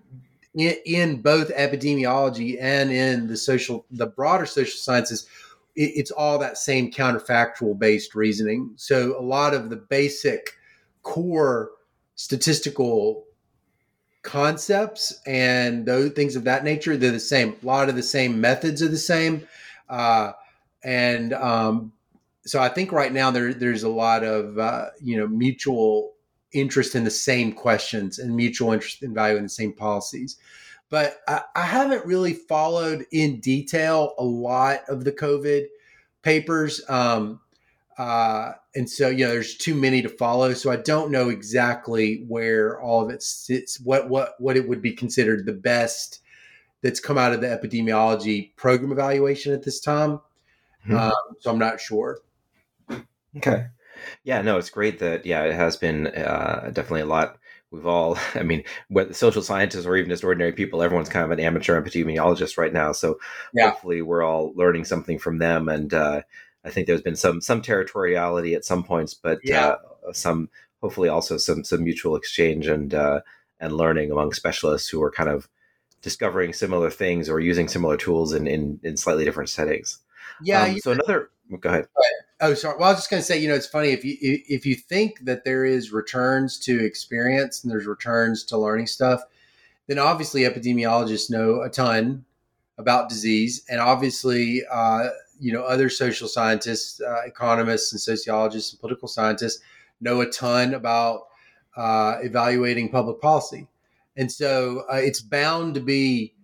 in, 0.55 0.75
in 0.85 1.23
both 1.23 1.49
epidemiology 1.55 2.59
and 2.61 2.91
in 2.91 3.29
the 3.29 3.37
social, 3.37 3.87
the 3.93 4.09
broader 4.09 4.47
social 4.47 4.77
sciences, 4.79 5.27
it, 5.77 5.93
it's 5.95 6.11
all 6.11 6.39
that 6.39 6.59
same 6.59 6.91
counterfactual 6.91 7.79
based 7.79 8.17
reasoning. 8.17 8.73
So 8.77 9.19
a 9.19 9.23
lot 9.23 9.55
of 9.55 9.71
the 9.71 9.77
basic 9.77 10.59
core 11.05 11.71
statistical 12.17 13.25
concepts 14.23 15.21
and 15.25 15.87
those 15.87 16.11
things 16.13 16.35
of 16.35 16.43
that 16.45 16.65
nature, 16.65 16.97
they're 16.97 17.13
the 17.13 17.21
same. 17.21 17.57
A 17.63 17.67
lot 17.67 17.89
of 17.89 17.95
the 17.95 18.03
same 18.03 18.41
methods 18.41 18.83
are 18.83 18.89
the 18.89 18.99
same. 18.99 19.47
Uh, 19.89 20.33
and 20.83 21.33
um, 21.33 21.93
so 22.45 22.61
I 22.61 22.69
think 22.69 22.93
right 22.93 23.13
now 23.13 23.31
there, 23.31 23.55
there's 23.55 23.85
a 23.85 23.89
lot 23.89 24.25
of, 24.25 24.59
uh, 24.59 24.87
you 25.01 25.17
know, 25.17 25.29
mutual 25.29 26.13
interest 26.53 26.95
in 26.95 27.05
the 27.05 27.11
same 27.11 27.53
questions 27.53 28.19
and 28.19 28.35
mutual 28.35 28.73
interest 28.73 29.03
in 29.03 29.15
valuing 29.15 29.45
the 29.45 29.49
same 29.49 29.73
policies. 29.73 30.37
But 30.91 31.21
I, 31.27 31.43
I 31.57 31.63
haven't 31.63 32.05
really 32.05 32.35
followed 32.35 33.07
in 33.13 33.41
detail 33.41 34.15
a 34.19 34.25
lot 34.25 34.81
of 34.89 35.05
the 35.05 35.13
COVID 35.13 35.67
papers. 36.23 36.83
Um, 36.89 37.41
uh, 37.97 38.53
and 38.75 38.89
so, 38.89 39.09
you 39.09 39.25
know, 39.25 39.31
there's 39.31 39.57
too 39.57 39.75
many 39.75 40.03
to 40.03 40.09
follow. 40.09 40.53
So 40.55 40.71
I 40.71 40.77
don't 40.77 41.11
know 41.11 41.29
exactly 41.29 42.25
where 42.27 42.81
all 42.81 43.03
of 43.03 43.11
it 43.11 43.23
sits, 43.23 43.81
what, 43.81 44.09
what, 44.09 44.35
what 44.39 44.57
it 44.57 44.69
would 44.69 44.83
be 44.83 44.93
considered 44.93 45.47
the 45.47 45.53
best 45.53 46.21
that's 46.83 47.01
come 47.01 47.17
out 47.17 47.33
of 47.33 47.41
the 47.41 47.47
epidemiology 47.47 48.55
program 48.57 48.93
evaluation 48.93 49.53
at 49.53 49.63
this 49.63 49.79
time. 49.81 50.19
Mm-hmm. 50.87 50.97
Um, 50.97 51.13
so 51.39 51.51
I'm 51.51 51.59
not 51.59 51.81
sure. 51.81 52.19
Okay. 53.37 53.67
Yeah, 54.25 54.43
no, 54.43 54.59
it's 54.59 54.71
great 54.71 54.99
that 54.99 55.27
yeah, 55.27 55.45
it 55.45 55.55
has 55.55 55.77
been 55.77 56.09
uh, 56.09 56.71
definitely 56.73 57.03
a 57.03 57.07
lot. 57.07 57.39
We've 57.71 57.87
all, 57.87 58.19
I 58.35 58.43
mean, 58.43 58.65
whether 58.89 59.15
social 59.15 59.43
scientists 59.43 59.87
or 59.87 59.97
even 59.97 60.11
just 60.11 60.25
ordinary 60.25 60.53
people, 60.53 60.83
everyone's 60.83 61.09
kind 61.09 61.25
of 61.25 61.31
an 61.31 61.41
amateur 61.41 61.81
epidemiologist 61.81 62.59
right 62.59 62.73
now. 62.73 62.93
So 62.93 63.19
yeah. 63.55 63.71
hopefully, 63.71 64.03
we're 64.03 64.23
all 64.23 64.53
learning 64.55 64.85
something 64.85 65.19
from 65.19 65.39
them. 65.39 65.69
And 65.69 65.93
uh, 65.93 66.23
I 66.65 66.71
think 66.71 66.87
there's 66.87 67.03
been 67.03 67.17
some 67.17 67.41
some 67.41 67.63
territoriality 67.63 68.55
at 68.55 68.65
some 68.65 68.85
points, 68.85 69.15
but 69.15 69.41
yeah. 69.43 69.77
uh, 70.07 70.13
some 70.13 70.49
hopefully 70.81 71.09
also 71.09 71.37
some 71.37 71.65
some 71.65 71.85
mutual 71.85 72.17
exchange 72.17 72.67
and 72.67 72.95
uh, 72.95 73.21
and 73.61 73.73
learning 73.73 74.11
among 74.11 74.33
specialists 74.33 74.89
who 74.89 75.03
are 75.03 75.11
kind 75.11 75.31
of 75.31 75.49
discovering 76.03 76.53
similar 76.53 76.91
things 76.91 77.29
or 77.29 77.41
using 77.41 77.69
similar 77.69 77.97
tools 77.97 78.33
in 78.33 78.47
in, 78.47 78.79
in 78.83 78.97
slightly 78.97 79.25
different 79.25 79.49
settings. 79.49 79.99
Yeah. 80.43 80.65
Um, 80.65 80.79
so 80.81 80.93
another, 80.93 81.31
go 81.61 81.69
ahead. 81.69 81.87
Oh, 82.45 82.55
sorry. 82.55 82.77
Well, 82.77 82.89
I 82.89 82.93
was 82.93 82.99
just 82.99 83.11
going 83.11 83.21
to 83.21 83.25
say, 83.25 83.39
you 83.39 83.47
know, 83.47 83.55
it's 83.55 83.69
funny 83.69 83.91
if 83.91 84.05
you 84.05 84.17
if 84.21 84.67
you 84.67 84.75
think 84.75 85.21
that 85.27 85.45
there 85.45 85.65
is 85.65 85.93
returns 85.93 86.59
to 86.61 86.85
experience 86.85 87.63
and 87.63 87.71
there's 87.71 87.87
returns 87.87 88.43
to 88.47 88.59
learning 88.59 88.89
stuff, 88.89 89.23
then 89.87 90.01
obviously 90.01 90.41
epidemiologists 90.41 91.31
know 91.31 91.63
a 91.63 91.71
ton 91.71 92.25
about 92.79 93.09
disease, 93.09 93.65
and 93.69 93.81
obviously, 93.81 94.63
uh, 94.73 95.11
you 95.39 95.53
know, 95.53 95.63
other 95.63 95.89
social 95.89 96.27
scientists, 96.27 97.01
uh, 97.01 97.23
economists, 97.25 97.93
and 97.93 98.01
sociologists 98.01 98.73
and 98.73 98.81
political 98.81 99.07
scientists 99.07 99.63
know 100.01 100.21
a 100.21 100.27
ton 100.27 100.75
about 100.75 101.29
uh, 101.77 102.17
evaluating 102.23 102.89
public 102.89 103.21
policy, 103.21 103.69
and 104.17 104.33
so 104.33 104.83
uh, 104.93 104.97
it's 104.97 105.21
bound 105.21 105.75
to 105.75 105.81
be 105.81 106.35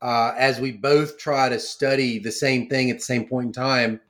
uh, 0.00 0.32
as 0.38 0.58
we 0.58 0.72
both 0.72 1.18
try 1.18 1.50
to 1.50 1.58
study 1.58 2.18
the 2.18 2.32
same 2.32 2.70
thing 2.70 2.90
at 2.90 2.96
the 2.96 3.04
same 3.04 3.26
point 3.28 3.48
in 3.48 3.52
time 3.52 4.00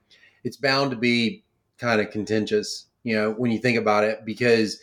it's 0.45 0.57
bound 0.57 0.91
to 0.91 0.97
be 0.97 1.45
kind 1.79 2.01
of 2.01 2.11
contentious, 2.11 2.87
you 3.03 3.15
know, 3.15 3.33
when 3.33 3.51
you 3.51 3.59
think 3.59 3.79
about 3.79 4.05
it, 4.05 4.25
because 4.25 4.81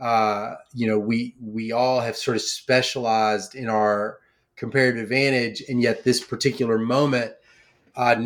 uh, 0.00 0.54
you 0.74 0.86
know 0.86 0.98
we 0.98 1.34
we 1.40 1.72
all 1.72 2.00
have 2.00 2.16
sort 2.16 2.36
of 2.36 2.42
specialized 2.42 3.54
in 3.54 3.68
our 3.68 4.18
comparative 4.56 5.02
advantage, 5.02 5.62
and 5.68 5.80
yet 5.82 6.04
this 6.04 6.22
particular 6.22 6.78
moment 6.78 7.32
uh, 7.96 8.16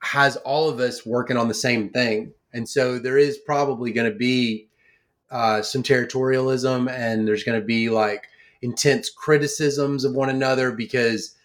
has 0.00 0.36
all 0.38 0.68
of 0.68 0.80
us 0.80 1.06
working 1.06 1.36
on 1.36 1.48
the 1.48 1.54
same 1.54 1.88
thing, 1.90 2.32
and 2.52 2.68
so 2.68 2.98
there 2.98 3.18
is 3.18 3.38
probably 3.38 3.92
going 3.92 4.10
to 4.10 4.16
be 4.16 4.68
uh, 5.30 5.62
some 5.62 5.82
territorialism, 5.82 6.90
and 6.90 7.26
there's 7.26 7.44
going 7.44 7.60
to 7.60 7.66
be 7.66 7.88
like 7.88 8.26
intense 8.62 9.10
criticisms 9.10 10.04
of 10.04 10.14
one 10.14 10.30
another 10.30 10.72
because 10.72 11.35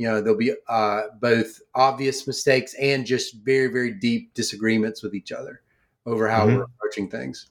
you 0.00 0.08
know 0.08 0.22
there'll 0.22 0.38
be 0.38 0.54
uh, 0.66 1.02
both 1.20 1.60
obvious 1.74 2.26
mistakes 2.26 2.74
and 2.80 3.04
just 3.04 3.34
very 3.44 3.66
very 3.66 3.92
deep 3.92 4.32
disagreements 4.32 5.02
with 5.02 5.14
each 5.14 5.30
other 5.30 5.60
over 6.06 6.26
how 6.26 6.46
mm-hmm. 6.46 6.56
we're 6.56 6.62
approaching 6.62 7.06
things 7.06 7.50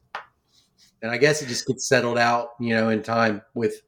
and 1.03 1.11
i 1.11 1.17
guess 1.17 1.43
it 1.43 1.47
just 1.47 1.67
gets 1.67 1.87
settled 1.87 2.17
out 2.17 2.49
you 2.59 2.75
know 2.75 2.89
in 2.89 3.03
time 3.03 3.43
with 3.53 3.83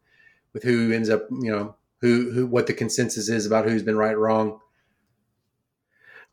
with 0.53 0.62
who 0.62 0.91
ends 0.91 1.09
up 1.09 1.24
you 1.32 1.51
know 1.51 1.76
who 2.01 2.32
who 2.32 2.45
what 2.45 2.68
the 2.68 2.74
consensus 2.74 3.30
is 3.30 3.47
about 3.47 3.68
who's 3.68 3.82
been 3.82 3.97
right 3.97 4.14
or 4.14 4.20
wrong 4.20 4.59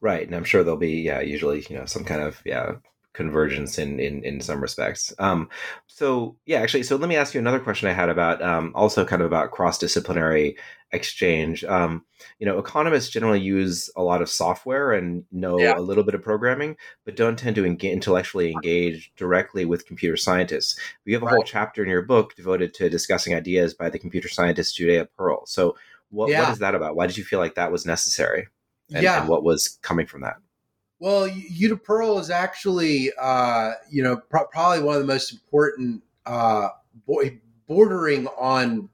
right 0.03 0.27
and 0.27 0.37
i'm 0.37 0.45
sure 0.45 0.63
there'll 0.63 0.77
be 0.77 1.01
yeah 1.01 1.21
usually 1.21 1.65
you 1.71 1.79
know 1.79 1.87
some 1.87 2.05
kind 2.05 2.21
of 2.21 2.43
yeah 2.45 2.75
convergence 3.15 3.79
in 3.79 3.99
in 3.99 4.23
in 4.23 4.41
some 4.41 4.61
respects. 4.61 5.13
Um, 5.19 5.49
so 5.87 6.37
yeah, 6.47 6.61
actually, 6.61 6.85
so 6.85 6.97
let 6.97 7.09
me 7.09 7.17
ask 7.17 7.35
you 7.35 7.41
another 7.41 7.61
question 7.61 7.89
I 7.89 7.93
had 7.93 8.09
about 8.09 8.41
um, 8.43 8.73
also 8.75 9.05
kind 9.05 9.23
of 9.23 9.27
about 9.27 9.51
cross 9.51 9.79
disciplinary 9.79 10.57
exchange. 10.93 11.65
Um, 11.65 12.05
you 12.39 12.47
know, 12.47 12.59
economists 12.59 13.11
generally 13.11 13.41
use 13.41 13.91
a 13.97 14.03
lot 14.03 14.23
of 14.23 14.31
software 14.31 14.93
and 14.93 15.25
know 15.31 15.59
yeah. 15.59 15.77
a 15.77 15.81
little 15.81 16.05
bit 16.05 16.15
of 16.15 16.23
programming, 16.23 16.77
but 17.05 17.17
don't 17.17 17.39
tend 17.39 17.57
to 17.57 17.67
engage, 17.67 17.93
intellectually 17.93 18.53
engage 18.53 19.13
directly 19.17 19.65
with 19.65 19.87
computer 19.87 20.17
scientists. 20.17 20.79
You 21.05 21.15
have 21.15 21.23
a 21.23 21.27
right. 21.27 21.35
whole 21.35 21.45
chapter 21.45 21.83
in 21.83 21.91
your 21.91 22.03
book 22.03 22.35
devoted 22.37 22.73
to 22.75 22.89
discussing 22.89 23.35
ideas 23.35 23.75
by 23.75 23.91
the 23.91 23.99
computer 23.99 24.29
scientist 24.29 24.77
Judea 24.77 25.09
Pearl. 25.17 25.45
So 25.47 25.77
what, 26.11 26.31
yeah. 26.31 26.45
what 26.45 26.53
is 26.53 26.59
that 26.61 26.75
about? 26.75 26.97
Why 26.97 27.07
did 27.07 27.19
you 27.19 27.25
feel 27.25 27.39
like 27.39 27.57
that 27.57 27.73
was 27.73 27.85
necessary? 27.85 28.49
And, 28.93 29.03
yeah. 29.03 29.21
and 29.21 29.29
what 29.29 29.45
was 29.45 29.79
coming 29.83 30.07
from 30.07 30.23
that? 30.23 30.37
Well, 31.01 31.29
Judea 31.29 31.77
Pearl 31.77 32.19
is 32.19 32.29
actually, 32.29 33.13
uh, 33.21 33.73
you 33.89 34.03
know, 34.03 34.17
pro- 34.17 34.47
probably 34.47 34.83
one 34.83 34.97
of 34.97 35.01
the 35.01 35.07
most 35.07 35.33
important, 35.33 36.03
uh, 36.27 36.71
boy, 37.07 37.39
bordering 37.69 38.27
on 38.39 38.89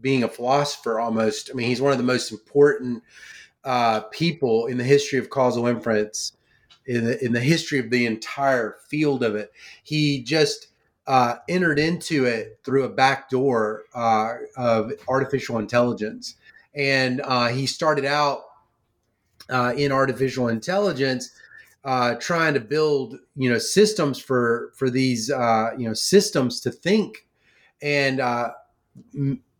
being 0.00 0.22
a 0.22 0.28
philosopher 0.28 1.00
almost. 1.00 1.50
I 1.50 1.54
mean, 1.54 1.66
he's 1.66 1.80
one 1.80 1.90
of 1.90 1.98
the 1.98 2.04
most 2.04 2.30
important 2.30 3.02
uh, 3.64 4.02
people 4.12 4.66
in 4.66 4.78
the 4.78 4.84
history 4.84 5.18
of 5.18 5.30
causal 5.30 5.66
inference, 5.66 6.32
in 6.86 7.04
the, 7.04 7.24
in 7.24 7.32
the 7.32 7.40
history 7.40 7.80
of 7.80 7.90
the 7.90 8.06
entire 8.06 8.76
field 8.88 9.24
of 9.24 9.34
it. 9.34 9.52
He 9.82 10.22
just 10.22 10.68
uh, 11.08 11.36
entered 11.48 11.80
into 11.80 12.24
it 12.24 12.60
through 12.64 12.84
a 12.84 12.88
back 12.88 13.30
door 13.30 13.82
uh, 13.94 14.34
of 14.56 14.92
artificial 15.08 15.58
intelligence. 15.58 16.36
And 16.74 17.20
uh, 17.24 17.48
he 17.48 17.66
started 17.66 18.04
out 18.04 18.42
uh, 19.50 19.74
in 19.76 19.90
artificial 19.90 20.48
intelligence 20.48 21.32
uh, 21.88 22.16
trying 22.16 22.52
to 22.52 22.60
build 22.60 23.18
you 23.34 23.48
know 23.48 23.56
systems 23.56 24.18
for 24.18 24.72
for 24.76 24.90
these 24.90 25.30
uh, 25.30 25.70
you 25.78 25.88
know 25.88 25.94
systems 25.94 26.60
to 26.60 26.70
think 26.70 27.26
and 27.80 28.20
uh, 28.20 28.50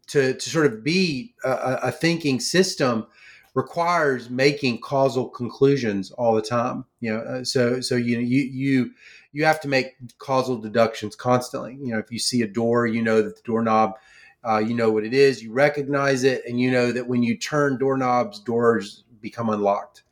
to 0.06 0.34
to 0.34 0.50
sort 0.50 0.66
of 0.66 0.84
be 0.84 1.34
a, 1.42 1.78
a, 1.84 1.90
thinking 1.90 2.38
system 2.38 3.06
requires 3.54 4.28
making 4.28 4.78
causal 4.78 5.26
conclusions 5.26 6.10
all 6.10 6.34
the 6.34 6.42
time. 6.42 6.84
You 7.00 7.14
know, 7.14 7.20
uh, 7.20 7.44
so 7.44 7.80
so 7.80 7.96
you 7.96 8.18
you 8.18 8.42
you 8.42 8.90
you 9.32 9.46
have 9.46 9.58
to 9.62 9.68
make 9.68 9.96
causal 10.18 10.58
deductions 10.58 11.16
constantly. 11.16 11.78
You 11.80 11.94
know, 11.94 11.98
if 11.98 12.12
you 12.12 12.18
see 12.18 12.42
a 12.42 12.46
door, 12.46 12.86
you 12.86 13.00
know 13.00 13.22
that 13.22 13.36
the 13.36 13.42
doorknob. 13.42 13.94
Uh, 14.48 14.58
you 14.58 14.72
know 14.72 14.88
what 14.88 15.04
it 15.04 15.12
is, 15.12 15.42
you 15.42 15.50
recognize 15.50 16.22
it, 16.22 16.42
and 16.46 16.60
you 16.60 16.70
know 16.70 16.92
that 16.92 17.08
when 17.08 17.24
you 17.24 17.36
turn 17.36 17.76
doorknobs, 17.76 18.38
doors 18.38 19.02
become 19.20 19.48
unlocked 19.48 20.04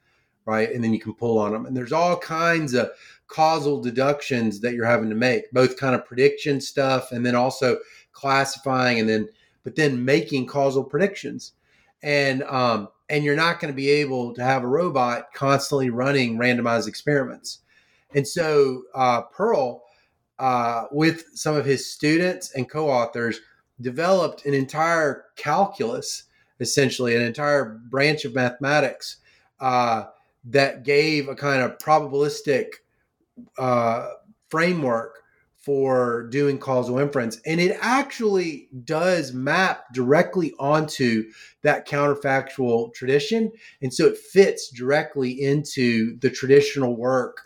right? 0.47 0.70
And 0.70 0.82
then 0.82 0.92
you 0.92 1.01
can 1.01 1.14
pull 1.14 1.38
on 1.38 1.53
them. 1.53 1.66
And 1.66 1.76
there's 1.76 1.92
all 1.92 2.16
kinds 2.16 2.72
of 2.74 2.90
causal 3.26 3.80
deductions 3.80 4.61
that 4.61 4.74
you're 4.74 4.86
having 4.86 5.11
to 5.11 5.16
make, 5.16 5.51
both 5.53 5.76
kind 5.76 5.94
of 5.94 6.07
prediction 6.07 6.61
stuff 6.61 7.12
and 7.12 7.26
then 7.26 7.34
also 7.34 7.78
classifying 8.12 9.01
and 9.01 9.09
then 9.09 9.28
but 9.64 9.74
then 9.74 10.05
making 10.05 10.47
causal 10.47 10.84
predictions. 10.84 11.53
And 12.03 12.42
um 12.44 12.88
and 13.09 13.24
you're 13.24 13.36
not 13.36 13.61
going 13.61 13.72
to 13.72 13.76
be 13.76 13.90
able 13.90 14.34
to 14.34 14.42
have 14.42 14.64
a 14.64 14.68
robot 14.68 15.32
constantly 15.32 15.90
running 15.90 16.38
randomized 16.38 16.88
experiments. 16.88 17.61
And 18.14 18.26
so 18.26 18.82
uh, 18.94 19.22
Pearl, 19.22 19.84
uh, 20.38 20.86
with 20.90 21.24
some 21.34 21.57
of 21.57 21.64
his 21.64 21.90
students 21.90 22.53
and 22.53 22.68
co-authors, 22.68 23.40
developed 23.80 24.44
an 24.47 24.55
entire 24.55 25.26
calculus, 25.36 26.24
essentially 26.61 27.14
an 27.14 27.22
entire 27.22 27.80
branch 27.90 28.24
of 28.24 28.34
mathematics 28.34 29.18
uh, 29.61 30.07
that 30.47 30.84
gave 30.84 31.28
a 31.28 31.34
kind 31.34 31.62
of 31.62 31.78
probabilistic 31.78 32.66
uh, 33.59 34.09
framework 34.49 35.18
for 35.66 36.28
doing 36.28 36.59
causal 36.59 36.99
inference. 36.99 37.40
And 37.44 37.61
it 37.61 37.76
actually 37.80 38.68
does 38.84 39.32
map 39.32 39.92
directly 39.92 40.55
onto 40.61 41.24
that 41.62 41.88
counterfactual 41.88 42.94
tradition. 42.94 43.51
And 43.82 43.92
so 43.92 44.07
it 44.07 44.16
fits 44.16 44.70
directly 44.70 45.32
into 45.32 46.16
the 46.20 46.30
traditional 46.30 46.97
work 46.97 47.42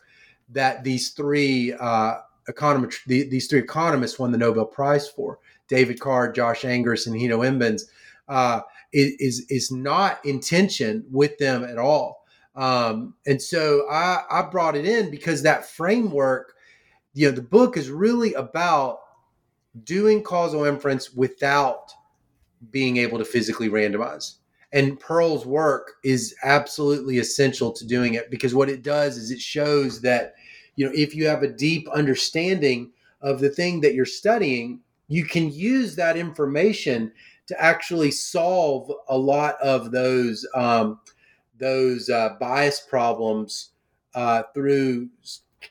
that 0.51 0.84
these 0.84 1.11
three 1.11 1.72
uh, 1.72 2.16
econometry, 2.46 2.98
the, 3.07 3.28
these 3.30 3.46
three 3.46 3.61
economists 3.61 4.18
won 4.18 4.32
the 4.32 4.38
Nobel 4.38 4.66
Prize 4.66 5.09
for 5.09 5.38
David 5.68 5.98
Card, 5.98 6.34
Josh 6.34 6.62
Angrist, 6.62 7.07
and 7.07 7.16
Guido 7.16 7.40
Imbens, 7.40 7.84
uh, 8.28 8.61
is 8.92 9.46
is 9.48 9.70
not 9.70 10.22
in 10.24 10.40
tension 10.40 11.07
with 11.11 11.38
them 11.38 11.64
at 11.64 11.78
all. 11.78 12.19
Um, 12.57 13.14
and 13.26 13.40
so 13.40 13.86
I, 13.90 14.22
I 14.30 14.42
brought 14.42 14.76
it 14.76 14.84
in 14.84 15.11
because 15.11 15.42
that 15.42 15.66
framework, 15.66 16.55
you 17.14 17.28
know, 17.28 17.34
the 17.34 17.42
book 17.42 17.76
is 17.76 17.90
really 17.90 18.34
about 18.34 19.01
doing 19.84 20.22
causal 20.22 20.64
inference 20.64 21.14
without 21.14 21.92
being 22.70 22.96
able 22.96 23.18
to 23.18 23.24
physically 23.24 23.68
randomize. 23.68 24.34
And 24.72 25.01
Pearl's 25.01 25.46
work 25.46 25.94
is 26.05 26.34
absolutely 26.44 27.18
essential 27.18 27.72
to 27.72 27.86
doing 27.86 28.14
it 28.14 28.30
because 28.30 28.55
what 28.55 28.68
it 28.68 28.82
does 28.82 29.16
is 29.16 29.30
it 29.30 29.40
shows 29.40 30.01
that, 30.03 30.34
you 30.76 30.86
know, 30.86 30.92
if 30.94 31.14
you 31.14 31.26
have 31.26 31.42
a 31.42 31.48
deep 31.48 31.88
understanding 31.88 32.92
of 33.20 33.40
the 33.40 33.48
thing 33.48 33.80
that 33.80 33.94
you're 33.94 34.07
studying, 34.07 34.80
you 35.09 35.24
can 35.24 35.51
use 35.51 35.96
that 35.96 36.16
information 36.16 37.12
to 37.46 37.61
actually 37.61 38.12
solve 38.12 38.92
a 39.09 39.18
lot 39.18 39.57
of 39.61 39.90
those 39.90 40.46
um, 40.55 41.01
those 41.61 42.08
uh, 42.08 42.30
bias 42.40 42.80
problems 42.80 43.70
uh, 44.14 44.42
through 44.54 45.08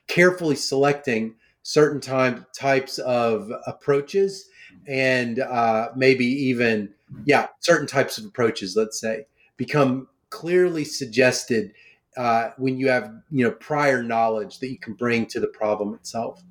carefully 0.07 0.55
selecting 0.55 1.35
certain 1.63 1.99
time, 1.99 2.45
types 2.57 2.99
of 2.99 3.51
approaches 3.67 4.49
and 4.87 5.39
uh, 5.39 5.89
maybe 5.95 6.25
even 6.25 6.89
yeah 7.25 7.47
certain 7.59 7.87
types 7.87 8.17
of 8.17 8.25
approaches 8.25 8.75
let's 8.75 8.99
say 8.99 9.25
become 9.57 10.07
clearly 10.29 10.85
suggested 10.85 11.73
uh, 12.17 12.51
when 12.57 12.77
you 12.77 12.89
have 12.89 13.11
you 13.31 13.43
know 13.43 13.51
prior 13.51 14.03
knowledge 14.03 14.59
that 14.59 14.69
you 14.69 14.77
can 14.77 14.93
bring 14.93 15.25
to 15.25 15.39
the 15.39 15.47
problem 15.47 15.93
itself. 15.93 16.43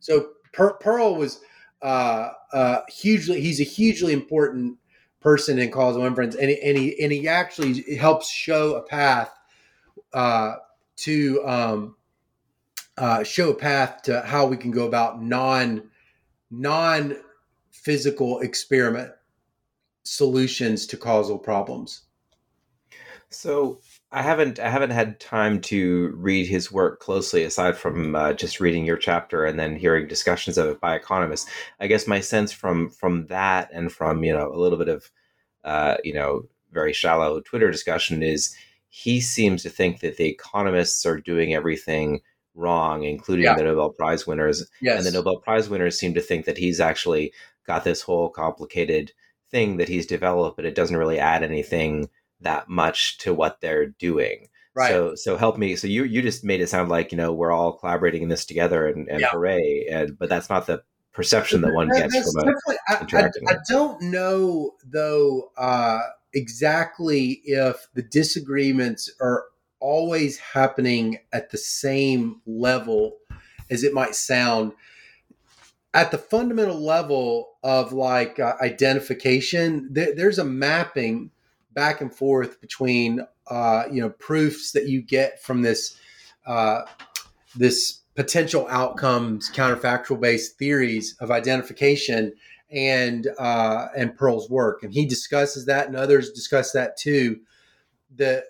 So 0.00 0.30
per- 0.52 0.74
pearl 0.74 1.16
was 1.16 1.40
uh, 1.82 2.30
uh, 2.52 2.80
hugely 2.88 3.40
he's 3.40 3.60
a 3.60 3.64
hugely 3.64 4.12
important 4.12 4.78
person 5.22 5.58
in 5.58 5.70
causal 5.70 6.04
inference 6.04 6.34
and, 6.34 6.50
and 6.50 6.76
he 6.76 7.00
and 7.02 7.12
he 7.12 7.28
actually 7.28 7.96
helps 7.96 8.30
show 8.30 8.74
a 8.74 8.82
path 8.82 9.32
uh, 10.12 10.54
to 10.96 11.42
um, 11.46 11.96
uh, 12.98 13.22
show 13.22 13.50
a 13.50 13.54
path 13.54 14.02
to 14.02 14.20
how 14.22 14.46
we 14.46 14.56
can 14.56 14.70
go 14.70 14.86
about 14.86 15.22
non 15.22 15.82
non 16.50 17.16
physical 17.70 18.40
experiment 18.40 19.10
solutions 20.04 20.86
to 20.86 20.96
causal 20.96 21.38
problems. 21.38 22.02
So 23.30 23.80
I 24.12 24.20
haven't 24.20 24.60
I 24.60 24.68
haven't 24.68 24.90
had 24.90 25.18
time 25.18 25.60
to 25.62 26.12
read 26.16 26.46
his 26.46 26.70
work 26.70 27.00
closely 27.00 27.44
aside 27.44 27.78
from 27.78 28.14
uh, 28.14 28.34
just 28.34 28.60
reading 28.60 28.84
your 28.84 28.98
chapter 28.98 29.46
and 29.46 29.58
then 29.58 29.74
hearing 29.74 30.06
discussions 30.06 30.58
of 30.58 30.66
it 30.66 30.80
by 30.80 30.94
economists. 30.94 31.48
I 31.80 31.86
guess 31.86 32.06
my 32.06 32.20
sense 32.20 32.52
from 32.52 32.90
from 32.90 33.26
that 33.28 33.70
and 33.72 33.90
from 33.90 34.22
you 34.22 34.34
know 34.34 34.52
a 34.52 34.58
little 34.58 34.78
bit 34.78 34.88
of 34.88 35.10
uh, 35.64 35.96
you 36.04 36.12
know 36.12 36.46
very 36.72 36.92
shallow 36.92 37.40
Twitter 37.40 37.70
discussion 37.70 38.22
is 38.22 38.54
he 38.90 39.18
seems 39.20 39.62
to 39.62 39.70
think 39.70 40.00
that 40.00 40.18
the 40.18 40.28
economists 40.28 41.06
are 41.06 41.18
doing 41.18 41.54
everything 41.54 42.20
wrong, 42.54 43.04
including 43.04 43.46
yeah. 43.46 43.56
the 43.56 43.64
Nobel 43.64 43.90
Prize 43.90 44.26
winners. 44.26 44.68
Yes. 44.82 44.98
And 44.98 45.06
the 45.06 45.18
Nobel 45.18 45.38
Prize 45.38 45.70
winners 45.70 45.98
seem 45.98 46.12
to 46.12 46.20
think 46.20 46.44
that 46.44 46.58
he's 46.58 46.80
actually 46.80 47.32
got 47.66 47.84
this 47.84 48.02
whole 48.02 48.28
complicated 48.28 49.12
thing 49.50 49.78
that 49.78 49.88
he's 49.88 50.06
developed, 50.06 50.56
but 50.56 50.66
it 50.66 50.74
doesn't 50.74 50.98
really 50.98 51.18
add 51.18 51.42
anything 51.42 52.10
that 52.42 52.68
much 52.68 53.18
to 53.18 53.34
what 53.34 53.60
they're 53.60 53.86
doing. 53.86 54.48
Right. 54.74 54.88
So 54.88 55.14
so 55.14 55.36
help 55.36 55.58
me. 55.58 55.76
So 55.76 55.86
you 55.86 56.04
you 56.04 56.22
just 56.22 56.44
made 56.44 56.60
it 56.60 56.68
sound 56.68 56.88
like 56.88 57.12
you 57.12 57.18
know 57.18 57.32
we're 57.32 57.52
all 57.52 57.74
collaborating 57.74 58.22
in 58.22 58.28
this 58.28 58.44
together 58.44 58.86
and, 58.86 59.08
and 59.08 59.20
yeah. 59.20 59.28
hooray. 59.30 59.86
And 59.90 60.18
but 60.18 60.28
that's 60.28 60.48
not 60.48 60.66
the 60.66 60.82
perception 61.12 61.60
that 61.60 61.74
one 61.74 61.88
gets 61.88 62.32
from 62.32 62.48
a, 62.48 63.00
interacting. 63.00 63.48
I, 63.48 63.52
I, 63.52 63.56
I, 63.56 63.58
don't 63.68 64.00
know 64.00 64.72
though 64.84 65.50
uh, 65.58 66.00
exactly 66.32 67.42
if 67.44 67.86
the 67.94 68.02
disagreements 68.02 69.10
are 69.20 69.44
always 69.78 70.38
happening 70.38 71.18
at 71.32 71.50
the 71.50 71.58
same 71.58 72.40
level 72.46 73.18
as 73.68 73.82
it 73.82 73.92
might 73.92 74.14
sound 74.14 74.72
at 75.94 76.10
the 76.10 76.18
fundamental 76.18 76.80
level 76.80 77.50
of 77.62 77.92
like 77.92 78.38
uh, 78.38 78.54
identification 78.60 79.92
th- 79.92 80.16
there's 80.16 80.38
a 80.38 80.44
mapping 80.44 81.30
back 81.74 82.00
and 82.00 82.14
forth 82.14 82.60
between 82.60 83.26
uh, 83.48 83.84
you 83.90 84.00
know 84.00 84.10
proofs 84.10 84.72
that 84.72 84.88
you 84.88 85.02
get 85.02 85.42
from 85.42 85.62
this 85.62 85.98
uh, 86.46 86.82
this 87.56 88.00
potential 88.14 88.66
outcomes 88.68 89.50
counterfactual 89.50 90.20
based 90.20 90.58
theories 90.58 91.16
of 91.20 91.30
identification 91.30 92.32
and 92.70 93.28
uh, 93.38 93.88
and 93.96 94.16
Pearl's 94.16 94.48
work. 94.48 94.82
And 94.82 94.92
he 94.92 95.06
discusses 95.06 95.66
that 95.66 95.86
and 95.86 95.96
others 95.96 96.32
discuss 96.32 96.72
that 96.72 96.96
too. 96.96 97.40
The 98.14 98.44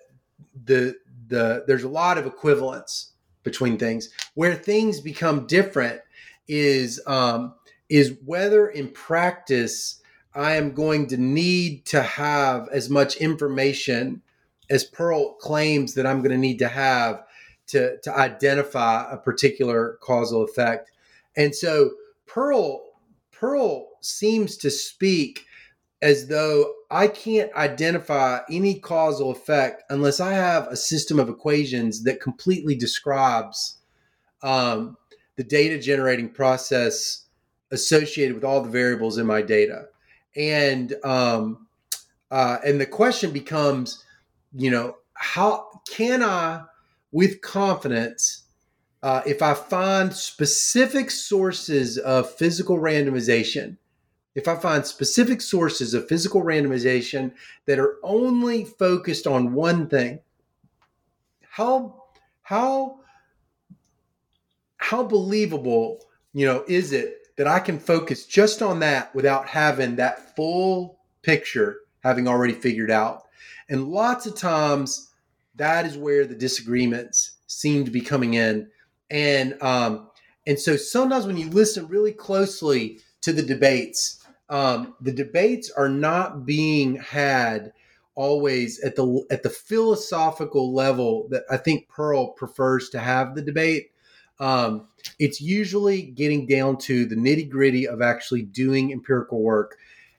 the 0.65 0.95
the 1.27 1.63
there's 1.67 1.83
a 1.83 1.89
lot 1.89 2.17
of 2.17 2.25
equivalence 2.25 3.11
between 3.43 3.77
things. 3.77 4.09
Where 4.35 4.55
things 4.55 4.99
become 4.99 5.45
different 5.47 6.01
is 6.47 7.01
um, 7.05 7.55
is 7.89 8.15
whether 8.25 8.67
in 8.67 8.89
practice 8.89 10.01
I 10.35 10.55
am 10.55 10.73
going 10.73 11.07
to 11.07 11.17
need 11.17 11.85
to 11.87 12.01
have 12.01 12.67
as 12.69 12.89
much 12.89 13.17
information 13.17 14.21
as 14.69 14.83
Pearl 14.83 15.33
claims 15.33 15.93
that 15.93 16.07
I'm 16.07 16.19
going 16.19 16.31
to 16.31 16.37
need 16.37 16.59
to 16.59 16.67
have 16.67 17.23
to, 17.67 17.97
to 17.99 18.17
identify 18.17 19.11
a 19.11 19.17
particular 19.17 19.97
causal 20.01 20.43
effect. 20.43 20.91
And 21.35 21.53
so 21.55 21.91
Pearl 22.25 22.81
Pearl 23.31 23.89
seems 23.99 24.55
to 24.57 24.71
speak 24.71 25.45
as 26.01 26.27
though 26.27 26.73
I 26.89 27.07
can't 27.07 27.53
identify 27.55 28.39
any 28.49 28.79
causal 28.79 29.31
effect 29.31 29.83
unless 29.89 30.19
I 30.19 30.33
have 30.33 30.67
a 30.67 30.75
system 30.75 31.19
of 31.19 31.29
equations 31.29 32.03
that 32.03 32.21
completely 32.21 32.75
describes 32.75 33.77
um, 34.41 34.97
the 35.35 35.43
data 35.43 35.79
generating 35.79 36.29
process 36.29 37.25
associated 37.71 38.35
with 38.35 38.43
all 38.43 38.61
the 38.61 38.69
variables 38.69 39.17
in 39.17 39.25
my 39.25 39.41
data. 39.41 39.87
And 40.35 40.95
um, 41.03 41.67
uh, 42.31 42.57
and 42.65 42.81
the 42.81 42.85
question 42.85 43.31
becomes, 43.31 44.03
you 44.53 44.71
know, 44.71 44.97
how 45.13 45.81
can 45.87 46.23
I, 46.23 46.63
with 47.11 47.41
confidence, 47.41 48.43
uh, 49.03 49.21
if 49.25 49.41
I 49.41 49.53
find 49.53 50.13
specific 50.13 51.11
sources 51.11 51.97
of 51.97 52.33
physical 52.35 52.79
randomization, 52.79 53.77
if 54.33 54.47
I 54.47 54.55
find 54.55 54.85
specific 54.85 55.41
sources 55.41 55.93
of 55.93 56.07
physical 56.07 56.41
randomization 56.41 57.33
that 57.67 57.77
are 57.77 57.97
only 58.01 58.65
focused 58.65 59.27
on 59.27 59.53
one 59.53 59.87
thing, 59.87 60.19
how 61.41 62.03
how 62.41 62.99
how 64.77 65.03
believable, 65.03 66.05
you 66.33 66.45
know, 66.45 66.63
is 66.67 66.93
it 66.93 67.22
that 67.37 67.47
I 67.47 67.59
can 67.59 67.79
focus 67.79 68.25
just 68.25 68.61
on 68.61 68.79
that 68.79 69.13
without 69.15 69.47
having 69.47 69.95
that 69.95 70.35
full 70.35 70.99
picture 71.21 71.77
having 72.03 72.27
already 72.27 72.53
figured 72.53 72.91
out? 72.91 73.23
And 73.69 73.87
lots 73.87 74.25
of 74.25 74.35
times 74.35 75.09
that 75.55 75.85
is 75.85 75.97
where 75.97 76.25
the 76.25 76.35
disagreements 76.35 77.37
seem 77.47 77.85
to 77.85 77.91
be 77.91 78.01
coming 78.01 78.33
in. 78.33 78.69
And 79.09 79.61
um, 79.61 80.09
and 80.45 80.59
so 80.59 80.75
sometimes 80.75 81.25
when 81.25 81.37
you 81.37 81.49
listen 81.49 81.87
really 81.87 82.11
closely 82.11 82.99
to 83.21 83.31
the 83.31 83.43
debates, 83.43 84.25
um, 84.49 84.95
the 84.99 85.11
debates 85.11 85.71
are 85.71 85.89
not 85.89 86.45
being 86.45 86.95
had 86.95 87.73
always 88.15 88.79
at 88.81 88.95
the 88.95 89.25
at 89.31 89.43
the 89.43 89.49
philosophical 89.49 90.73
level 90.73 91.27
that 91.29 91.43
I 91.49 91.57
think 91.57 91.87
Pearl 91.87 92.33
prefers 92.33 92.89
to 92.89 92.99
have 92.99 93.35
the 93.35 93.41
debate. 93.41 93.91
Um, 94.39 94.87
it's 95.19 95.41
usually 95.41 96.03
getting 96.03 96.47
down 96.47 96.77
to 96.77 97.05
the 97.05 97.15
nitty 97.15 97.49
gritty 97.49 97.87
of 97.87 98.01
actually 98.01 98.43
doing 98.43 98.91
empirical 98.91 99.41
work. 99.41 99.77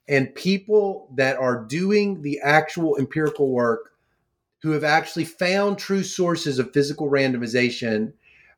And 0.09 0.35
people 0.35 1.09
that 1.16 1.37
are 1.39 1.64
doing 1.64 2.22
the 2.22 2.41
actual 2.41 2.97
empirical 2.99 3.51
work 3.51 3.93
who 4.62 4.70
have 4.70 4.85
actually 4.85 5.24
found 5.24 5.78
true 5.78 6.03
sources 6.03 6.59
of 6.59 6.72
physical 6.72 7.11
randomization, 7.11 8.12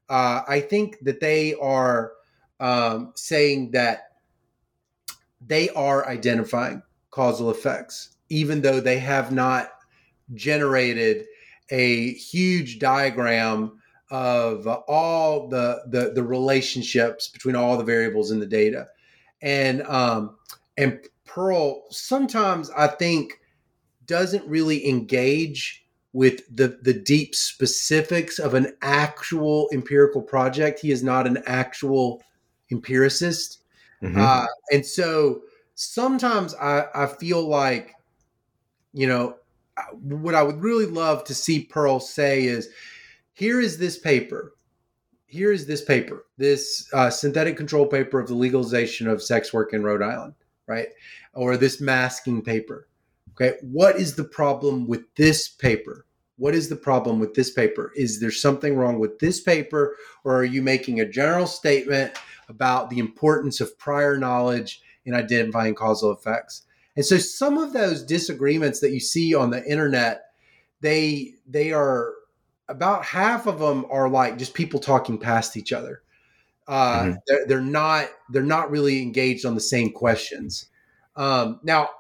uh, 0.09 0.43
I 0.47 0.61
think 0.61 0.99
that 1.01 1.20
they 1.20 1.55
are 1.55 2.12
um, 2.61 3.12
saying 3.14 3.72
that 3.72 4.12
they 5.45 5.68
are 5.70 6.07
identifying 6.09 6.83
causal 7.11 7.51
effects, 7.51 8.16
even 8.29 8.62
though 8.62 8.81
they 8.81 8.99
have 8.99 9.33
not 9.33 9.70
generated 10.35 11.27
a 11.70 12.12
huge 12.14 12.79
diagram 12.79 13.81
of 14.11 14.66
uh, 14.66 14.80
all 14.86 15.48
the, 15.48 15.82
the, 15.88 16.12
the 16.14 16.22
relationships 16.22 17.28
between 17.28 17.57
all 17.57 17.76
the 17.76 17.84
variables 17.84 18.30
in 18.30 18.38
the 18.38 18.46
data, 18.46 18.88
and 19.42 19.82
um, 19.82 20.36
and 20.76 21.00
Pearl 21.24 21.84
sometimes 21.90 22.70
I 22.70 22.86
think 22.86 23.40
doesn't 24.07 24.46
really 24.46 24.88
engage 24.88 25.84
with 26.12 26.42
the 26.54 26.78
the 26.82 26.94
deep 26.94 27.34
specifics 27.34 28.38
of 28.38 28.54
an 28.54 28.76
actual 28.82 29.68
empirical 29.72 30.22
project. 30.22 30.80
He 30.80 30.90
is 30.90 31.02
not 31.02 31.26
an 31.26 31.42
actual 31.46 32.22
empiricist, 32.70 33.62
mm-hmm. 34.02 34.20
uh, 34.20 34.46
and 34.72 34.86
so 34.86 35.42
sometimes 35.76 36.54
I, 36.54 36.86
I 36.94 37.07
feel 37.07 37.46
like, 37.46 37.94
you 38.94 39.07
know, 39.07 39.36
what 40.00 40.34
I 40.34 40.42
would 40.42 40.62
really 40.62 40.86
love 40.86 41.22
to 41.24 41.34
see 41.34 41.64
Pearl 41.64 42.00
say 42.00 42.44
is, 42.44 42.70
here 43.37 43.61
is 43.61 43.76
this 43.76 43.99
paper. 43.99 44.55
Here 45.26 45.53
is 45.53 45.66
this 45.66 45.84
paper, 45.84 46.24
this 46.39 46.89
uh, 46.95 47.11
synthetic 47.11 47.57
control 47.57 47.87
paper 47.87 48.18
of 48.18 48.28
the 48.28 48.34
legalization 48.34 49.09
of 49.09 49.22
sex 49.22 49.53
work 49.53 49.74
in 49.74 49.82
Rhode 49.82 50.01
Island, 50.01 50.34
right? 50.66 50.89
Or 51.34 51.59
this 51.59 51.78
masking 51.78 52.41
paper. 52.41 52.89
Okay. 53.32 53.59
What 53.61 53.97
is 53.97 54.16
the 54.16 54.24
problem 54.24 54.87
with 54.87 55.03
this 55.16 55.49
paper? 55.49 56.07
What 56.39 56.55
is 56.55 56.70
the 56.70 56.76
problem 56.76 57.18
with 57.18 57.34
this 57.34 57.51
paper? 57.51 57.93
Is 57.95 58.20
there 58.20 58.30
something 58.30 58.74
wrong 58.74 58.99
with 58.99 59.18
this 59.18 59.41
paper, 59.41 59.97
or 60.24 60.37
are 60.37 60.45
you 60.45 60.62
making 60.62 61.01
a 61.01 61.09
general 61.09 61.47
statement 61.47 62.16
about 62.49 62.89
the 62.89 62.99
importance 62.99 63.61
of 63.61 63.78
prior 63.78 64.16
knowledge 64.16 64.80
in 65.05 65.12
identifying 65.12 65.74
causal 65.74 66.11
effects? 66.11 66.62
And 66.95 67.05
so 67.05 67.18
some 67.18 67.59
of 67.59 67.74
those 67.74 68.03
disagreements 68.03 68.80
that 68.80 68.93
you 68.93 69.01
see 69.01 69.34
on 69.34 69.51
the 69.51 69.62
internet, 69.70 70.30
they 70.80 71.34
they 71.47 71.72
are 71.72 72.12
about 72.68 73.04
half 73.04 73.46
of 73.46 73.58
them 73.58 73.86
are 73.90 74.08
like 74.08 74.38
just 74.38 74.54
people 74.54 74.80
talking 74.80 75.18
past 75.18 75.56
each 75.56 75.72
other. 75.72 76.02
Uh, 76.68 77.02
mm-hmm. 77.02 77.12
they're, 77.26 77.46
they're, 77.46 77.60
not 77.60 78.08
they're 78.30 78.42
not 78.42 78.70
really 78.70 79.00
engaged 79.00 79.46
on 79.46 79.54
the 79.54 79.60
same 79.60 79.92
questions. 79.92 80.66
Um, 81.14 81.60
now, 81.62 81.90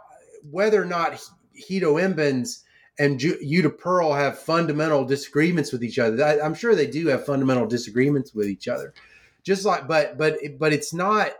whether 0.50 0.82
or 0.82 0.86
not 0.86 1.20
Guido 1.68 1.96
Imbens 1.96 2.62
and 2.98 3.18
Judea 3.18 3.70
Pearl 3.70 4.12
have 4.12 4.38
fundamental 4.38 5.04
disagreements 5.04 5.72
with 5.72 5.84
each 5.84 5.98
other, 5.98 6.22
I, 6.24 6.40
I'm 6.40 6.54
sure 6.54 6.74
they 6.74 6.86
do 6.86 7.06
have 7.08 7.24
fundamental 7.24 7.66
disagreements 7.66 8.34
with 8.34 8.48
each 8.48 8.68
other. 8.68 8.92
Just 9.44 9.64
like, 9.64 9.86
but 9.86 10.18
but 10.18 10.38
but 10.58 10.72
it's 10.72 10.92
not. 10.92 11.30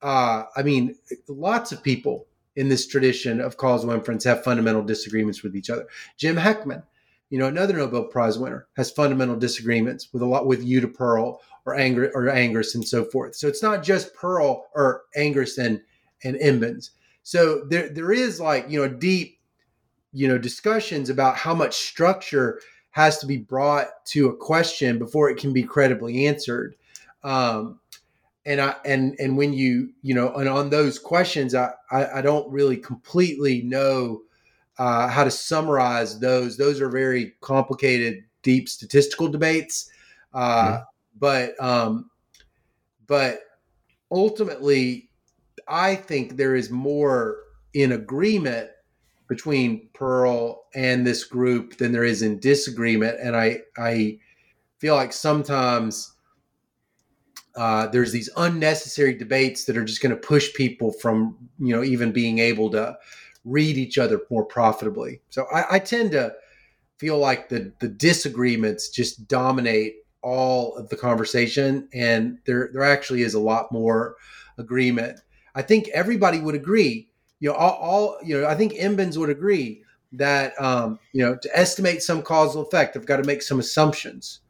Uh, 0.00 0.44
I 0.56 0.62
mean, 0.62 0.94
lots 1.26 1.72
of 1.72 1.82
people 1.82 2.28
in 2.54 2.68
this 2.68 2.86
tradition 2.86 3.40
of 3.40 3.56
causal 3.56 3.90
inference 3.90 4.24
have 4.24 4.44
fundamental 4.44 4.82
disagreements 4.82 5.42
with 5.42 5.56
each 5.56 5.70
other. 5.70 5.86
Jim 6.16 6.36
Heckman 6.36 6.82
you 7.30 7.38
know, 7.38 7.46
another 7.46 7.76
Nobel 7.76 8.04
Prize 8.04 8.38
winner 8.38 8.66
has 8.76 8.90
fundamental 8.90 9.36
disagreements 9.36 10.08
with 10.12 10.22
a 10.22 10.26
lot 10.26 10.46
with 10.46 10.66
Judea 10.66 10.88
Pearl 10.88 11.40
or 11.66 11.74
Anger 11.74 12.10
or 12.14 12.28
Angrist 12.30 12.74
and 12.74 12.86
so 12.86 13.04
forth. 13.04 13.36
So 13.36 13.48
it's 13.48 13.62
not 13.62 13.82
just 13.82 14.14
Pearl 14.14 14.66
or 14.74 15.02
Angrist 15.16 15.58
and 15.58 15.80
and 16.24 16.36
Imbens. 16.36 16.90
So 17.22 17.64
there 17.68 17.88
there 17.90 18.12
is 18.12 18.40
like 18.40 18.70
you 18.70 18.80
know 18.80 18.88
deep 18.88 19.38
you 20.12 20.28
know 20.28 20.38
discussions 20.38 21.10
about 21.10 21.36
how 21.36 21.54
much 21.54 21.76
structure 21.76 22.60
has 22.90 23.18
to 23.18 23.26
be 23.26 23.36
brought 23.36 23.88
to 24.06 24.28
a 24.28 24.36
question 24.36 24.98
before 24.98 25.28
it 25.28 25.36
can 25.36 25.52
be 25.52 25.62
credibly 25.62 26.26
answered. 26.26 26.74
Um, 27.22 27.78
and 28.46 28.60
I 28.62 28.76
and 28.86 29.14
and 29.18 29.36
when 29.36 29.52
you 29.52 29.90
you 30.00 30.14
know 30.14 30.32
and 30.34 30.48
on 30.48 30.70
those 30.70 30.98
questions, 30.98 31.54
I 31.54 31.72
I, 31.90 32.18
I 32.18 32.22
don't 32.22 32.50
really 32.50 32.78
completely 32.78 33.60
know 33.62 34.22
uh, 34.78 35.08
how 35.08 35.24
to 35.24 35.30
summarize 35.30 36.18
those. 36.18 36.56
Those 36.56 36.80
are 36.80 36.88
very 36.88 37.34
complicated, 37.40 38.24
deep 38.42 38.68
statistical 38.68 39.28
debates. 39.28 39.90
Uh, 40.32 40.66
mm-hmm. 40.66 40.82
But 41.18 41.60
um, 41.62 42.10
but 43.06 43.40
ultimately, 44.10 45.10
I 45.66 45.96
think 45.96 46.36
there 46.36 46.54
is 46.54 46.70
more 46.70 47.38
in 47.74 47.92
agreement 47.92 48.70
between 49.28 49.88
Pearl 49.94 50.64
and 50.74 51.06
this 51.06 51.24
group 51.24 51.76
than 51.76 51.92
there 51.92 52.04
is 52.04 52.22
in 52.22 52.38
disagreement, 52.38 53.18
and 53.20 53.36
I 53.36 53.62
I 53.76 54.18
feel 54.78 54.94
like 54.94 55.12
sometimes. 55.12 56.14
Uh, 57.56 57.88
there's 57.88 58.12
these 58.12 58.30
unnecessary 58.36 59.12
debates 59.12 59.64
that 59.64 59.76
are 59.76 59.84
just 59.84 60.00
going 60.00 60.14
to 60.14 60.20
push 60.20 60.54
people 60.54 60.92
from 60.92 61.36
you 61.58 61.74
know 61.74 61.82
even 61.82 62.12
being 62.12 62.38
able 62.38 62.70
to 62.70 62.96
read 63.48 63.76
each 63.76 63.98
other 63.98 64.20
more 64.30 64.44
profitably. 64.44 65.20
So 65.30 65.46
I, 65.52 65.76
I 65.76 65.78
tend 65.78 66.12
to 66.12 66.34
feel 66.98 67.18
like 67.18 67.48
the 67.48 67.72
the 67.80 67.88
disagreements 67.88 68.88
just 68.88 69.28
dominate 69.28 69.96
all 70.22 70.76
of 70.76 70.88
the 70.88 70.96
conversation, 70.96 71.88
and 71.92 72.38
there 72.44 72.70
there 72.72 72.82
actually 72.82 73.22
is 73.22 73.34
a 73.34 73.40
lot 73.40 73.72
more 73.72 74.16
agreement. 74.58 75.20
I 75.54 75.62
think 75.62 75.88
everybody 75.88 76.40
would 76.40 76.54
agree. 76.54 77.08
You 77.40 77.50
know, 77.50 77.54
all, 77.54 77.78
all 77.80 78.18
you 78.24 78.40
know. 78.40 78.46
I 78.46 78.54
think 78.54 78.72
Imbens 78.74 79.16
would 79.16 79.30
agree 79.30 79.82
that 80.12 80.60
um, 80.60 80.98
you 81.12 81.24
know 81.24 81.36
to 81.40 81.56
estimate 81.56 82.02
some 82.02 82.22
causal 82.22 82.62
effect, 82.62 82.96
I've 82.96 83.06
got 83.06 83.18
to 83.18 83.24
make 83.24 83.42
some 83.42 83.60
assumptions, 83.60 84.40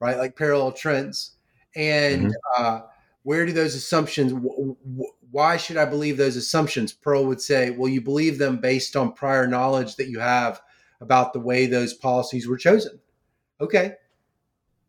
right? 0.00 0.16
Like 0.16 0.36
parallel 0.36 0.72
trends, 0.72 1.32
and 1.76 2.26
mm-hmm. 2.26 2.64
uh, 2.64 2.80
where 3.22 3.44
do 3.44 3.52
those 3.52 3.74
assumptions? 3.74 4.32
W- 4.32 4.76
w- 4.82 5.12
why 5.30 5.56
should 5.56 5.76
I 5.76 5.84
believe 5.84 6.16
those 6.16 6.36
assumptions? 6.36 6.92
Pearl 6.92 7.24
would 7.26 7.40
say, 7.40 7.70
well, 7.70 7.88
you 7.88 8.00
believe 8.00 8.38
them 8.38 8.58
based 8.58 8.96
on 8.96 9.12
prior 9.12 9.46
knowledge 9.46 9.96
that 9.96 10.08
you 10.08 10.18
have 10.18 10.60
about 11.00 11.32
the 11.32 11.40
way 11.40 11.66
those 11.66 11.94
policies 11.94 12.46
were 12.46 12.56
chosen. 12.56 12.98
Okay. 13.60 13.94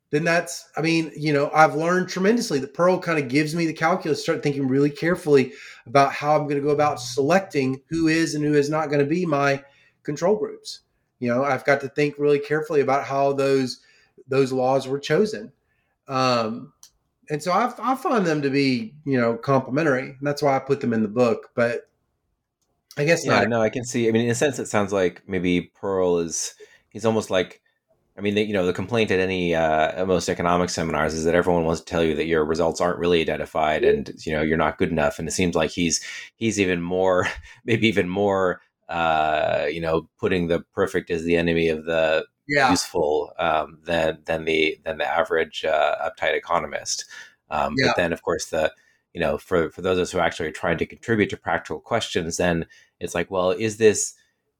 Then 0.09 0.25
that's, 0.25 0.69
I 0.75 0.81
mean, 0.81 1.11
you 1.15 1.31
know, 1.31 1.49
I've 1.53 1.75
learned 1.75 2.09
tremendously 2.09 2.59
that 2.59 2.73
Pearl 2.73 2.99
kind 2.99 3.17
of 3.17 3.29
gives 3.29 3.55
me 3.55 3.65
the 3.65 3.73
calculus, 3.73 4.21
start 4.21 4.43
thinking 4.43 4.67
really 4.67 4.89
carefully 4.89 5.53
about 5.85 6.11
how 6.11 6.35
I'm 6.35 6.43
going 6.43 6.57
to 6.57 6.61
go 6.61 6.69
about 6.69 6.99
selecting 6.99 7.81
who 7.87 8.07
is 8.07 8.35
and 8.35 8.43
who 8.43 8.53
is 8.53 8.69
not 8.69 8.87
going 8.87 8.99
to 8.99 9.05
be 9.05 9.25
my 9.25 9.63
control 10.03 10.35
groups. 10.35 10.81
You 11.19 11.29
know, 11.29 11.43
I've 11.43 11.63
got 11.63 11.79
to 11.81 11.87
think 11.87 12.15
really 12.17 12.39
carefully 12.39 12.81
about 12.81 13.05
how 13.05 13.31
those 13.33 13.79
those 14.27 14.51
laws 14.51 14.87
were 14.87 14.99
chosen. 14.99 15.51
Um, 16.07 16.73
and 17.31 17.41
so 17.41 17.51
I, 17.51 17.73
I 17.79 17.95
find 17.95 18.25
them 18.25 18.41
to 18.41 18.49
be 18.49 18.93
you 19.05 19.19
know 19.19 19.35
complementary 19.35 20.17
that's 20.21 20.43
why 20.43 20.55
i 20.55 20.59
put 20.59 20.81
them 20.81 20.93
in 20.93 21.01
the 21.01 21.07
book. 21.07 21.49
But 21.55 21.89
i 22.97 23.05
guess 23.05 23.25
yeah 23.25 23.39
not. 23.39 23.49
no 23.49 23.61
i 23.61 23.69
can 23.69 23.85
see. 23.85 24.07
I 24.07 24.11
mean 24.11 24.25
in 24.25 24.31
a 24.31 24.35
sense 24.35 24.59
it 24.59 24.67
sounds 24.67 24.93
like 24.93 25.23
maybe 25.27 25.71
pearl 25.73 26.19
is 26.19 26.53
he's 26.89 27.05
almost 27.05 27.29
like 27.29 27.61
i 28.17 28.21
mean 28.21 28.35
the, 28.35 28.43
you 28.43 28.53
know 28.53 28.65
the 28.65 28.73
complaint 28.73 29.11
at 29.11 29.19
any 29.19 29.55
uh, 29.55 30.05
most 30.05 30.27
economic 30.27 30.69
seminars 30.69 31.13
is 31.13 31.23
that 31.23 31.33
everyone 31.33 31.63
wants 31.63 31.79
to 31.79 31.85
tell 31.85 32.03
you 32.03 32.15
that 32.15 32.25
your 32.25 32.43
results 32.43 32.81
aren't 32.81 32.99
really 32.99 33.21
identified 33.21 33.85
and 33.85 34.11
you 34.25 34.33
know 34.33 34.41
you're 34.41 34.57
not 34.57 34.77
good 34.77 34.89
enough. 34.89 35.17
And 35.17 35.27
it 35.27 35.31
seems 35.31 35.55
like 35.55 35.71
he's 35.71 36.03
he's 36.35 36.59
even 36.59 36.81
more 36.81 37.27
maybe 37.65 37.87
even 37.87 38.09
more 38.09 38.61
uh, 38.89 39.67
you 39.71 39.79
know 39.79 40.09
putting 40.19 40.47
the 40.47 40.59
perfect 40.73 41.09
as 41.09 41.23
the 41.23 41.37
enemy 41.37 41.69
of 41.69 41.85
the 41.85 42.25
yeah. 42.47 42.69
useful 42.69 43.33
um, 43.39 43.79
than 43.83 44.19
than 44.25 44.45
the 44.45 44.79
than 44.83 44.97
the 44.97 45.07
average 45.07 45.65
uh, 45.65 45.95
uptight 46.09 46.35
economist. 46.35 47.05
Um, 47.49 47.75
yeah. 47.77 47.87
But 47.87 47.97
then, 47.97 48.13
of 48.13 48.21
course, 48.21 48.45
the 48.47 48.73
you 49.13 49.21
know 49.21 49.37
for 49.37 49.69
for 49.71 49.81
those 49.81 49.97
of 49.97 50.03
us 50.03 50.11
who 50.11 50.19
are 50.19 50.25
actually 50.25 50.51
trying 50.51 50.77
to 50.77 50.85
contribute 50.85 51.29
to 51.31 51.37
practical 51.37 51.79
questions, 51.79 52.37
then 52.37 52.65
it's 52.99 53.15
like, 53.15 53.29
well, 53.31 53.51
is 53.51 53.77
this 53.77 54.13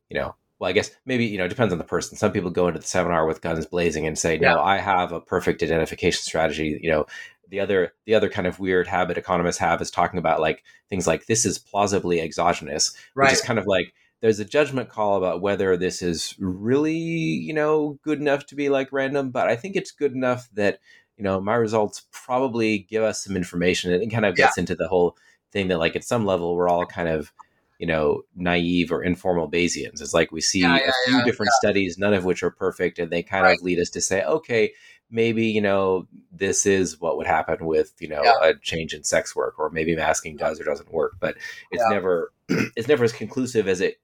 you 0.10 0.20
know 0.20 0.36
well, 0.62 0.70
I 0.70 0.74
guess 0.74 0.92
maybe 1.08 1.26
you 1.26 1.40
know 1.40 1.46
it 1.46 1.50
depends 1.50 1.74
on 1.74 1.80
the 1.80 1.84
person. 1.84 2.16
Some 2.16 2.32
people 2.32 2.52
go 2.52 2.68
into 2.68 2.80
the 2.80 2.86
seminar 2.86 3.26
with 3.26 3.42
guns 3.42 3.66
blazing 3.66 4.06
and 4.06 4.18
say, 4.18 4.38
"No, 4.38 4.56
yeah. 4.56 4.62
I 4.62 4.78
have 4.78 5.12
a 5.12 5.20
perfect 5.20 5.64
identification 5.64 6.22
strategy." 6.22 6.80
You 6.84 6.92
know, 6.92 7.06
the 7.50 7.60
other 7.60 7.94
the 8.06 8.14
other 8.14 8.30
kind 8.30 8.46
of 8.46 8.60
weird 8.60 8.88
habit 8.88 9.18
economists 9.18 9.58
have 9.58 9.82
is 9.82 9.90
talking 9.90 10.20
about 10.20 10.40
like 10.40 10.64
things 10.88 11.08
like 11.08 11.26
this 11.26 11.48
is 11.48 11.58
plausibly 11.58 12.22
exogenous, 12.22 12.96
right. 13.16 13.26
which 13.26 13.34
is 13.34 13.42
kind 13.42 13.58
of 13.58 13.66
like 13.66 13.92
there's 14.22 14.40
a 14.40 14.46
judgment 14.46 14.90
call 14.90 15.18
about 15.18 15.42
whether 15.42 15.76
this 15.76 16.02
is 16.02 16.36
really 16.40 16.96
you 16.96 17.54
know 17.54 18.00
good 18.04 18.20
enough 18.20 18.46
to 18.46 18.56
be 18.56 18.70
like 18.70 18.92
random 18.92 19.32
but 19.32 19.48
i 19.48 19.56
think 19.56 19.76
it's 19.76 19.92
good 19.92 20.14
enough 20.14 20.50
that 20.54 20.80
you 21.18 21.24
know 21.24 21.42
my 21.42 21.56
results 21.56 22.06
probably 22.12 22.80
give 22.80 23.04
us 23.04 23.24
some 23.24 23.36
information 23.36 23.92
and 23.92 24.02
it 24.02 24.08
kind 24.08 24.26
of 24.26 24.36
gets 24.36 24.58
yeah. 24.58 24.62
into 24.62 24.76
the 24.76 24.88
whole 24.88 25.18
thing 25.52 25.68
that 25.68 25.80
like 25.80 25.96
at 25.96 26.04
some 26.04 26.26
level 26.26 26.56
we're 26.56 26.70
all 26.70 26.86
kind 26.86 27.10
of 27.10 27.34
you 27.78 27.88
know 27.88 28.22
naive 28.36 28.92
or 28.92 29.04
informal 29.04 29.50
bayesians. 29.50 30.02
It's 30.02 30.14
like 30.14 30.32
we 30.32 30.40
see 30.40 30.60
yeah, 30.60 30.78
yeah, 30.78 30.90
a 30.90 31.10
few 31.10 31.24
different 31.24 31.52
studies 31.54 31.98
none 31.98 32.14
of 32.14 32.24
which 32.24 32.44
are 32.44 32.52
perfect 32.52 33.00
and 33.00 33.12
they 33.12 33.24
kind 33.24 33.44
right. 33.44 33.58
of 33.58 33.64
lead 33.64 33.80
us 33.80 33.90
to 33.92 34.02
say 34.02 34.24
okay 34.24 34.72
maybe 35.12 35.46
you 35.46 35.62
know 35.62 36.08
this 36.32 36.66
is 36.66 37.00
what 37.00 37.18
would 37.18 37.28
happen 37.28 37.66
with 37.66 37.94
you 38.00 38.08
know 38.08 38.22
a 38.42 38.54
change 38.62 38.94
in 38.94 39.04
sex 39.04 39.36
work 39.36 39.60
or 39.60 39.70
maybe 39.70 39.96
masking 39.96 40.38
does 40.38 40.60
or 40.60 40.64
doesn't 40.64 40.92
work. 40.92 41.14
But 41.20 41.36
it's 41.72 41.84
never 41.90 42.32
it's 42.50 42.88
never 42.88 43.04
as 43.04 43.12
conclusive 43.12 43.68
as 43.68 43.82
it 43.82 44.00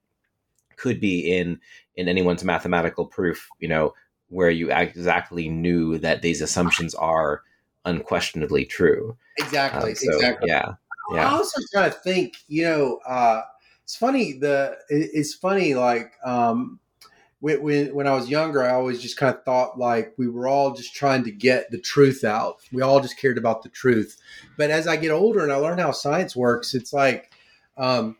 could 0.78 1.00
be 1.00 1.36
in 1.36 1.60
in 1.96 2.08
anyone's 2.08 2.44
mathematical 2.44 3.06
proof 3.06 3.48
you 3.58 3.68
know 3.68 3.92
where 4.28 4.50
you 4.50 4.70
exactly 4.70 5.48
knew 5.48 5.98
that 5.98 6.22
these 6.22 6.40
assumptions 6.40 6.94
are 6.94 7.42
unquestionably 7.84 8.64
true 8.64 9.16
exactly 9.38 9.90
um, 9.90 9.96
so, 9.96 10.14
exactly 10.14 10.48
yeah 10.48 10.72
yeah 11.12 11.28
i 11.28 11.32
also 11.32 11.60
kind 11.74 11.86
of 11.86 12.00
think 12.02 12.34
you 12.48 12.62
know 12.62 12.98
uh 13.06 13.42
it's 13.82 13.96
funny 13.96 14.34
the 14.34 14.76
it's 14.88 15.34
funny 15.34 15.74
like 15.74 16.12
um 16.24 16.78
when, 17.40 17.94
when 17.94 18.06
I 18.06 18.14
was 18.14 18.28
younger, 18.28 18.62
I 18.62 18.70
always 18.70 19.00
just 19.00 19.16
kind 19.16 19.34
of 19.34 19.44
thought 19.44 19.78
like 19.78 20.12
we 20.16 20.28
were 20.28 20.48
all 20.48 20.74
just 20.74 20.94
trying 20.94 21.24
to 21.24 21.30
get 21.30 21.70
the 21.70 21.78
truth 21.78 22.24
out. 22.24 22.56
We 22.72 22.82
all 22.82 23.00
just 23.00 23.18
cared 23.18 23.38
about 23.38 23.62
the 23.62 23.68
truth. 23.68 24.16
But 24.56 24.70
as 24.70 24.86
I 24.86 24.96
get 24.96 25.12
older 25.12 25.40
and 25.40 25.52
I 25.52 25.56
learn 25.56 25.78
how 25.78 25.92
science 25.92 26.34
works, 26.34 26.74
it's 26.74 26.92
like 26.92 27.32
um, 27.76 28.16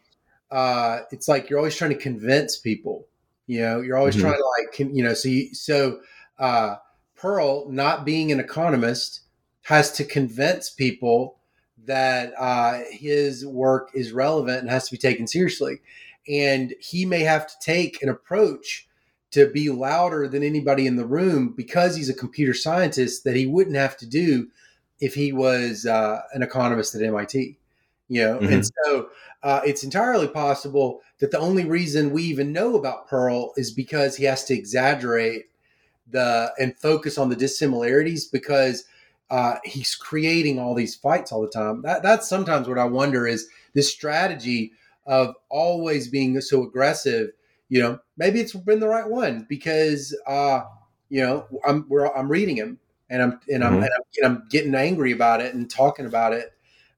uh, 0.51 1.01
it's 1.11 1.29
like 1.29 1.49
you're 1.51 1.59
always 1.59 1.77
trying 1.77 1.91
to 1.93 1.99
convince 1.99 2.57
people 2.59 3.07
You 3.51 3.61
know, 3.63 3.81
you're 3.81 3.97
always 3.97 4.15
Mhm. 4.17 4.21
trying 4.21 4.35
to 4.37 4.45
like, 4.59 4.77
con- 4.77 4.95
you 4.95 5.03
know, 5.03 5.15
so 5.15 5.29
you, 5.31 5.55
so 5.55 6.01
uh, 6.39 6.77
Pearl, 7.17 7.69
not 7.71 8.05
being 8.05 8.31
an 8.31 8.41
economist, 8.41 9.21
has 9.63 9.91
to 9.93 10.05
convince 10.05 10.69
people 10.71 11.39
that 11.87 12.35
uh, 12.39 12.81
his 12.91 13.47
work 13.47 13.91
is 13.95 14.13
relevant 14.13 14.61
and 14.61 14.69
has 14.71 14.85
to 14.87 14.93
be 14.93 14.99
taken 14.99 15.27
seriously. 15.27 15.81
And 16.29 16.75
he 16.81 17.07
may 17.07 17.21
have 17.21 17.47
to 17.47 17.55
take 17.63 18.03
an 18.03 18.11
approach 18.11 18.87
to 19.31 19.47
be 19.51 19.71
louder 19.71 20.29
than 20.29 20.43
anybody 20.43 20.87
in 20.87 20.97
the 20.97 21.07
room 21.07 21.55
because 21.57 21.97
he's 21.97 22.09
a 22.11 22.15
computer 22.15 22.53
scientist 22.55 23.25
that 23.25 23.37
he 23.37 23.47
wouldn't 23.47 23.77
have 23.77 23.97
to 23.99 24.07
do 24.07 24.49
if 25.01 25.15
he 25.15 25.33
was 25.33 25.87
uh, 25.87 26.21
an 26.35 26.43
economist 26.43 26.95
at 26.95 27.03
MIT. 27.03 27.57
You 28.09 28.23
know, 28.23 28.41
and 28.41 28.65
so 28.85 29.09
uh, 29.43 29.61
it's 29.65 29.85
entirely 29.85 30.29
possible 30.29 31.01
that 31.21 31.31
the 31.31 31.39
only 31.39 31.65
reason 31.65 32.11
we 32.11 32.23
even 32.25 32.53
know 32.53 32.77
about 32.77 33.09
Pearl 33.09 33.53
is 33.57 33.71
because 33.71 34.17
he 34.17 34.25
has 34.25 34.45
to 34.45 34.55
exaggerate 34.55 35.45
the 36.11 36.53
and 36.59 36.77
focus 36.79 37.19
on 37.19 37.29
the 37.29 37.37
dissimilarities 37.37 38.27
because 38.27 38.85
uh, 39.31 39.57
he's 39.65 39.95
creating 39.95 40.59
all 40.59 40.75
these 40.75 40.95
fights 40.95 41.33
all 41.33 41.43
the 41.43 41.49
time. 41.49 41.83
That 41.83 42.03
that's 42.03 42.29
sometimes 42.29 42.69
what 42.69 42.79
I 42.79 42.85
wonder 42.85 43.27
is 43.27 43.49
this 43.75 43.91
strategy 43.93 44.73
of 45.07 45.35
always 45.51 46.09
being 46.09 46.41
so 46.41 46.63
aggressive. 46.65 47.31
You 47.69 47.83
know, 47.83 47.99
maybe 48.17 48.41
it's 48.41 48.55
been 48.55 48.81
the 48.81 48.89
right 48.89 49.09
one 49.09 49.47
because 49.49 50.17
uh, 50.27 50.63
you 51.11 51.21
know 51.21 51.47
I'm 51.67 51.85
we're, 51.89 52.07
I'm 52.15 52.31
reading 52.31 52.57
him 52.57 52.79
and 53.11 53.23
I'm 53.23 53.41
and 53.53 53.63
I'm, 53.65 53.75
Mhm. 53.75 53.83
and 53.85 53.91
I'm 53.95 54.03
and 54.17 54.27
I'm 54.27 54.49
getting 54.49 54.75
angry 54.75 55.13
about 55.13 55.41
it 55.43 55.55
and 55.55 55.69
talking 55.71 56.07
about 56.07 56.33
it. 56.33 56.53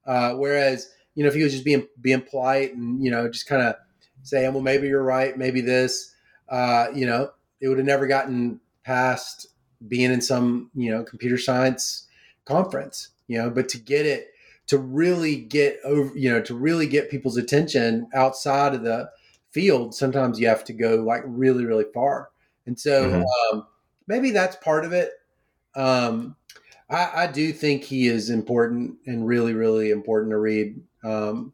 Uh, 0.06 0.34
whereas 0.34 0.90
you 1.14 1.22
know 1.22 1.28
if 1.28 1.34
he 1.34 1.42
was 1.42 1.52
just 1.52 1.64
being 1.64 1.86
being 2.00 2.20
polite 2.22 2.74
and 2.74 3.02
you 3.04 3.10
know 3.10 3.28
just 3.28 3.46
kind 3.46 3.62
of 3.62 3.74
saying 4.22 4.52
well 4.52 4.62
maybe 4.62 4.88
you're 4.88 5.02
right 5.02 5.36
maybe 5.38 5.60
this 5.60 6.14
uh, 6.48 6.86
you 6.94 7.06
know 7.06 7.30
it 7.60 7.68
would 7.68 7.78
have 7.78 7.86
never 7.86 8.06
gotten 8.06 8.60
past 8.84 9.48
being 9.88 10.12
in 10.12 10.20
some 10.20 10.70
you 10.74 10.90
know 10.90 11.02
computer 11.04 11.38
science 11.38 12.06
conference 12.44 13.08
you 13.28 13.38
know? 13.38 13.48
But 13.48 13.68
to 13.70 13.78
get 13.78 14.06
it 14.06 14.28
to 14.66 14.78
really 14.78 15.36
get 15.36 15.78
over 15.84 16.16
you 16.16 16.30
know 16.30 16.40
to 16.42 16.54
really 16.54 16.86
get 16.86 17.10
people's 17.10 17.36
attention 17.36 18.08
outside 18.14 18.74
of 18.74 18.82
the 18.82 19.10
field 19.52 19.94
sometimes 19.94 20.38
you 20.38 20.46
have 20.46 20.64
to 20.64 20.72
go 20.72 20.96
like 20.96 21.22
really 21.26 21.64
really 21.64 21.86
far. 21.94 22.30
And 22.66 22.78
so 22.78 23.06
Mhm. 23.06 23.24
um, 23.52 23.66
maybe 24.06 24.30
that's 24.30 24.56
part 24.56 24.84
of 24.84 24.92
it. 24.92 25.12
Um, 25.74 26.36
I, 26.90 27.24
I 27.24 27.26
do 27.28 27.52
think 27.52 27.84
he 27.84 28.08
is 28.08 28.30
important 28.30 28.96
and 29.06 29.26
really 29.26 29.54
really 29.54 29.90
important 29.90 30.32
to 30.32 30.38
read 30.38 30.80
um, 31.04 31.52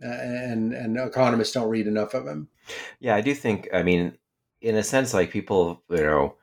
and 0.00 0.72
and 0.72 0.98
economists 0.98 1.52
don't 1.52 1.68
read 1.68 1.86
enough 1.86 2.14
of 2.14 2.26
him 2.26 2.48
Yeah, 3.00 3.14
I 3.16 3.20
do 3.20 3.34
think. 3.34 3.68
I 3.72 3.82
mean, 3.82 4.16
in 4.60 4.76
a 4.76 4.82
sense, 4.82 5.14
like 5.14 5.30
people, 5.30 5.82
you 5.90 5.96
know, 5.98 6.36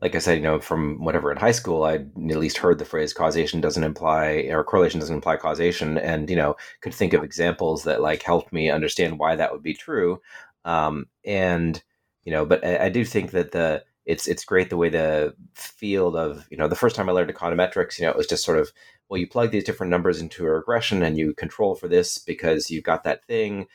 like 0.00 0.14
I 0.14 0.18
said, 0.18 0.38
you 0.38 0.42
know, 0.42 0.60
from 0.60 1.02
whatever 1.04 1.30
in 1.30 1.38
high 1.38 1.52
school, 1.52 1.84
I'd 1.84 2.10
at 2.30 2.38
least 2.38 2.58
heard 2.58 2.78
the 2.78 2.84
phrase 2.84 3.12
"causation 3.14 3.60
doesn't 3.60 3.84
imply" 3.84 4.48
or 4.50 4.64
"correlation 4.64 5.00
doesn't 5.00 5.14
imply 5.14 5.36
causation," 5.36 5.98
and 5.98 6.28
you 6.28 6.36
know, 6.36 6.56
could 6.80 6.94
think 6.94 7.12
of 7.12 7.24
examples 7.24 7.84
that 7.84 8.02
like 8.02 8.22
helped 8.22 8.52
me 8.52 8.70
understand 8.70 9.18
why 9.18 9.36
that 9.36 9.52
would 9.52 9.62
be 9.62 9.74
true. 9.74 10.20
Um, 10.64 11.06
and 11.24 11.82
you 12.24 12.32
know, 12.32 12.44
but 12.46 12.64
I, 12.64 12.86
I 12.86 12.88
do 12.88 13.04
think 13.04 13.30
that 13.32 13.52
the 13.52 13.84
it's 14.04 14.26
it's 14.26 14.44
great 14.44 14.70
the 14.70 14.76
way 14.76 14.88
the 14.88 15.34
field 15.54 16.16
of 16.16 16.46
you 16.50 16.56
know 16.56 16.68
the 16.68 16.76
first 16.76 16.96
time 16.96 17.08
I 17.08 17.12
learned 17.12 17.32
econometrics, 17.32 17.98
you 17.98 18.04
know, 18.04 18.10
it 18.10 18.16
was 18.16 18.26
just 18.26 18.44
sort 18.44 18.58
of 18.58 18.72
well, 19.12 19.20
you 19.20 19.26
plug 19.26 19.50
these 19.50 19.64
different 19.64 19.90
numbers 19.90 20.22
into 20.22 20.46
a 20.46 20.50
regression 20.50 21.02
and 21.02 21.18
you 21.18 21.34
control 21.34 21.74
for 21.74 21.86
this 21.86 22.16
because 22.16 22.70
you've 22.70 22.82
got 22.82 23.04
that 23.04 23.22
thing, 23.26 23.66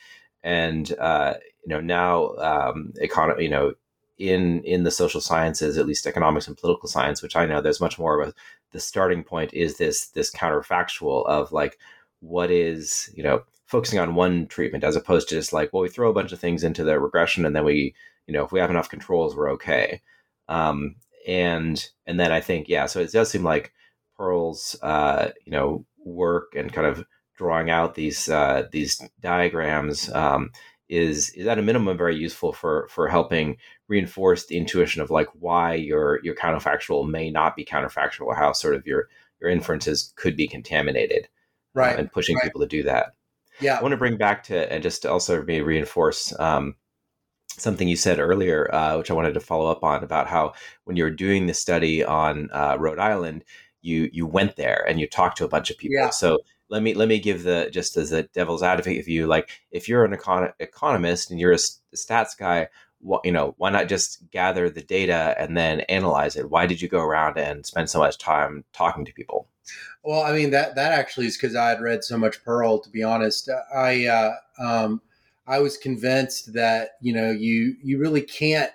and 0.42 0.92
uh, 0.98 1.36
you 1.64 1.70
know 1.70 1.80
now 1.80 2.30
um, 2.38 2.92
economy 3.00 3.44
you 3.44 3.50
know 3.50 3.74
in 4.18 4.64
in 4.64 4.82
the 4.82 4.90
social 4.90 5.22
sciences 5.22 5.78
at 5.78 5.86
least 5.86 6.08
economics 6.08 6.48
and 6.48 6.58
political 6.58 6.90
science 6.90 7.22
which 7.22 7.36
i 7.36 7.46
know 7.46 7.62
there's 7.62 7.80
much 7.80 8.00
more 8.00 8.20
of 8.20 8.30
a 8.30 8.34
the 8.72 8.80
starting 8.80 9.24
point 9.24 9.54
is 9.54 9.78
this 9.78 10.08
this 10.08 10.32
counterfactual 10.32 11.24
of 11.28 11.52
like 11.52 11.78
what 12.22 12.50
is 12.50 13.12
you 13.16 13.22
know 13.22 13.44
focusing 13.68 14.00
on 14.00 14.16
one 14.16 14.48
treatment 14.48 14.84
as 14.84 14.96
opposed 14.96 15.30
to 15.30 15.36
just 15.36 15.54
like 15.54 15.72
well 15.72 15.84
we 15.84 15.90
throw 15.90 16.10
a 16.10 16.14
bunch 16.14 16.32
of 16.32 16.40
things 16.40 16.64
into 16.64 16.84
the 16.84 17.00
regression 17.00 17.46
and 17.46 17.56
then 17.56 17.64
we 17.64 17.94
you 18.26 18.34
know 18.34 18.44
if 18.44 18.52
we 18.52 18.60
have 18.60 18.72
enough 18.72 18.90
controls 18.90 19.36
we're 19.36 19.52
okay. 19.52 20.02
Um, 20.50 20.96
and 21.28 21.90
and 22.08 22.20
then 22.20 22.32
i 22.32 22.40
think 22.42 22.68
yeah 22.68 22.88
so 22.88 23.00
it 23.02 23.12
does 23.12 23.30
seem 23.30 23.44
like 23.44 23.72
pearl's 24.18 24.76
uh, 24.82 25.32
you 25.46 25.52
know 25.52 25.86
work 26.04 26.54
and 26.56 26.74
kind 26.74 26.88
of 26.88 27.06
drawing 27.38 27.70
out 27.70 27.96
these 27.96 28.28
uh, 28.30 28.68
these 28.72 29.02
diagrams 29.22 30.12
um, 30.14 30.52
is 30.90 31.30
is 31.32 31.48
at 31.48 31.60
a 31.60 31.62
minimum 31.62 31.98
very 31.98 32.16
useful 32.16 32.54
for 32.54 32.88
for 32.90 33.08
helping 33.08 33.58
reinforce 33.88 34.46
the 34.46 34.58
intuition 34.58 35.02
of 35.02 35.10
like 35.10 35.28
why 35.34 35.74
your 35.74 36.20
your 36.24 36.36
counterfactual 36.36 37.08
may 37.08 37.30
not 37.30 37.56
be 37.56 37.66
counterfactual, 37.66 38.36
how 38.36 38.52
sort 38.52 38.76
of 38.76 38.86
your 38.86 39.08
your 39.40 39.50
inferences 39.50 40.14
could 40.16 40.36
be 40.36 40.48
contaminated, 40.48 41.26
uh, 41.26 41.82
right 41.82 42.00
and 42.00 42.12
pushing 42.12 42.36
right. 42.36 42.44
people 42.44 42.62
to 42.62 42.68
do 42.68 42.84
that. 42.84 43.14
yeah 43.60 43.78
I 43.78 43.82
want 43.82 43.92
to 43.92 43.98
bring 43.98 44.18
back 44.18 44.44
to 44.44 44.72
and 44.72 44.82
just 44.82 45.04
to 45.04 45.12
also 45.12 45.44
maybe 45.44 45.62
reinforce 45.62 46.38
um, 46.40 46.76
something 47.58 47.88
you 47.88 47.96
said 47.96 48.20
earlier, 48.20 48.74
uh, 48.74 48.98
which 48.98 49.12
I 49.12 49.14
wanted 49.14 49.34
to 49.34 49.40
follow 49.40 49.70
up 49.70 49.84
on 49.84 50.04
about 50.04 50.28
how 50.28 50.54
when 50.86 50.96
you 50.96 51.04
were 51.04 51.10
doing 51.12 51.48
the 51.48 51.54
study 51.54 52.04
on 52.04 52.50
uh, 52.52 52.78
Rhode 52.80 53.00
Island, 53.00 53.44
you 53.88 54.10
you 54.12 54.26
went 54.26 54.56
there 54.56 54.86
and 54.88 55.00
you 55.00 55.08
talked 55.08 55.38
to 55.38 55.46
a 55.46 55.50
bunch 55.50 55.72
of 55.72 55.78
people. 55.78 55.98
Yeah. 55.98 56.10
So 56.10 56.40
let 56.70 56.84
me 56.84 56.94
let 56.94 57.08
me 57.08 57.20
give 57.20 57.44
the 57.44 57.70
just 57.72 57.98
as 57.98 58.12
a 58.12 58.24
devil's 58.24 58.64
advocate 58.64 59.06
view, 59.06 59.26
like 59.26 59.50
if 59.72 59.88
you're 59.88 60.04
an 60.04 60.16
econ- 60.16 60.54
economist 60.60 61.32
and 61.32 61.40
you're 61.40 61.54
a 61.54 61.56
stats 61.56 62.38
guy, 62.38 62.68
you 63.24 63.32
know 63.32 63.56
why 63.58 63.70
not 63.70 63.88
just 63.88 64.30
gather 64.32 64.70
the 64.70 64.82
data 64.82 65.36
and 65.40 65.56
then 65.56 65.82
analyze 65.82 66.36
it? 66.36 66.50
Why 66.50 66.66
did 66.66 66.82
you 66.82 66.90
go 66.90 67.02
around 67.02 67.38
and 67.38 67.66
spend 67.66 67.90
so 67.90 68.00
much 68.00 68.18
time 68.18 68.66
talking 68.74 69.06
to 69.06 69.14
people? 69.14 69.48
Well, 70.04 70.24
I 70.24 70.34
mean 70.34 70.52
that 70.52 70.76
that 70.76 70.92
actually 70.92 71.28
is 71.28 71.38
because 71.38 71.56
I 71.56 71.70
had 71.70 71.82
read 71.82 72.04
so 72.04 72.18
much 72.18 72.44
Pearl. 72.44 72.80
To 72.80 72.90
be 72.90 73.04
honest, 73.04 73.50
I 73.74 74.06
uh, 74.08 74.34
um, 74.60 75.02
I 75.48 75.60
was 75.60 75.78
convinced 75.78 76.54
that 76.54 76.92
you 77.02 77.14
know 77.14 77.32
you 77.32 77.76
you 77.82 77.98
really 78.00 78.22
can't. 78.22 78.72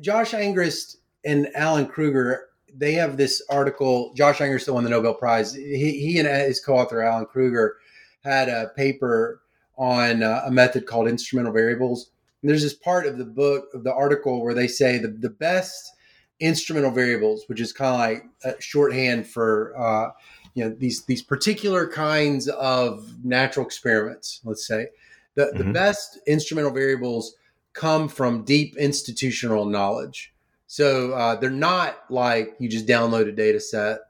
Josh 0.00 0.32
Angrist 0.32 0.96
and 1.24 1.48
Alan 1.54 1.86
Krueger 1.86 2.48
they 2.74 2.92
have 2.94 3.16
this 3.16 3.42
article. 3.50 4.12
Josh 4.14 4.38
Angrist 4.38 4.72
won 4.72 4.84
the 4.84 4.90
Nobel 4.90 5.14
Prize. 5.14 5.54
He, 5.54 5.98
he 6.00 6.18
and 6.18 6.28
his 6.28 6.60
co-author 6.60 7.02
Alan 7.02 7.26
Krueger 7.26 7.76
had 8.24 8.48
a 8.48 8.70
paper 8.76 9.42
on 9.78 10.22
uh, 10.22 10.42
a 10.44 10.50
method 10.50 10.86
called 10.86 11.08
instrumental 11.08 11.52
variables. 11.52 12.10
And 12.42 12.50
there's 12.50 12.62
this 12.62 12.74
part 12.74 13.06
of 13.06 13.18
the 13.18 13.24
book 13.24 13.68
of 13.74 13.84
the 13.84 13.94
article 13.94 14.42
where 14.42 14.54
they 14.54 14.68
say 14.68 14.98
the 14.98 15.08
the 15.08 15.30
best 15.30 15.92
instrumental 16.40 16.90
variables, 16.90 17.44
which 17.46 17.60
is 17.60 17.72
kind 17.72 17.94
of 17.94 18.00
like 18.00 18.56
a 18.56 18.60
shorthand 18.60 19.26
for 19.26 19.74
uh, 19.78 20.10
you 20.54 20.64
know 20.64 20.74
these 20.78 21.04
these 21.04 21.22
particular 21.22 21.86
kinds 21.88 22.48
of 22.48 23.24
natural 23.24 23.64
experiments. 23.64 24.40
Let's 24.44 24.66
say 24.66 24.88
the 25.34 25.52
the 25.56 25.64
Mhm. 25.64 25.72
best 25.72 26.18
instrumental 26.26 26.72
variables 26.72 27.36
come 27.72 28.08
from 28.08 28.44
deep 28.44 28.76
institutional 28.76 29.64
knowledge. 29.66 30.32
So 30.66 31.12
uh, 31.12 31.36
they're 31.36 31.50
not 31.50 31.98
like 32.10 32.54
you 32.58 32.68
just 32.68 32.86
download 32.86 33.28
a 33.28 33.32
data 33.32 33.60
set 33.60 34.00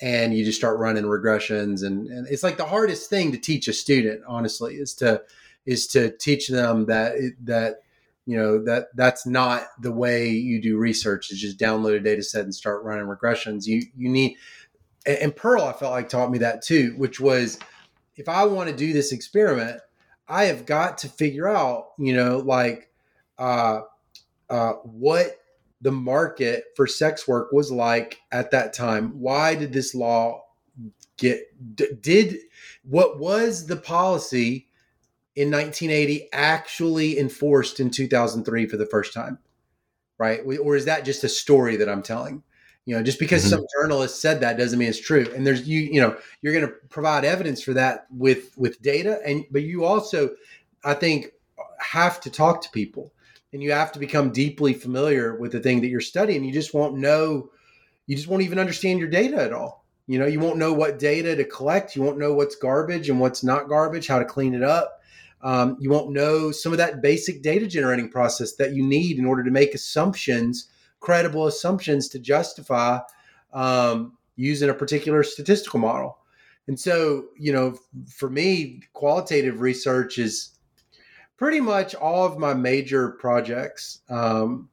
and 0.00 0.34
you 0.34 0.44
just 0.44 0.58
start 0.58 0.78
running 0.78 1.04
regressions 1.04 1.84
and, 1.84 2.08
and 2.08 2.26
it's 2.28 2.42
like 2.42 2.56
the 2.56 2.64
hardest 2.64 3.08
thing 3.08 3.32
to 3.32 3.38
teach 3.38 3.68
a 3.68 3.72
student 3.72 4.22
honestly 4.26 4.74
is 4.74 4.94
to 4.94 5.22
is 5.64 5.86
to 5.86 6.10
teach 6.10 6.48
them 6.48 6.86
that 6.86 7.14
that 7.44 7.82
you 8.26 8.36
know 8.36 8.62
that 8.64 8.88
that's 8.94 9.26
not 9.26 9.62
the 9.80 9.92
way 9.92 10.28
you 10.28 10.60
do 10.60 10.76
research 10.76 11.30
is 11.30 11.40
just 11.40 11.58
download 11.58 11.96
a 11.96 12.00
data 12.00 12.22
set 12.22 12.44
and 12.44 12.54
start 12.54 12.82
running 12.82 13.06
regressions. 13.06 13.66
You 13.66 13.82
you 13.96 14.08
need 14.08 14.36
and 15.06 15.34
pearl 15.34 15.64
i 15.64 15.72
felt 15.72 15.92
like 15.92 16.08
taught 16.08 16.30
me 16.30 16.38
that 16.38 16.62
too 16.62 16.94
which 16.96 17.18
was 17.20 17.58
if 18.16 18.28
i 18.28 18.44
want 18.44 18.68
to 18.68 18.76
do 18.76 18.92
this 18.92 19.12
experiment 19.12 19.80
i 20.28 20.44
have 20.44 20.64
got 20.64 20.98
to 20.98 21.08
figure 21.08 21.48
out 21.48 21.88
you 21.98 22.14
know 22.14 22.38
like 22.38 22.90
uh 23.38 23.80
uh 24.48 24.72
what 24.84 25.41
the 25.82 25.92
market 25.92 26.64
for 26.76 26.86
sex 26.86 27.28
work 27.28 27.52
was 27.52 27.70
like 27.70 28.18
at 28.32 28.50
that 28.52 28.72
time 28.72 29.10
why 29.20 29.54
did 29.54 29.72
this 29.72 29.94
law 29.94 30.42
get 31.18 31.40
did 32.02 32.38
what 32.84 33.18
was 33.18 33.66
the 33.66 33.76
policy 33.76 34.66
in 35.36 35.50
1980 35.50 36.28
actually 36.32 37.18
enforced 37.18 37.80
in 37.80 37.90
2003 37.90 38.66
for 38.66 38.76
the 38.76 38.86
first 38.86 39.12
time 39.12 39.38
right? 40.18 40.40
Or 40.62 40.76
is 40.76 40.84
that 40.84 41.04
just 41.04 41.24
a 41.24 41.28
story 41.28 41.76
that 41.76 41.88
i'm 41.88 42.02
telling? 42.02 42.42
You 42.84 42.96
know 42.96 43.02
just 43.02 43.18
because 43.20 43.44
Mhm. 43.44 43.48
some 43.50 43.66
journalist 43.80 44.20
said 44.20 44.40
that 44.40 44.58
doesn't 44.58 44.78
mean 44.78 44.88
it's 44.88 45.00
true. 45.00 45.26
And 45.34 45.46
there's 45.46 45.68
you 45.68 45.80
you 45.80 46.00
know 46.00 46.16
you're 46.42 46.52
going 46.52 46.66
to 46.66 46.74
provide 46.90 47.24
evidence 47.24 47.62
for 47.62 47.72
that 47.74 48.06
with 48.10 48.56
with 48.56 48.82
data. 48.82 49.20
And 49.24 49.44
but 49.50 49.62
you 49.62 49.84
also 49.84 50.30
i 50.84 50.94
think 50.94 51.32
have 51.78 52.20
to 52.22 52.30
talk 52.30 52.62
to 52.62 52.70
people 52.70 53.12
and 53.52 53.62
you 53.62 53.72
have 53.72 53.92
to 53.92 53.98
become 53.98 54.32
deeply 54.32 54.72
familiar 54.72 55.36
with 55.36 55.52
the 55.52 55.60
thing 55.60 55.80
that 55.80 55.88
you're 55.88 56.00
studying. 56.00 56.44
You 56.44 56.52
just 56.52 56.74
won't 56.74 56.96
know 56.96 57.50
you 58.06 58.16
just 58.16 58.28
won't 58.28 58.42
even 58.42 58.58
understand 58.58 58.98
your 58.98 59.08
data 59.08 59.40
at 59.40 59.52
all. 59.52 59.84
You 60.06 60.18
know 60.18 60.26
you 60.26 60.40
won't 60.40 60.58
know 60.58 60.72
what 60.72 60.98
data 60.98 61.36
to 61.36 61.44
collect. 61.44 61.94
You 61.94 62.02
won't 62.02 62.18
know 62.18 62.32
what's 62.34 62.56
garbage 62.56 63.08
and 63.08 63.20
what's 63.20 63.44
not 63.44 63.68
garbage 63.68 64.06
how 64.06 64.18
to 64.18 64.24
clean 64.24 64.54
it 64.54 64.62
up. 64.62 65.00
Um, 65.42 65.76
you 65.80 65.90
won't 65.90 66.12
know 66.12 66.52
some 66.52 66.72
of 66.72 66.78
that 66.78 67.02
basic 67.02 67.42
data 67.42 67.66
generating 67.66 68.08
process 68.08 68.54
that 68.56 68.74
you 68.74 68.82
need 68.84 69.18
in 69.18 69.24
order 69.24 69.42
to 69.42 69.50
make 69.50 69.74
assumptions, 69.74 70.68
credible 71.00 71.46
assumptions 71.46 72.08
to 72.10 72.20
justify 72.20 73.00
um, 73.52 74.16
using 74.36 74.70
a 74.70 74.74
particular 74.74 75.24
statistical 75.24 75.80
model. 75.80 76.18
And 76.68 76.78
so, 76.78 77.26
you 77.36 77.52
know, 77.52 77.76
for 78.08 78.30
me, 78.30 78.82
qualitative 78.92 79.60
research 79.60 80.18
is 80.18 80.50
pretty 81.42 81.58
much 81.58 81.92
all 81.96 82.24
of 82.24 82.38
my 82.38 82.54
major 82.54 83.08
projects. 83.08 84.02
Um, 84.08 84.68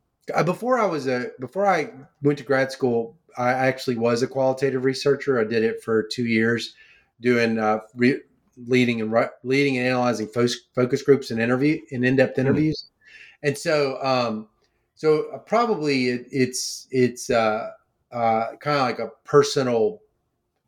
before 0.46 0.78
I 0.78 0.86
was 0.86 1.08
a 1.08 1.32
before 1.40 1.66
I 1.66 1.90
went 2.22 2.38
to 2.38 2.44
grad 2.44 2.72
school, 2.72 3.18
I 3.36 3.50
actually 3.50 3.98
was 3.98 4.22
a 4.22 4.28
qualitative 4.28 4.86
researcher. 4.86 5.40
I 5.40 5.46
did 5.46 5.64
it 5.64 5.82
for 5.82 6.04
two 6.04 6.28
years, 6.28 6.76
doing 7.22 7.58
uh, 7.58 7.80
re- 7.96 8.22
leading 8.68 9.02
and 9.02 9.12
leading 9.42 9.80
and 9.80 9.88
analyzing 9.88 10.28
focus, 10.28 10.58
focus 10.76 11.02
groups 11.02 11.32
and 11.32 11.42
interview 11.42 11.82
in 11.90 12.04
in-depth 12.04 12.36
hmm. 12.36 12.42
interviews. 12.42 12.84
Mm-hmm. 12.84 13.48
And 13.48 13.58
so, 13.58 13.98
um, 14.04 14.48
so 14.94 15.26
uh, 15.34 15.40
probably 15.40 16.10
it, 16.10 16.28
it's 16.32 16.88
it's 16.92 17.32
uh, 17.32 17.72
uh, 18.12 18.46
kind 18.60 18.78
of 18.78 18.84
like 18.84 19.00
a 19.00 19.10
personal 19.24 20.02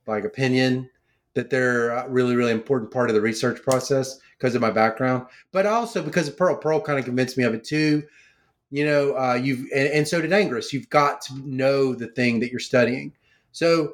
like 0.07 0.23
opinion 0.23 0.89
that 1.33 1.49
they're 1.49 1.89
a 1.91 2.09
really 2.09 2.35
really 2.35 2.51
important 2.51 2.91
part 2.91 3.09
of 3.09 3.15
the 3.15 3.21
research 3.21 3.61
process 3.61 4.19
because 4.37 4.55
of 4.55 4.61
my 4.61 4.71
background, 4.71 5.27
but 5.51 5.65
also 5.65 6.01
because 6.01 6.27
of 6.27 6.35
Pearl. 6.37 6.55
Pearl 6.55 6.81
kind 6.81 6.97
of 6.97 7.05
convinced 7.05 7.37
me 7.37 7.43
of 7.43 7.53
it 7.53 7.63
too. 7.63 8.03
You 8.71 8.85
know, 8.85 9.17
uh, 9.17 9.33
you've 9.33 9.67
and, 9.75 9.89
and 9.89 10.07
so 10.07 10.21
did 10.21 10.31
Angrist. 10.31 10.73
You've 10.73 10.89
got 10.89 11.21
to 11.23 11.35
know 11.47 11.93
the 11.93 12.07
thing 12.07 12.39
that 12.39 12.51
you're 12.51 12.59
studying. 12.59 13.13
So 13.51 13.93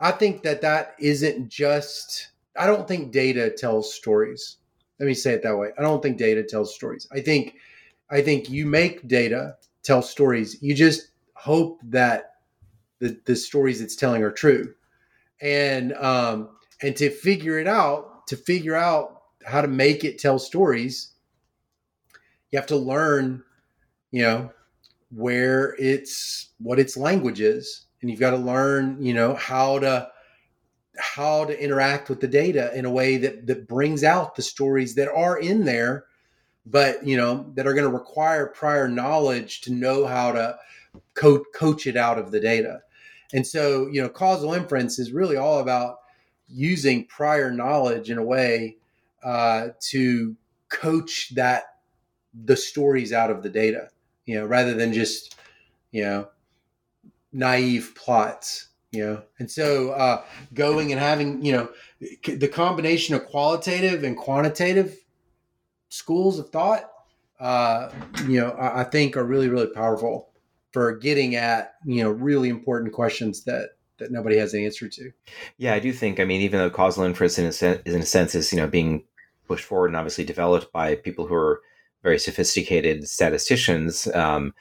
I 0.00 0.12
think 0.12 0.42
that 0.42 0.60
that 0.62 0.94
isn't 0.98 1.48
just 1.48 2.28
I 2.58 2.66
don't 2.66 2.88
think 2.88 3.12
data 3.12 3.50
tells 3.50 3.92
stories. 3.92 4.56
Let 4.98 5.06
me 5.06 5.14
say 5.14 5.32
it 5.32 5.42
that 5.42 5.56
way. 5.56 5.70
I 5.78 5.82
don't 5.82 6.02
think 6.02 6.16
data 6.16 6.42
tells 6.42 6.74
stories. 6.74 7.06
I 7.12 7.20
think 7.20 7.56
I 8.10 8.22
think 8.22 8.48
you 8.48 8.66
make 8.66 9.06
data 9.08 9.56
tell 9.82 10.02
stories. 10.02 10.62
You 10.62 10.74
just 10.74 11.08
hope 11.34 11.80
that 11.84 12.36
the, 12.98 13.20
the 13.26 13.36
stories 13.36 13.80
it's 13.80 13.96
telling 13.96 14.22
are 14.22 14.32
true. 14.32 14.74
And 15.40 15.92
um 15.94 16.55
and 16.82 16.96
to 16.96 17.10
figure 17.10 17.58
it 17.58 17.66
out, 17.66 18.26
to 18.28 18.36
figure 18.36 18.74
out 18.74 19.22
how 19.44 19.60
to 19.60 19.68
make 19.68 20.04
it 20.04 20.18
tell 20.18 20.38
stories, 20.38 21.12
you 22.50 22.58
have 22.58 22.66
to 22.66 22.76
learn, 22.76 23.42
you 24.10 24.22
know, 24.22 24.50
where 25.10 25.74
it's 25.78 26.50
what 26.58 26.78
its 26.78 26.96
language 26.96 27.40
is. 27.40 27.86
And 28.00 28.10
you've 28.10 28.20
got 28.20 28.30
to 28.30 28.36
learn, 28.36 29.02
you 29.02 29.14
know, 29.14 29.34
how 29.34 29.78
to 29.78 30.08
how 30.98 31.44
to 31.44 31.62
interact 31.62 32.08
with 32.08 32.20
the 32.20 32.28
data 32.28 32.74
in 32.74 32.84
a 32.84 32.90
way 32.90 33.16
that 33.18 33.46
that 33.46 33.68
brings 33.68 34.02
out 34.02 34.34
the 34.34 34.42
stories 34.42 34.94
that 34.94 35.08
are 35.08 35.38
in 35.38 35.64
there 35.64 36.06
but 36.64 37.06
you 37.06 37.16
know 37.16 37.50
that 37.54 37.66
are 37.66 37.74
going 37.74 37.84
to 37.84 37.96
require 37.96 38.46
prior 38.46 38.88
knowledge 38.88 39.60
to 39.60 39.72
know 39.72 40.06
how 40.06 40.32
to 40.32 40.56
co- 41.14 41.44
coach 41.54 41.86
it 41.86 41.96
out 41.96 42.18
of 42.18 42.30
the 42.30 42.40
data 42.40 42.80
and 43.32 43.46
so 43.46 43.86
you 43.88 44.02
know 44.02 44.08
causal 44.08 44.54
inference 44.54 44.98
is 44.98 45.12
really 45.12 45.36
all 45.36 45.60
about 45.60 45.98
using 46.48 47.04
prior 47.06 47.50
knowledge 47.50 48.10
in 48.10 48.18
a 48.18 48.24
way 48.24 48.76
uh, 49.24 49.68
to 49.80 50.36
coach 50.68 51.34
that 51.34 51.64
the 52.44 52.56
stories 52.56 53.12
out 53.12 53.30
of 53.30 53.42
the 53.42 53.48
data 53.48 53.88
you 54.26 54.34
know 54.34 54.44
rather 54.44 54.74
than 54.74 54.92
just 54.92 55.36
you 55.90 56.02
know 56.02 56.28
naive 57.32 57.92
plots 57.96 58.68
you 58.96 59.04
know? 59.04 59.22
And 59.38 59.50
so 59.50 59.90
uh, 59.90 60.24
going 60.54 60.90
and 60.92 61.00
having 61.00 61.44
you 61.44 61.52
know 61.52 61.68
the 62.24 62.48
combination 62.48 63.14
of 63.14 63.26
qualitative 63.26 64.04
and 64.04 64.16
quantitative 64.16 64.98
schools 65.88 66.38
of 66.38 66.50
thought 66.50 66.90
uh, 67.38 67.90
you 68.26 68.40
know 68.40 68.50
I, 68.50 68.80
I 68.80 68.84
think 68.84 69.16
are 69.16 69.24
really 69.24 69.48
really 69.48 69.68
powerful 69.68 70.30
for 70.72 70.96
getting 70.96 71.36
at 71.36 71.74
you 71.84 72.02
know 72.02 72.10
really 72.10 72.48
important 72.48 72.92
questions 72.92 73.44
that 73.44 73.70
that 73.98 74.10
nobody 74.10 74.36
has 74.36 74.54
an 74.54 74.64
answer 74.64 74.88
to 74.88 75.10
yeah 75.58 75.74
i 75.74 75.78
do 75.78 75.92
think 75.92 76.20
i 76.20 76.24
mean 76.24 76.40
even 76.40 76.58
though 76.58 76.70
causal 76.70 77.04
inference 77.04 77.38
in 77.38 77.46
a, 77.46 77.52
sense, 77.52 77.80
in 77.84 78.00
a 78.00 78.06
sense 78.06 78.34
is 78.34 78.52
you 78.52 78.58
know 78.58 78.66
being 78.66 79.04
pushed 79.46 79.64
forward 79.64 79.88
and 79.88 79.96
obviously 79.96 80.24
developed 80.24 80.72
by 80.72 80.94
people 80.94 81.26
who 81.26 81.34
are 81.34 81.60
very 82.02 82.18
sophisticated 82.18 83.08
statisticians 83.08 84.06
um, 84.14 84.54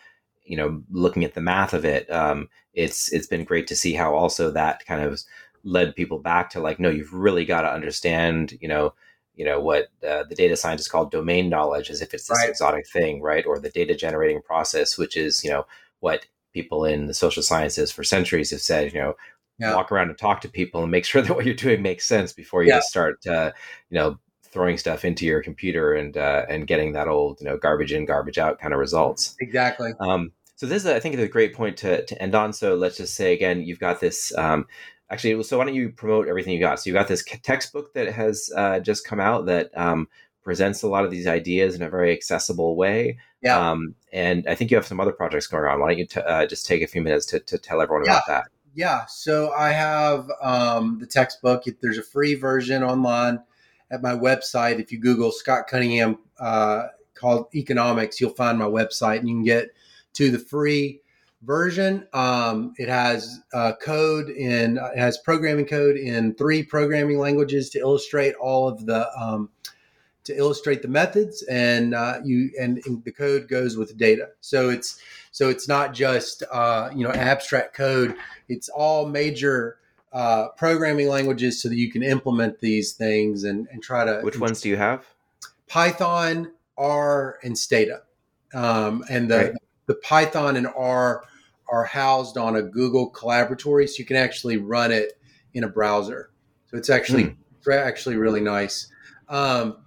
you 0.45 0.55
know 0.55 0.81
looking 0.91 1.23
at 1.23 1.33
the 1.33 1.41
math 1.41 1.73
of 1.73 1.85
it 1.85 2.09
um, 2.11 2.49
it's 2.73 3.11
it's 3.11 3.27
been 3.27 3.43
great 3.43 3.67
to 3.67 3.75
see 3.75 3.93
how 3.93 4.13
also 4.13 4.51
that 4.51 4.85
kind 4.85 5.01
of 5.01 5.21
led 5.63 5.95
people 5.95 6.19
back 6.19 6.49
to 6.49 6.59
like 6.59 6.79
no 6.79 6.89
you've 6.89 7.13
really 7.13 7.45
got 7.45 7.61
to 7.61 7.71
understand 7.71 8.57
you 8.61 8.67
know 8.67 8.93
you 9.35 9.43
know 9.43 9.59
what 9.59 9.87
uh, 10.07 10.23
the 10.29 10.35
data 10.35 10.55
scientists 10.55 10.87
call 10.87 11.05
domain 11.05 11.49
knowledge 11.49 11.89
as 11.89 12.01
if 12.01 12.13
it's 12.13 12.27
this 12.27 12.37
right. 12.37 12.49
exotic 12.49 12.87
thing 12.87 13.21
right 13.21 13.45
or 13.45 13.59
the 13.59 13.69
data 13.69 13.95
generating 13.95 14.41
process 14.41 14.97
which 14.97 15.17
is 15.17 15.43
you 15.43 15.49
know 15.49 15.65
what 15.99 16.25
people 16.55 16.85
in 16.85 17.05
the 17.05 17.13
social 17.13 17.43
sciences 17.43 17.91
for 17.91 18.03
centuries 18.03 18.49
have 18.49 18.61
said 18.61 18.91
you 18.93 18.99
know 18.99 19.13
yeah. 19.59 19.75
walk 19.75 19.91
around 19.91 20.09
and 20.09 20.17
talk 20.17 20.41
to 20.41 20.49
people 20.49 20.81
and 20.81 20.91
make 20.91 21.05
sure 21.11 21.21
that 21.21 21.35
what 21.35 21.45
you're 21.45 21.53
doing 21.67 21.81
makes 21.81 22.05
sense 22.05 22.33
before 22.33 22.63
you 22.63 22.69
yeah. 22.69 22.77
just 22.77 22.89
start 22.89 23.25
uh, 23.27 23.51
you 23.89 23.95
know 23.95 24.17
throwing 24.43 24.77
stuff 24.77 25.03
into 25.03 25.25
your 25.25 25.43
computer 25.43 25.93
and 25.93 26.17
uh, 26.17 26.45
and 26.49 26.65
getting 26.65 26.93
that 26.93 27.07
old 27.07 27.39
you 27.41 27.45
know 27.45 27.57
garbage 27.57 27.93
in 27.93 28.05
garbage 28.05 28.39
out 28.39 28.59
kind 28.59 28.73
of 28.73 28.79
results 28.79 29.35
exactly 29.39 29.91
um, 29.99 30.31
so 30.55 30.65
this 30.65 30.85
is, 30.85 30.89
I 30.89 30.99
think, 30.99 31.15
is 31.15 31.21
a 31.21 31.27
great 31.27 31.53
point 31.53 31.77
to, 31.77 32.05
to 32.05 32.21
end 32.21 32.33
on. 32.33 32.53
So 32.53 32.75
let's 32.75 32.97
just 32.97 33.15
say 33.15 33.33
again, 33.33 33.61
you've 33.61 33.79
got 33.79 33.99
this. 33.99 34.35
Um, 34.37 34.65
actually, 35.09 35.43
so 35.43 35.57
why 35.57 35.65
don't 35.65 35.75
you 35.75 35.89
promote 35.89 36.27
everything 36.27 36.53
you 36.53 36.59
got? 36.59 36.79
So 36.79 36.89
you've 36.89 36.95
got 36.95 37.09
this 37.09 37.25
textbook 37.43 37.93
that 37.93 38.11
has 38.13 38.49
uh, 38.55 38.79
just 38.79 39.05
come 39.05 39.19
out 39.19 39.45
that 39.47 39.69
um, 39.77 40.07
presents 40.45 40.83
a 40.83 40.87
lot 40.87 41.03
of 41.03 41.11
these 41.11 41.27
ideas 41.27 41.75
in 41.75 41.81
a 41.81 41.89
very 41.89 42.13
accessible 42.13 42.77
way. 42.77 43.17
Yeah. 43.41 43.71
Um, 43.71 43.95
and 44.13 44.47
I 44.47 44.55
think 44.55 44.71
you 44.71 44.77
have 44.77 44.85
some 44.85 44.99
other 45.01 45.11
projects 45.11 45.47
going 45.47 45.65
on. 45.65 45.81
Why 45.81 45.89
don't 45.89 45.97
you 45.97 46.05
t- 46.05 46.21
uh, 46.21 46.45
just 46.45 46.65
take 46.65 46.83
a 46.83 46.87
few 46.87 47.01
minutes 47.01 47.25
to, 47.27 47.39
to 47.41 47.57
tell 47.57 47.81
everyone 47.81 48.05
yeah. 48.05 48.11
about 48.11 48.27
that? 48.27 48.45
Yeah. 48.75 49.05
So 49.07 49.51
I 49.53 49.71
have 49.71 50.29
um, 50.41 50.99
the 50.99 51.07
textbook. 51.07 51.63
There's 51.81 51.97
a 51.97 52.03
free 52.03 52.35
version 52.35 52.83
online 52.83 53.39
at 53.91 54.03
my 54.03 54.13
website. 54.13 54.79
If 54.79 54.91
you 54.91 54.99
Google 54.99 55.31
Scott 55.31 55.67
Cunningham 55.67 56.19
uh, 56.39 56.87
called 57.15 57.47
Economics, 57.55 58.21
you'll 58.21 58.29
find 58.29 58.59
my 58.59 58.65
website 58.65 59.19
and 59.19 59.27
you 59.27 59.35
can 59.35 59.43
get 59.43 59.69
to 60.13 60.29
the 60.29 60.39
free 60.39 61.01
version. 61.41 62.07
Um, 62.13 62.73
it 62.77 62.87
has 62.87 63.39
uh, 63.53 63.73
code 63.81 64.29
in 64.29 64.77
it 64.77 64.97
has 64.97 65.17
programming 65.17 65.65
code 65.65 65.97
in 65.97 66.35
three 66.35 66.63
programming 66.63 67.17
languages 67.17 67.69
to 67.71 67.79
illustrate 67.79 68.35
all 68.35 68.67
of 68.67 68.85
the 68.85 69.09
um, 69.19 69.49
to 70.25 70.37
illustrate 70.37 70.81
the 70.81 70.87
methods, 70.87 71.43
and 71.43 71.93
uh, 71.93 72.19
you 72.23 72.51
and, 72.59 72.81
and, 72.85 73.03
the 73.03 73.11
code 73.11 73.47
goes 73.47 73.77
with 73.77 73.97
data. 73.97 74.29
So 74.41 74.69
it's 74.69 74.99
so 75.31 75.49
it's 75.49 75.67
not 75.67 75.93
just 75.93 76.43
uh, 76.51 76.89
you 76.93 77.03
know 77.03 77.13
abstract 77.13 77.75
code. 77.75 78.15
It's 78.49 78.69
all 78.69 79.07
major 79.07 79.77
uh, 80.11 80.49
programming 80.57 81.07
languages 81.07 81.61
so 81.61 81.69
that 81.69 81.77
you 81.77 81.91
can 81.91 82.03
implement 82.03 82.59
these 82.59 82.93
things 82.93 83.43
and, 83.43 83.67
and 83.71 83.81
try 83.81 84.05
to. 84.05 84.21
Which 84.21 84.39
ones 84.39 84.61
do 84.61 84.69
you 84.69 84.77
have? 84.77 85.05
Python, 85.67 86.51
R, 86.77 87.39
and 87.43 87.57
Stata. 87.57 88.03
Um, 88.53 89.03
and 89.09 89.29
the, 89.29 89.37
right 89.37 89.53
the 89.87 89.95
Python 89.95 90.55
and 90.55 90.67
R 90.67 91.23
are 91.67 91.85
housed 91.85 92.37
on 92.37 92.55
a 92.55 92.61
Google 92.61 93.09
Colaboratory, 93.11 93.87
so 93.87 93.95
you 93.99 94.05
can 94.05 94.17
actually 94.17 94.57
run 94.57 94.91
it 94.91 95.13
in 95.53 95.63
a 95.63 95.67
browser. 95.67 96.29
So 96.67 96.77
it's 96.77 96.89
actually 96.89 97.35
hmm. 97.65 97.71
actually 97.71 98.15
really 98.17 98.41
nice. 98.41 98.87
Um, 99.29 99.77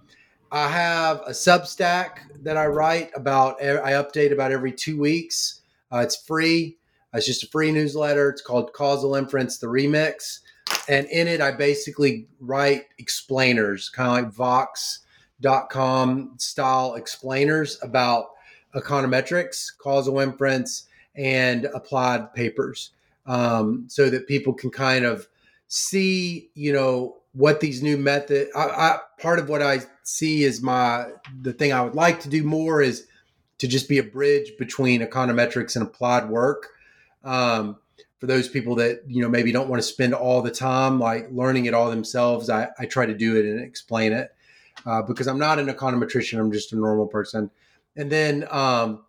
I 0.51 0.67
have 0.67 1.21
a 1.27 1.31
Substack 1.31 2.41
that 2.41 2.57
I 2.57 2.65
write 2.65 3.11
about. 3.15 3.61
I 3.61 3.93
update 3.93 4.31
about 4.31 4.51
every 4.51 4.71
two 4.71 4.99
weeks. 4.99 5.61
Uh, 5.91 5.99
it's 5.99 6.15
free. 6.15 6.77
It's 7.13 7.25
just 7.25 7.43
a 7.43 7.47
free 7.47 7.71
newsletter. 7.71 8.29
It's 8.29 8.41
called 8.41 8.73
Causal 8.73 9.15
Inference: 9.15 9.59
The 9.59 9.67
Remix, 9.67 10.39
and 10.87 11.05
in 11.07 11.27
it, 11.27 11.41
I 11.41 11.51
basically 11.51 12.27
write 12.39 12.85
explainers, 12.97 13.89
kind 13.89 14.25
of 14.25 14.25
like 14.25 14.33
Vox.com 14.33 16.33
style 16.37 16.95
explainers 16.95 17.77
about 17.83 18.31
econometrics, 18.75 19.67
causal 19.77 20.19
inference, 20.19 20.87
and 21.15 21.65
applied 21.75 22.33
papers, 22.33 22.91
um, 23.27 23.85
so 23.87 24.09
that 24.09 24.27
people 24.27 24.53
can 24.53 24.71
kind 24.71 25.05
of 25.05 25.27
see, 25.67 26.49
you 26.55 26.73
know, 26.73 27.17
what 27.33 27.59
these 27.59 27.83
new 27.83 27.97
method. 27.97 28.47
I, 28.55 28.63
I, 28.63 28.99
part 29.19 29.39
of 29.39 29.49
what 29.49 29.61
I 29.61 29.81
see 30.09 30.43
is 30.43 30.61
my 30.61 31.07
the 31.41 31.53
thing 31.53 31.73
I 31.73 31.81
would 31.81 31.95
like 31.95 32.19
to 32.21 32.29
do 32.29 32.43
more 32.43 32.81
is 32.81 33.05
to 33.59 33.67
just 33.67 33.89
be 33.89 33.97
a 33.97 34.03
bridge 34.03 34.53
between 34.57 35.01
econometrics 35.01 35.75
and 35.75 35.85
applied 35.85 36.29
work. 36.29 36.69
Um, 37.23 37.77
for 38.19 38.27
those 38.27 38.47
people 38.49 38.75
that 38.75 39.01
you 39.07 39.21
know 39.21 39.29
maybe 39.29 39.51
don't 39.51 39.69
want 39.69 39.81
to 39.81 39.87
spend 39.87 40.13
all 40.13 40.41
the 40.41 40.51
time 40.51 40.99
like 40.99 41.27
learning 41.31 41.65
it 41.65 41.73
all 41.73 41.89
themselves, 41.89 42.49
I, 42.49 42.69
I 42.77 42.85
try 42.85 43.05
to 43.05 43.13
do 43.13 43.37
it 43.37 43.45
and 43.45 43.63
explain 43.63 44.13
it 44.13 44.35
uh, 44.85 45.01
because 45.01 45.27
I'm 45.27 45.39
not 45.39 45.59
an 45.59 45.67
econometrician. 45.67 46.39
I'm 46.39 46.51
just 46.51 46.73
a 46.73 46.75
normal 46.75 47.07
person 47.07 47.49
and 47.95 48.11
then 48.11 48.47
um, 48.49 49.03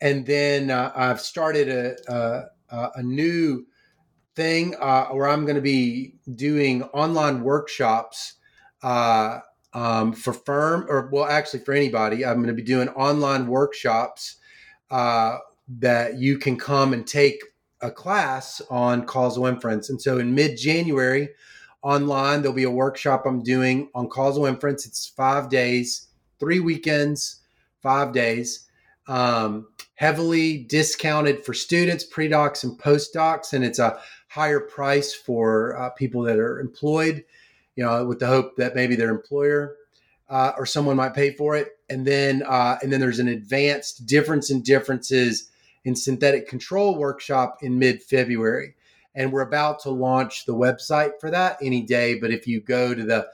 and 0.00 0.26
then 0.26 0.70
uh, 0.70 0.92
I've 0.94 1.20
started 1.20 1.68
a 2.08 2.48
a, 2.70 2.90
a 2.96 3.02
new 3.02 3.66
thing 4.34 4.74
uh, 4.80 5.06
where 5.06 5.28
I'm 5.28 5.44
going 5.44 5.56
to 5.56 5.62
be 5.62 6.14
doing 6.34 6.82
online 6.84 7.42
workshops 7.42 8.34
uh, 8.82 9.40
um, 9.74 10.12
for 10.12 10.32
firm 10.32 10.86
or 10.88 11.08
well, 11.12 11.24
actually 11.24 11.60
for 11.60 11.72
anybody. 11.72 12.24
I'm 12.24 12.36
going 12.36 12.48
to 12.48 12.52
be 12.52 12.62
doing 12.62 12.88
online 12.90 13.46
workshops 13.46 14.36
uh, 14.90 15.38
that 15.78 16.18
you 16.18 16.38
can 16.38 16.56
come 16.56 16.92
and 16.92 17.06
take 17.06 17.42
a 17.80 17.90
class 17.90 18.62
on 18.70 19.06
causal 19.06 19.46
inference. 19.46 19.90
And 19.90 20.00
so 20.00 20.18
in 20.18 20.34
mid 20.34 20.56
January, 20.56 21.30
online, 21.82 22.42
there'll 22.42 22.54
be 22.54 22.62
a 22.62 22.70
workshop 22.70 23.24
I'm 23.26 23.42
doing 23.42 23.88
on 23.94 24.08
causal 24.08 24.46
inference. 24.46 24.86
It's 24.86 25.06
five 25.06 25.48
days, 25.48 26.08
three 26.38 26.60
weekends, 26.60 27.40
five 27.82 28.12
days. 28.12 28.68
Um, 29.08 29.66
heavily 29.94 30.58
discounted 30.58 31.44
for 31.44 31.54
students, 31.54 32.04
pre-docs, 32.04 32.64
and 32.64 32.78
postdocs, 32.78 33.52
and 33.52 33.64
it's 33.64 33.80
a 33.80 33.98
higher 34.28 34.60
price 34.60 35.12
for 35.12 35.76
uh, 35.76 35.90
people 35.90 36.22
that 36.22 36.38
are 36.38 36.60
employed. 36.60 37.24
You 37.76 37.84
know, 37.84 38.04
with 38.04 38.18
the 38.18 38.26
hope 38.26 38.56
that 38.56 38.74
maybe 38.74 38.96
their 38.96 39.10
employer 39.10 39.76
uh, 40.32 40.52
or 40.56 40.64
someone 40.64 40.96
might 40.96 41.14
pay 41.14 41.30
for 41.30 41.54
it. 41.54 41.68
And 41.90 42.06
then, 42.06 42.42
uh, 42.46 42.78
and 42.82 42.90
then 42.90 43.00
there's 43.00 43.18
an 43.18 43.28
advanced 43.28 44.06
difference 44.06 44.50
in 44.50 44.62
differences 44.62 45.50
in 45.84 45.94
synthetic 45.94 46.48
control 46.48 46.96
workshop 46.96 47.58
in 47.60 47.78
mid 47.78 48.02
February. 48.02 48.74
And 49.14 49.30
we're 49.30 49.42
about 49.42 49.80
to 49.80 49.90
launch 49.90 50.46
the 50.46 50.54
website 50.54 51.20
for 51.20 51.30
that 51.30 51.58
any 51.62 51.82
day. 51.82 52.18
But 52.18 52.30
if 52.30 52.46
you 52.46 52.62
go 52.62 52.94
to 52.94 53.04
the 53.04 53.28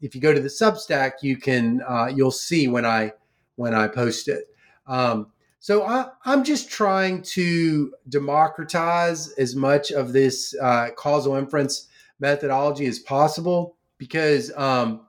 if 0.00 0.14
you 0.14 0.20
go 0.20 0.32
to 0.32 0.40
the 0.40 0.48
Substack, 0.48 1.22
you 1.22 1.36
can 1.36 1.82
uh, 1.88 2.06
you'll 2.14 2.30
see 2.30 2.68
when 2.68 2.84
I 2.84 3.12
when 3.56 3.74
I 3.74 3.88
post 3.88 4.28
it. 4.28 4.44
Um, 4.86 5.28
so 5.58 5.82
I, 5.82 6.10
am 6.26 6.44
just 6.44 6.70
trying 6.70 7.22
to 7.22 7.94
democratize 8.08 9.30
as 9.32 9.56
much 9.56 9.90
of 9.90 10.12
this 10.12 10.54
uh, 10.60 10.90
causal 10.94 11.36
inference 11.36 11.88
methodology 12.20 12.86
as 12.86 12.98
possible 12.98 13.73
because 13.98 14.52
um, 14.56 15.06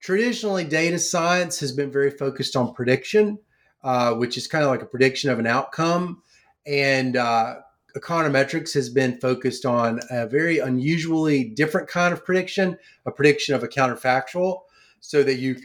traditionally 0.00 0.64
data 0.64 0.98
science 0.98 1.60
has 1.60 1.72
been 1.72 1.90
very 1.90 2.10
focused 2.10 2.56
on 2.56 2.74
prediction 2.74 3.38
uh, 3.82 4.14
which 4.14 4.36
is 4.36 4.46
kind 4.46 4.64
of 4.64 4.70
like 4.70 4.82
a 4.82 4.86
prediction 4.86 5.30
of 5.30 5.38
an 5.38 5.46
outcome. 5.46 6.22
And 6.66 7.16
uh, 7.16 7.56
econometrics 7.96 8.74
has 8.74 8.88
been 8.88 9.18
focused 9.18 9.66
on 9.66 10.00
a 10.10 10.26
very 10.26 10.58
unusually 10.58 11.44
different 11.44 11.88
kind 11.88 12.12
of 12.12 12.24
prediction, 12.24 12.78
a 13.06 13.10
prediction 13.10 13.54
of 13.54 13.62
a 13.62 13.68
counterfactual, 13.68 14.60
so 15.00 15.22
that 15.24 15.36
you 15.36 15.56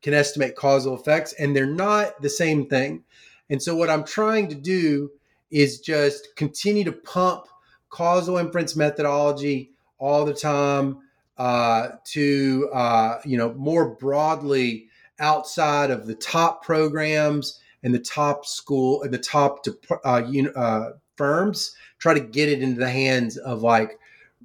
can 0.00 0.14
estimate 0.14 0.56
causal 0.56 0.94
effects. 0.94 1.34
And 1.34 1.54
they're 1.54 1.66
not 1.66 2.22
the 2.22 2.30
same 2.30 2.66
thing. 2.66 3.04
And 3.50 3.62
so, 3.62 3.76
what 3.76 3.90
I'm 3.90 4.04
trying 4.04 4.48
to 4.48 4.54
do 4.54 5.10
is 5.50 5.80
just 5.80 6.28
continue 6.36 6.84
to 6.84 6.92
pump 6.92 7.46
causal 7.90 8.38
inference 8.38 8.76
methodology 8.76 9.72
all 9.98 10.24
the 10.24 10.32
time 10.32 10.98
uh, 11.40 11.96
to, 12.04 12.68
uh, 12.74 13.18
you 13.24 13.38
know, 13.38 13.54
more 13.54 13.94
broadly 13.94 14.86
outside 15.20 15.90
of 15.90 16.06
the 16.06 16.14
top 16.14 16.62
programs 16.62 17.58
and 17.82 17.94
the 17.94 17.98
top 17.98 18.44
school 18.44 19.02
and 19.02 19.12
the 19.12 19.18
top 19.18 19.64
uh, 20.04 20.22
uh, 20.54 20.90
firms 21.16 21.74
try 21.98 22.12
to 22.12 22.20
get 22.20 22.50
it 22.50 22.60
into 22.60 22.78
the 22.78 22.90
hands 22.90 23.38
of 23.38 23.62
like 23.62 23.98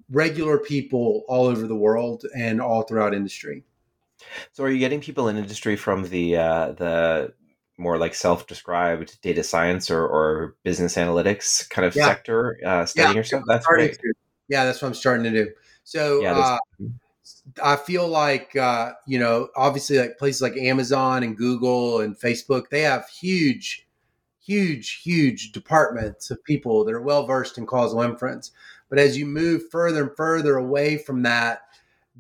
regular 0.09 0.57
people 0.57 1.25
all 1.27 1.47
over 1.47 1.67
the 1.67 1.75
world 1.75 2.23
and 2.33 2.61
all 2.61 2.83
throughout 2.83 3.13
industry. 3.13 3.61
So 4.53 4.63
are 4.63 4.69
you 4.69 4.79
getting 4.79 5.01
people 5.01 5.27
in 5.27 5.35
industry 5.35 5.75
from 5.75 6.07
the 6.07 6.37
uh, 6.37 6.71
the 6.71 7.33
more 7.77 7.97
like 7.97 8.15
self-described 8.15 9.21
data 9.21 9.43
science 9.43 9.91
or, 9.91 10.07
or 10.07 10.55
business 10.63 10.95
analytics 10.95 11.69
kind 11.69 11.85
of 11.85 11.93
yeah. 11.93 12.05
sector 12.05 12.57
uh, 12.65 12.85
studying 12.85 13.15
yeah, 13.15 13.17
yourself? 13.17 13.43
That's 13.47 13.65
great. 13.65 13.95
to. 13.95 14.13
yeah 14.47 14.63
that's 14.63 14.81
what 14.81 14.87
i'm 14.87 14.93
starting 14.93 15.25
to 15.25 15.43
do 15.43 15.51
so 15.85 16.21
yeah, 16.21 16.33
uh, 16.33 16.57
I 17.63 17.75
feel 17.75 18.07
like 18.07 18.55
uh, 18.55 18.93
you 19.05 19.19
know, 19.19 19.49
obviously, 19.55 19.99
like 19.99 20.17
places 20.17 20.41
like 20.41 20.57
Amazon 20.57 21.23
and 21.23 21.37
Google 21.37 22.01
and 22.01 22.19
Facebook, 22.19 22.69
they 22.69 22.81
have 22.81 23.07
huge, 23.07 23.87
huge, 24.43 25.01
huge 25.03 25.51
departments 25.51 26.31
of 26.31 26.43
people 26.43 26.83
that 26.83 26.93
are 26.93 27.01
well 27.01 27.25
versed 27.25 27.57
in 27.57 27.67
causal 27.67 28.01
inference. 28.01 28.51
But 28.89 28.97
as 28.97 29.17
you 29.17 29.27
move 29.27 29.69
further 29.69 30.07
and 30.07 30.17
further 30.17 30.57
away 30.57 30.97
from 30.97 31.21
that 31.23 31.61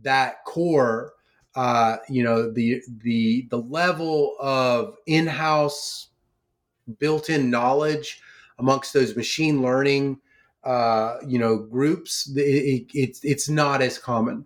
that 0.03 0.45
core, 0.45 1.13
uh, 1.55 1.97
you 2.07 2.23
know, 2.23 2.51
the 2.51 2.83
the 3.03 3.47
the 3.49 3.59
level 3.59 4.35
of 4.39 4.95
in 5.07 5.25
house 5.25 6.09
built 6.99 7.31
in 7.31 7.49
knowledge 7.49 8.21
amongst 8.59 8.93
those 8.93 9.15
machine 9.15 9.63
learning, 9.63 10.19
uh, 10.65 11.17
you 11.25 11.39
know, 11.39 11.57
groups, 11.57 12.29
it, 12.35 12.41
it, 12.41 12.85
it's 12.93 13.23
it's 13.23 13.49
not 13.49 13.81
as 13.81 13.97
common. 13.97 14.45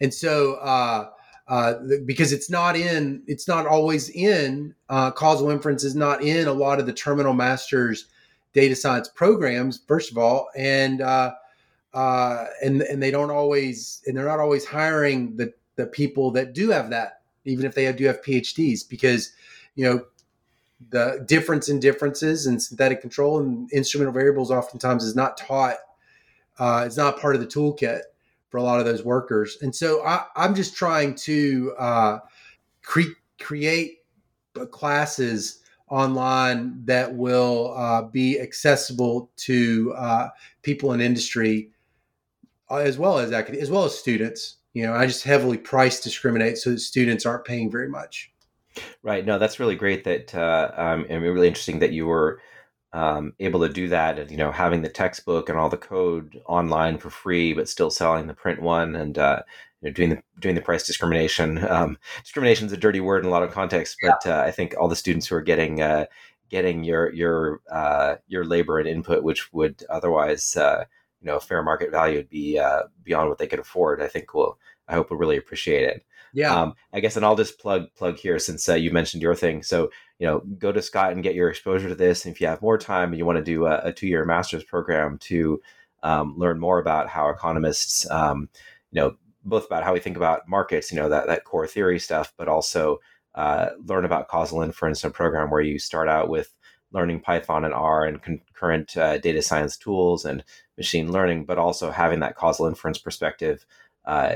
And 0.00 0.12
so, 0.12 0.54
uh, 0.54 1.10
uh, 1.48 1.74
because 2.06 2.32
it's 2.32 2.50
not 2.50 2.76
in, 2.76 3.22
it's 3.26 3.46
not 3.46 3.66
always 3.66 4.08
in 4.10 4.74
uh, 4.88 5.10
causal 5.10 5.50
inference 5.50 5.84
is 5.84 5.94
not 5.94 6.22
in 6.22 6.48
a 6.48 6.52
lot 6.52 6.80
of 6.80 6.86
the 6.86 6.92
terminal 6.92 7.34
masters 7.34 8.06
data 8.52 8.74
science 8.74 9.08
programs. 9.08 9.82
First 9.86 10.10
of 10.10 10.18
all, 10.18 10.48
and 10.56 11.00
uh, 11.00 11.34
uh, 11.94 12.46
and 12.62 12.82
and 12.82 13.02
they 13.02 13.10
don't 13.10 13.30
always, 13.30 14.02
and 14.06 14.16
they're 14.16 14.26
not 14.26 14.40
always 14.40 14.64
hiring 14.64 15.36
the 15.36 15.52
the 15.76 15.86
people 15.86 16.30
that 16.32 16.52
do 16.52 16.70
have 16.70 16.90
that, 16.90 17.20
even 17.44 17.64
if 17.64 17.74
they 17.74 17.90
do 17.92 18.06
have 18.06 18.22
PhDs, 18.22 18.88
because 18.88 19.32
you 19.74 19.84
know 19.84 20.04
the 20.88 21.22
difference 21.26 21.68
in 21.68 21.78
differences 21.78 22.46
and 22.46 22.60
synthetic 22.62 23.00
control 23.00 23.38
and 23.38 23.70
instrumental 23.72 24.12
variables 24.12 24.50
oftentimes 24.50 25.04
is 25.04 25.14
not 25.14 25.36
taught. 25.36 25.76
Uh, 26.58 26.84
it's 26.86 26.96
not 26.96 27.20
part 27.20 27.34
of 27.34 27.40
the 27.40 27.46
toolkit 27.46 28.00
for 28.48 28.56
a 28.56 28.62
lot 28.62 28.80
of 28.80 28.86
those 28.86 29.04
workers. 29.04 29.58
And 29.62 29.74
so 29.74 30.04
I, 30.04 30.24
am 30.36 30.54
just 30.54 30.74
trying 30.74 31.14
to 31.16 31.74
uh, 31.78 32.18
cre- 32.82 33.16
create 33.38 33.98
classes 34.70 35.60
online 35.88 36.84
that 36.84 37.14
will 37.14 37.74
uh, 37.76 38.02
be 38.02 38.40
accessible 38.40 39.30
to 39.36 39.92
uh, 39.96 40.28
people 40.62 40.92
in 40.92 41.00
industry 41.00 41.70
uh, 42.70 42.76
as 42.76 42.98
well 42.98 43.18
as 43.18 43.32
as 43.32 43.70
well 43.70 43.84
as 43.84 43.98
students. 43.98 44.56
You 44.72 44.84
know, 44.84 44.94
I 44.94 45.06
just 45.06 45.24
heavily 45.24 45.58
price 45.58 46.00
discriminate 46.00 46.58
so 46.58 46.70
that 46.70 46.78
students 46.78 47.26
aren't 47.26 47.44
paying 47.44 47.70
very 47.70 47.88
much. 47.88 48.32
Right. 49.02 49.24
No, 49.24 49.38
that's 49.38 49.58
really 49.60 49.76
great. 49.76 50.04
That 50.04 50.34
uh, 50.34 50.70
um, 50.76 51.06
and 51.08 51.22
really 51.22 51.48
interesting 51.48 51.78
that 51.80 51.92
you 51.92 52.06
were 52.06 52.40
um, 52.94 53.34
able 53.40 53.60
to 53.62 53.70
do 53.70 53.88
that 53.88 54.20
and 54.20 54.30
you 54.30 54.36
know 54.38 54.52
having 54.52 54.82
the 54.82 54.90
textbook 54.90 55.48
and 55.48 55.58
all 55.58 55.70
the 55.70 55.78
code 55.78 56.40
online 56.46 56.98
for 56.98 57.10
free 57.10 57.54
but 57.54 57.70
still 57.70 57.90
selling 57.90 58.28
the 58.28 58.34
print 58.34 58.62
one 58.62 58.96
and 58.96 59.18
uh, 59.18 59.42
you 59.82 59.88
know, 59.90 59.94
doing 59.94 60.10
the 60.10 60.22
doing 60.40 60.56
the 60.56 60.62
price 60.62 60.86
discrimination 60.86 61.58
um, 61.70 61.98
discrimination 62.22 62.66
is 62.68 62.74
a 62.74 62.78
dirty 62.78 63.00
word 63.00 63.24
in 63.24 63.28
a 63.30 63.32
lot 63.32 63.44
of 63.44 63.52
contexts 63.52 63.96
but 64.02 64.26
uh, 64.26 64.42
i 64.46 64.52
think 64.52 64.74
all 64.78 64.88
the 64.88 64.96
students 64.96 65.26
who 65.26 65.36
are 65.36 65.42
getting 65.42 65.82
uh, 65.82 66.06
getting 66.50 66.84
your 66.84 67.12
your 67.14 67.60
uh, 67.70 68.16
your 68.28 68.44
labor 68.44 68.78
and 68.78 68.88
input 68.88 69.22
which 69.24 69.52
would 69.52 69.82
otherwise 69.90 70.56
uh, 70.56 70.84
you 71.22 71.26
know 71.26 71.40
fair 71.40 71.62
market 71.62 71.90
value 71.90 72.16
would 72.18 72.30
be 72.30 72.58
uh, 72.58 72.82
beyond 73.04 73.28
what 73.28 73.38
they 73.38 73.46
could 73.46 73.58
afford 73.60 74.02
i 74.02 74.08
think 74.08 74.34
will 74.34 74.58
i 74.88 74.94
hope 74.94 75.10
will 75.10 75.16
really 75.18 75.36
appreciate 75.36 75.84
it 75.84 76.04
yeah. 76.32 76.54
Um, 76.54 76.74
I 76.92 77.00
guess, 77.00 77.16
and 77.16 77.24
I'll 77.24 77.36
just 77.36 77.58
plug 77.58 77.88
plug 77.96 78.16
here 78.16 78.38
since 78.38 78.68
uh, 78.68 78.74
you 78.74 78.90
mentioned 78.90 79.22
your 79.22 79.34
thing. 79.34 79.62
So 79.62 79.90
you 80.20 80.26
know, 80.26 80.40
go 80.58 80.70
to 80.70 80.82
Scott 80.82 81.12
and 81.12 81.22
get 81.22 81.34
your 81.34 81.48
exposure 81.48 81.88
to 81.88 81.94
this. 81.94 82.24
And 82.24 82.34
if 82.34 82.40
you 82.40 82.46
have 82.46 82.60
more 82.60 82.76
time 82.76 83.08
and 83.08 83.18
you 83.18 83.24
want 83.24 83.38
to 83.38 83.44
do 83.44 83.66
a, 83.66 83.80
a 83.84 83.92
two 83.92 84.06
year 84.06 84.24
master's 84.26 84.62
program 84.62 85.18
to 85.22 85.60
um, 86.02 86.34
learn 86.36 86.60
more 86.60 86.78
about 86.78 87.08
how 87.08 87.30
economists, 87.30 88.08
um, 88.10 88.48
you 88.92 89.00
know, 89.00 89.16
both 89.44 89.64
about 89.64 89.82
how 89.82 89.94
we 89.94 90.00
think 90.00 90.18
about 90.18 90.46
markets, 90.46 90.92
you 90.92 90.98
know, 90.98 91.08
that 91.08 91.26
that 91.26 91.44
core 91.44 91.66
theory 91.66 91.98
stuff, 91.98 92.34
but 92.36 92.48
also 92.48 92.98
uh, 93.34 93.70
learn 93.86 94.04
about 94.04 94.28
causal 94.28 94.60
inference 94.60 95.02
in 95.02 95.08
a 95.08 95.12
program 95.12 95.50
where 95.50 95.62
you 95.62 95.78
start 95.78 96.08
out 96.08 96.28
with 96.28 96.54
learning 96.92 97.20
Python 97.20 97.64
and 97.64 97.72
R 97.72 98.04
and 98.04 98.22
concurrent 98.22 98.96
uh, 98.98 99.16
data 99.18 99.40
science 99.40 99.78
tools 99.78 100.26
and 100.26 100.44
machine 100.76 101.10
learning, 101.10 101.46
but 101.46 101.56
also 101.56 101.90
having 101.90 102.20
that 102.20 102.36
causal 102.36 102.66
inference 102.66 102.98
perspective 102.98 103.64
uh, 104.04 104.34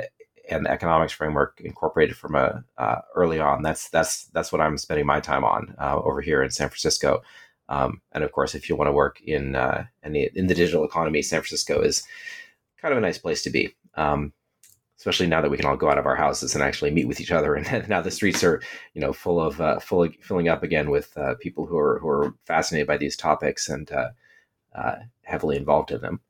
and 0.51 0.67
the 0.67 0.71
economics 0.71 1.13
framework 1.13 1.61
incorporated 1.65 2.17
from 2.17 2.35
a 2.35 2.65
uh, 2.79 3.01
early 3.15 3.41
on. 3.41 3.63
That's 3.63 3.89
that's 3.89 4.27
that's 4.27 4.53
what 4.53 4.61
I'm 4.61 4.79
spending 4.79 5.07
my 5.07 5.21
time 5.21 5.45
on 5.45 5.75
uh, 5.79 5.97
over 5.97 6.21
here 6.21 6.43
in 6.43 6.51
San 6.51 6.69
Francisco. 6.69 7.23
Um, 7.69 8.03
and 8.13 8.23
of 8.23 8.33
course, 8.33 8.55
if 8.55 8.69
you 8.69 8.77
want 8.77 8.89
to 8.89 8.93
work 8.93 9.21
in 9.23 9.57
uh, 9.57 9.87
in 10.03 10.13
the, 10.13 10.31
in 10.35 10.47
the 10.47 10.55
digital 10.55 10.85
economy, 10.85 11.23
San 11.23 11.41
Francisco 11.41 11.81
is 11.81 12.03
kind 12.81 12.93
of 12.93 12.99
a 12.99 13.01
nice 13.01 13.19
place 13.19 13.43
to 13.43 13.51
be. 13.51 13.75
Um, 13.95 14.33
especially 14.99 15.27
now 15.27 15.41
that 15.41 15.51
we 15.51 15.57
can 15.57 15.67
all 15.67 15.77
go 15.77 15.91
out 15.91 15.99
of 15.99 16.07
our 16.07 16.17
houses 16.17 16.55
and 16.55 16.63
actually 16.63 16.91
meet 16.91 17.09
with 17.09 17.21
each 17.21 17.33
other, 17.33 17.55
and 17.55 17.89
now 17.89 18.01
the 18.01 18.11
streets 18.11 18.45
are, 18.45 18.63
you 18.95 19.01
know, 19.01 19.13
full 19.13 19.41
of 19.41 19.61
uh, 19.61 19.79
full 19.79 20.05
of, 20.05 20.15
filling 20.21 20.49
up 20.49 20.63
again 20.63 20.91
with 20.91 21.17
uh, 21.17 21.35
people 21.37 21.67
who 21.67 21.79
are 21.79 21.99
who 22.01 22.09
are 22.09 22.35
fascinated 22.45 22.87
by 22.87 22.97
these 22.97 23.17
topics 23.17 23.69
and 23.69 23.91
uh, 23.93 24.11
uh 24.75 24.97
heavily 25.23 25.57
involved 25.57 25.91
in 25.91 26.01
them. 26.01 26.21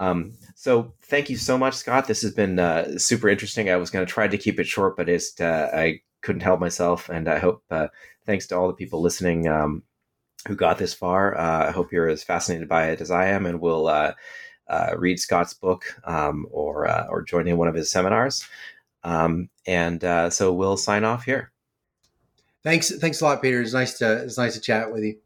Um, 0.00 0.34
so 0.54 0.94
thank 1.02 1.28
you 1.28 1.36
so 1.36 1.58
much, 1.58 1.74
Scott. 1.74 2.06
This 2.06 2.22
has 2.22 2.32
been 2.32 2.58
uh, 2.58 2.98
super 2.98 3.28
interesting. 3.28 3.68
I 3.68 3.76
was 3.76 3.90
going 3.90 4.06
to 4.06 4.12
try 4.12 4.28
to 4.28 4.38
keep 4.38 4.60
it 4.60 4.66
short, 4.66 4.96
but 4.96 5.08
it's, 5.08 5.40
uh, 5.40 5.70
I 5.72 6.00
couldn't 6.22 6.42
help 6.42 6.60
myself. 6.60 7.08
And 7.08 7.28
I 7.28 7.38
hope, 7.38 7.62
uh, 7.70 7.88
thanks 8.26 8.46
to 8.48 8.56
all 8.56 8.68
the 8.68 8.74
people 8.74 9.00
listening 9.00 9.48
um, 9.48 9.82
who 10.46 10.54
got 10.54 10.78
this 10.78 10.94
far, 10.94 11.36
uh, 11.36 11.68
I 11.68 11.70
hope 11.70 11.92
you're 11.92 12.08
as 12.08 12.22
fascinated 12.22 12.68
by 12.68 12.90
it 12.90 13.00
as 13.00 13.10
I 13.10 13.26
am 13.26 13.46
and 13.46 13.60
will 13.60 13.88
uh, 13.88 14.12
uh, 14.68 14.94
read 14.96 15.18
Scott's 15.18 15.54
book 15.54 15.84
um, 16.04 16.46
or, 16.50 16.88
or 17.10 17.22
join 17.22 17.48
in 17.48 17.56
one 17.56 17.68
of 17.68 17.74
his 17.74 17.90
seminars. 17.90 18.46
Um, 19.04 19.48
and 19.66 20.02
uh, 20.04 20.30
so 20.30 20.52
we'll 20.52 20.76
sign 20.76 21.04
off 21.04 21.24
here. 21.24 21.52
Thanks, 22.62 22.90
thanks 22.98 23.20
a 23.20 23.24
lot, 23.24 23.40
Peter. 23.40 23.60
It's 23.60 23.72
nice 23.72 23.96
to 23.98 24.24
it's 24.24 24.36
nice 24.36 24.54
to 24.54 24.60
chat 24.60 24.92
with 24.92 25.04
you. 25.04 25.16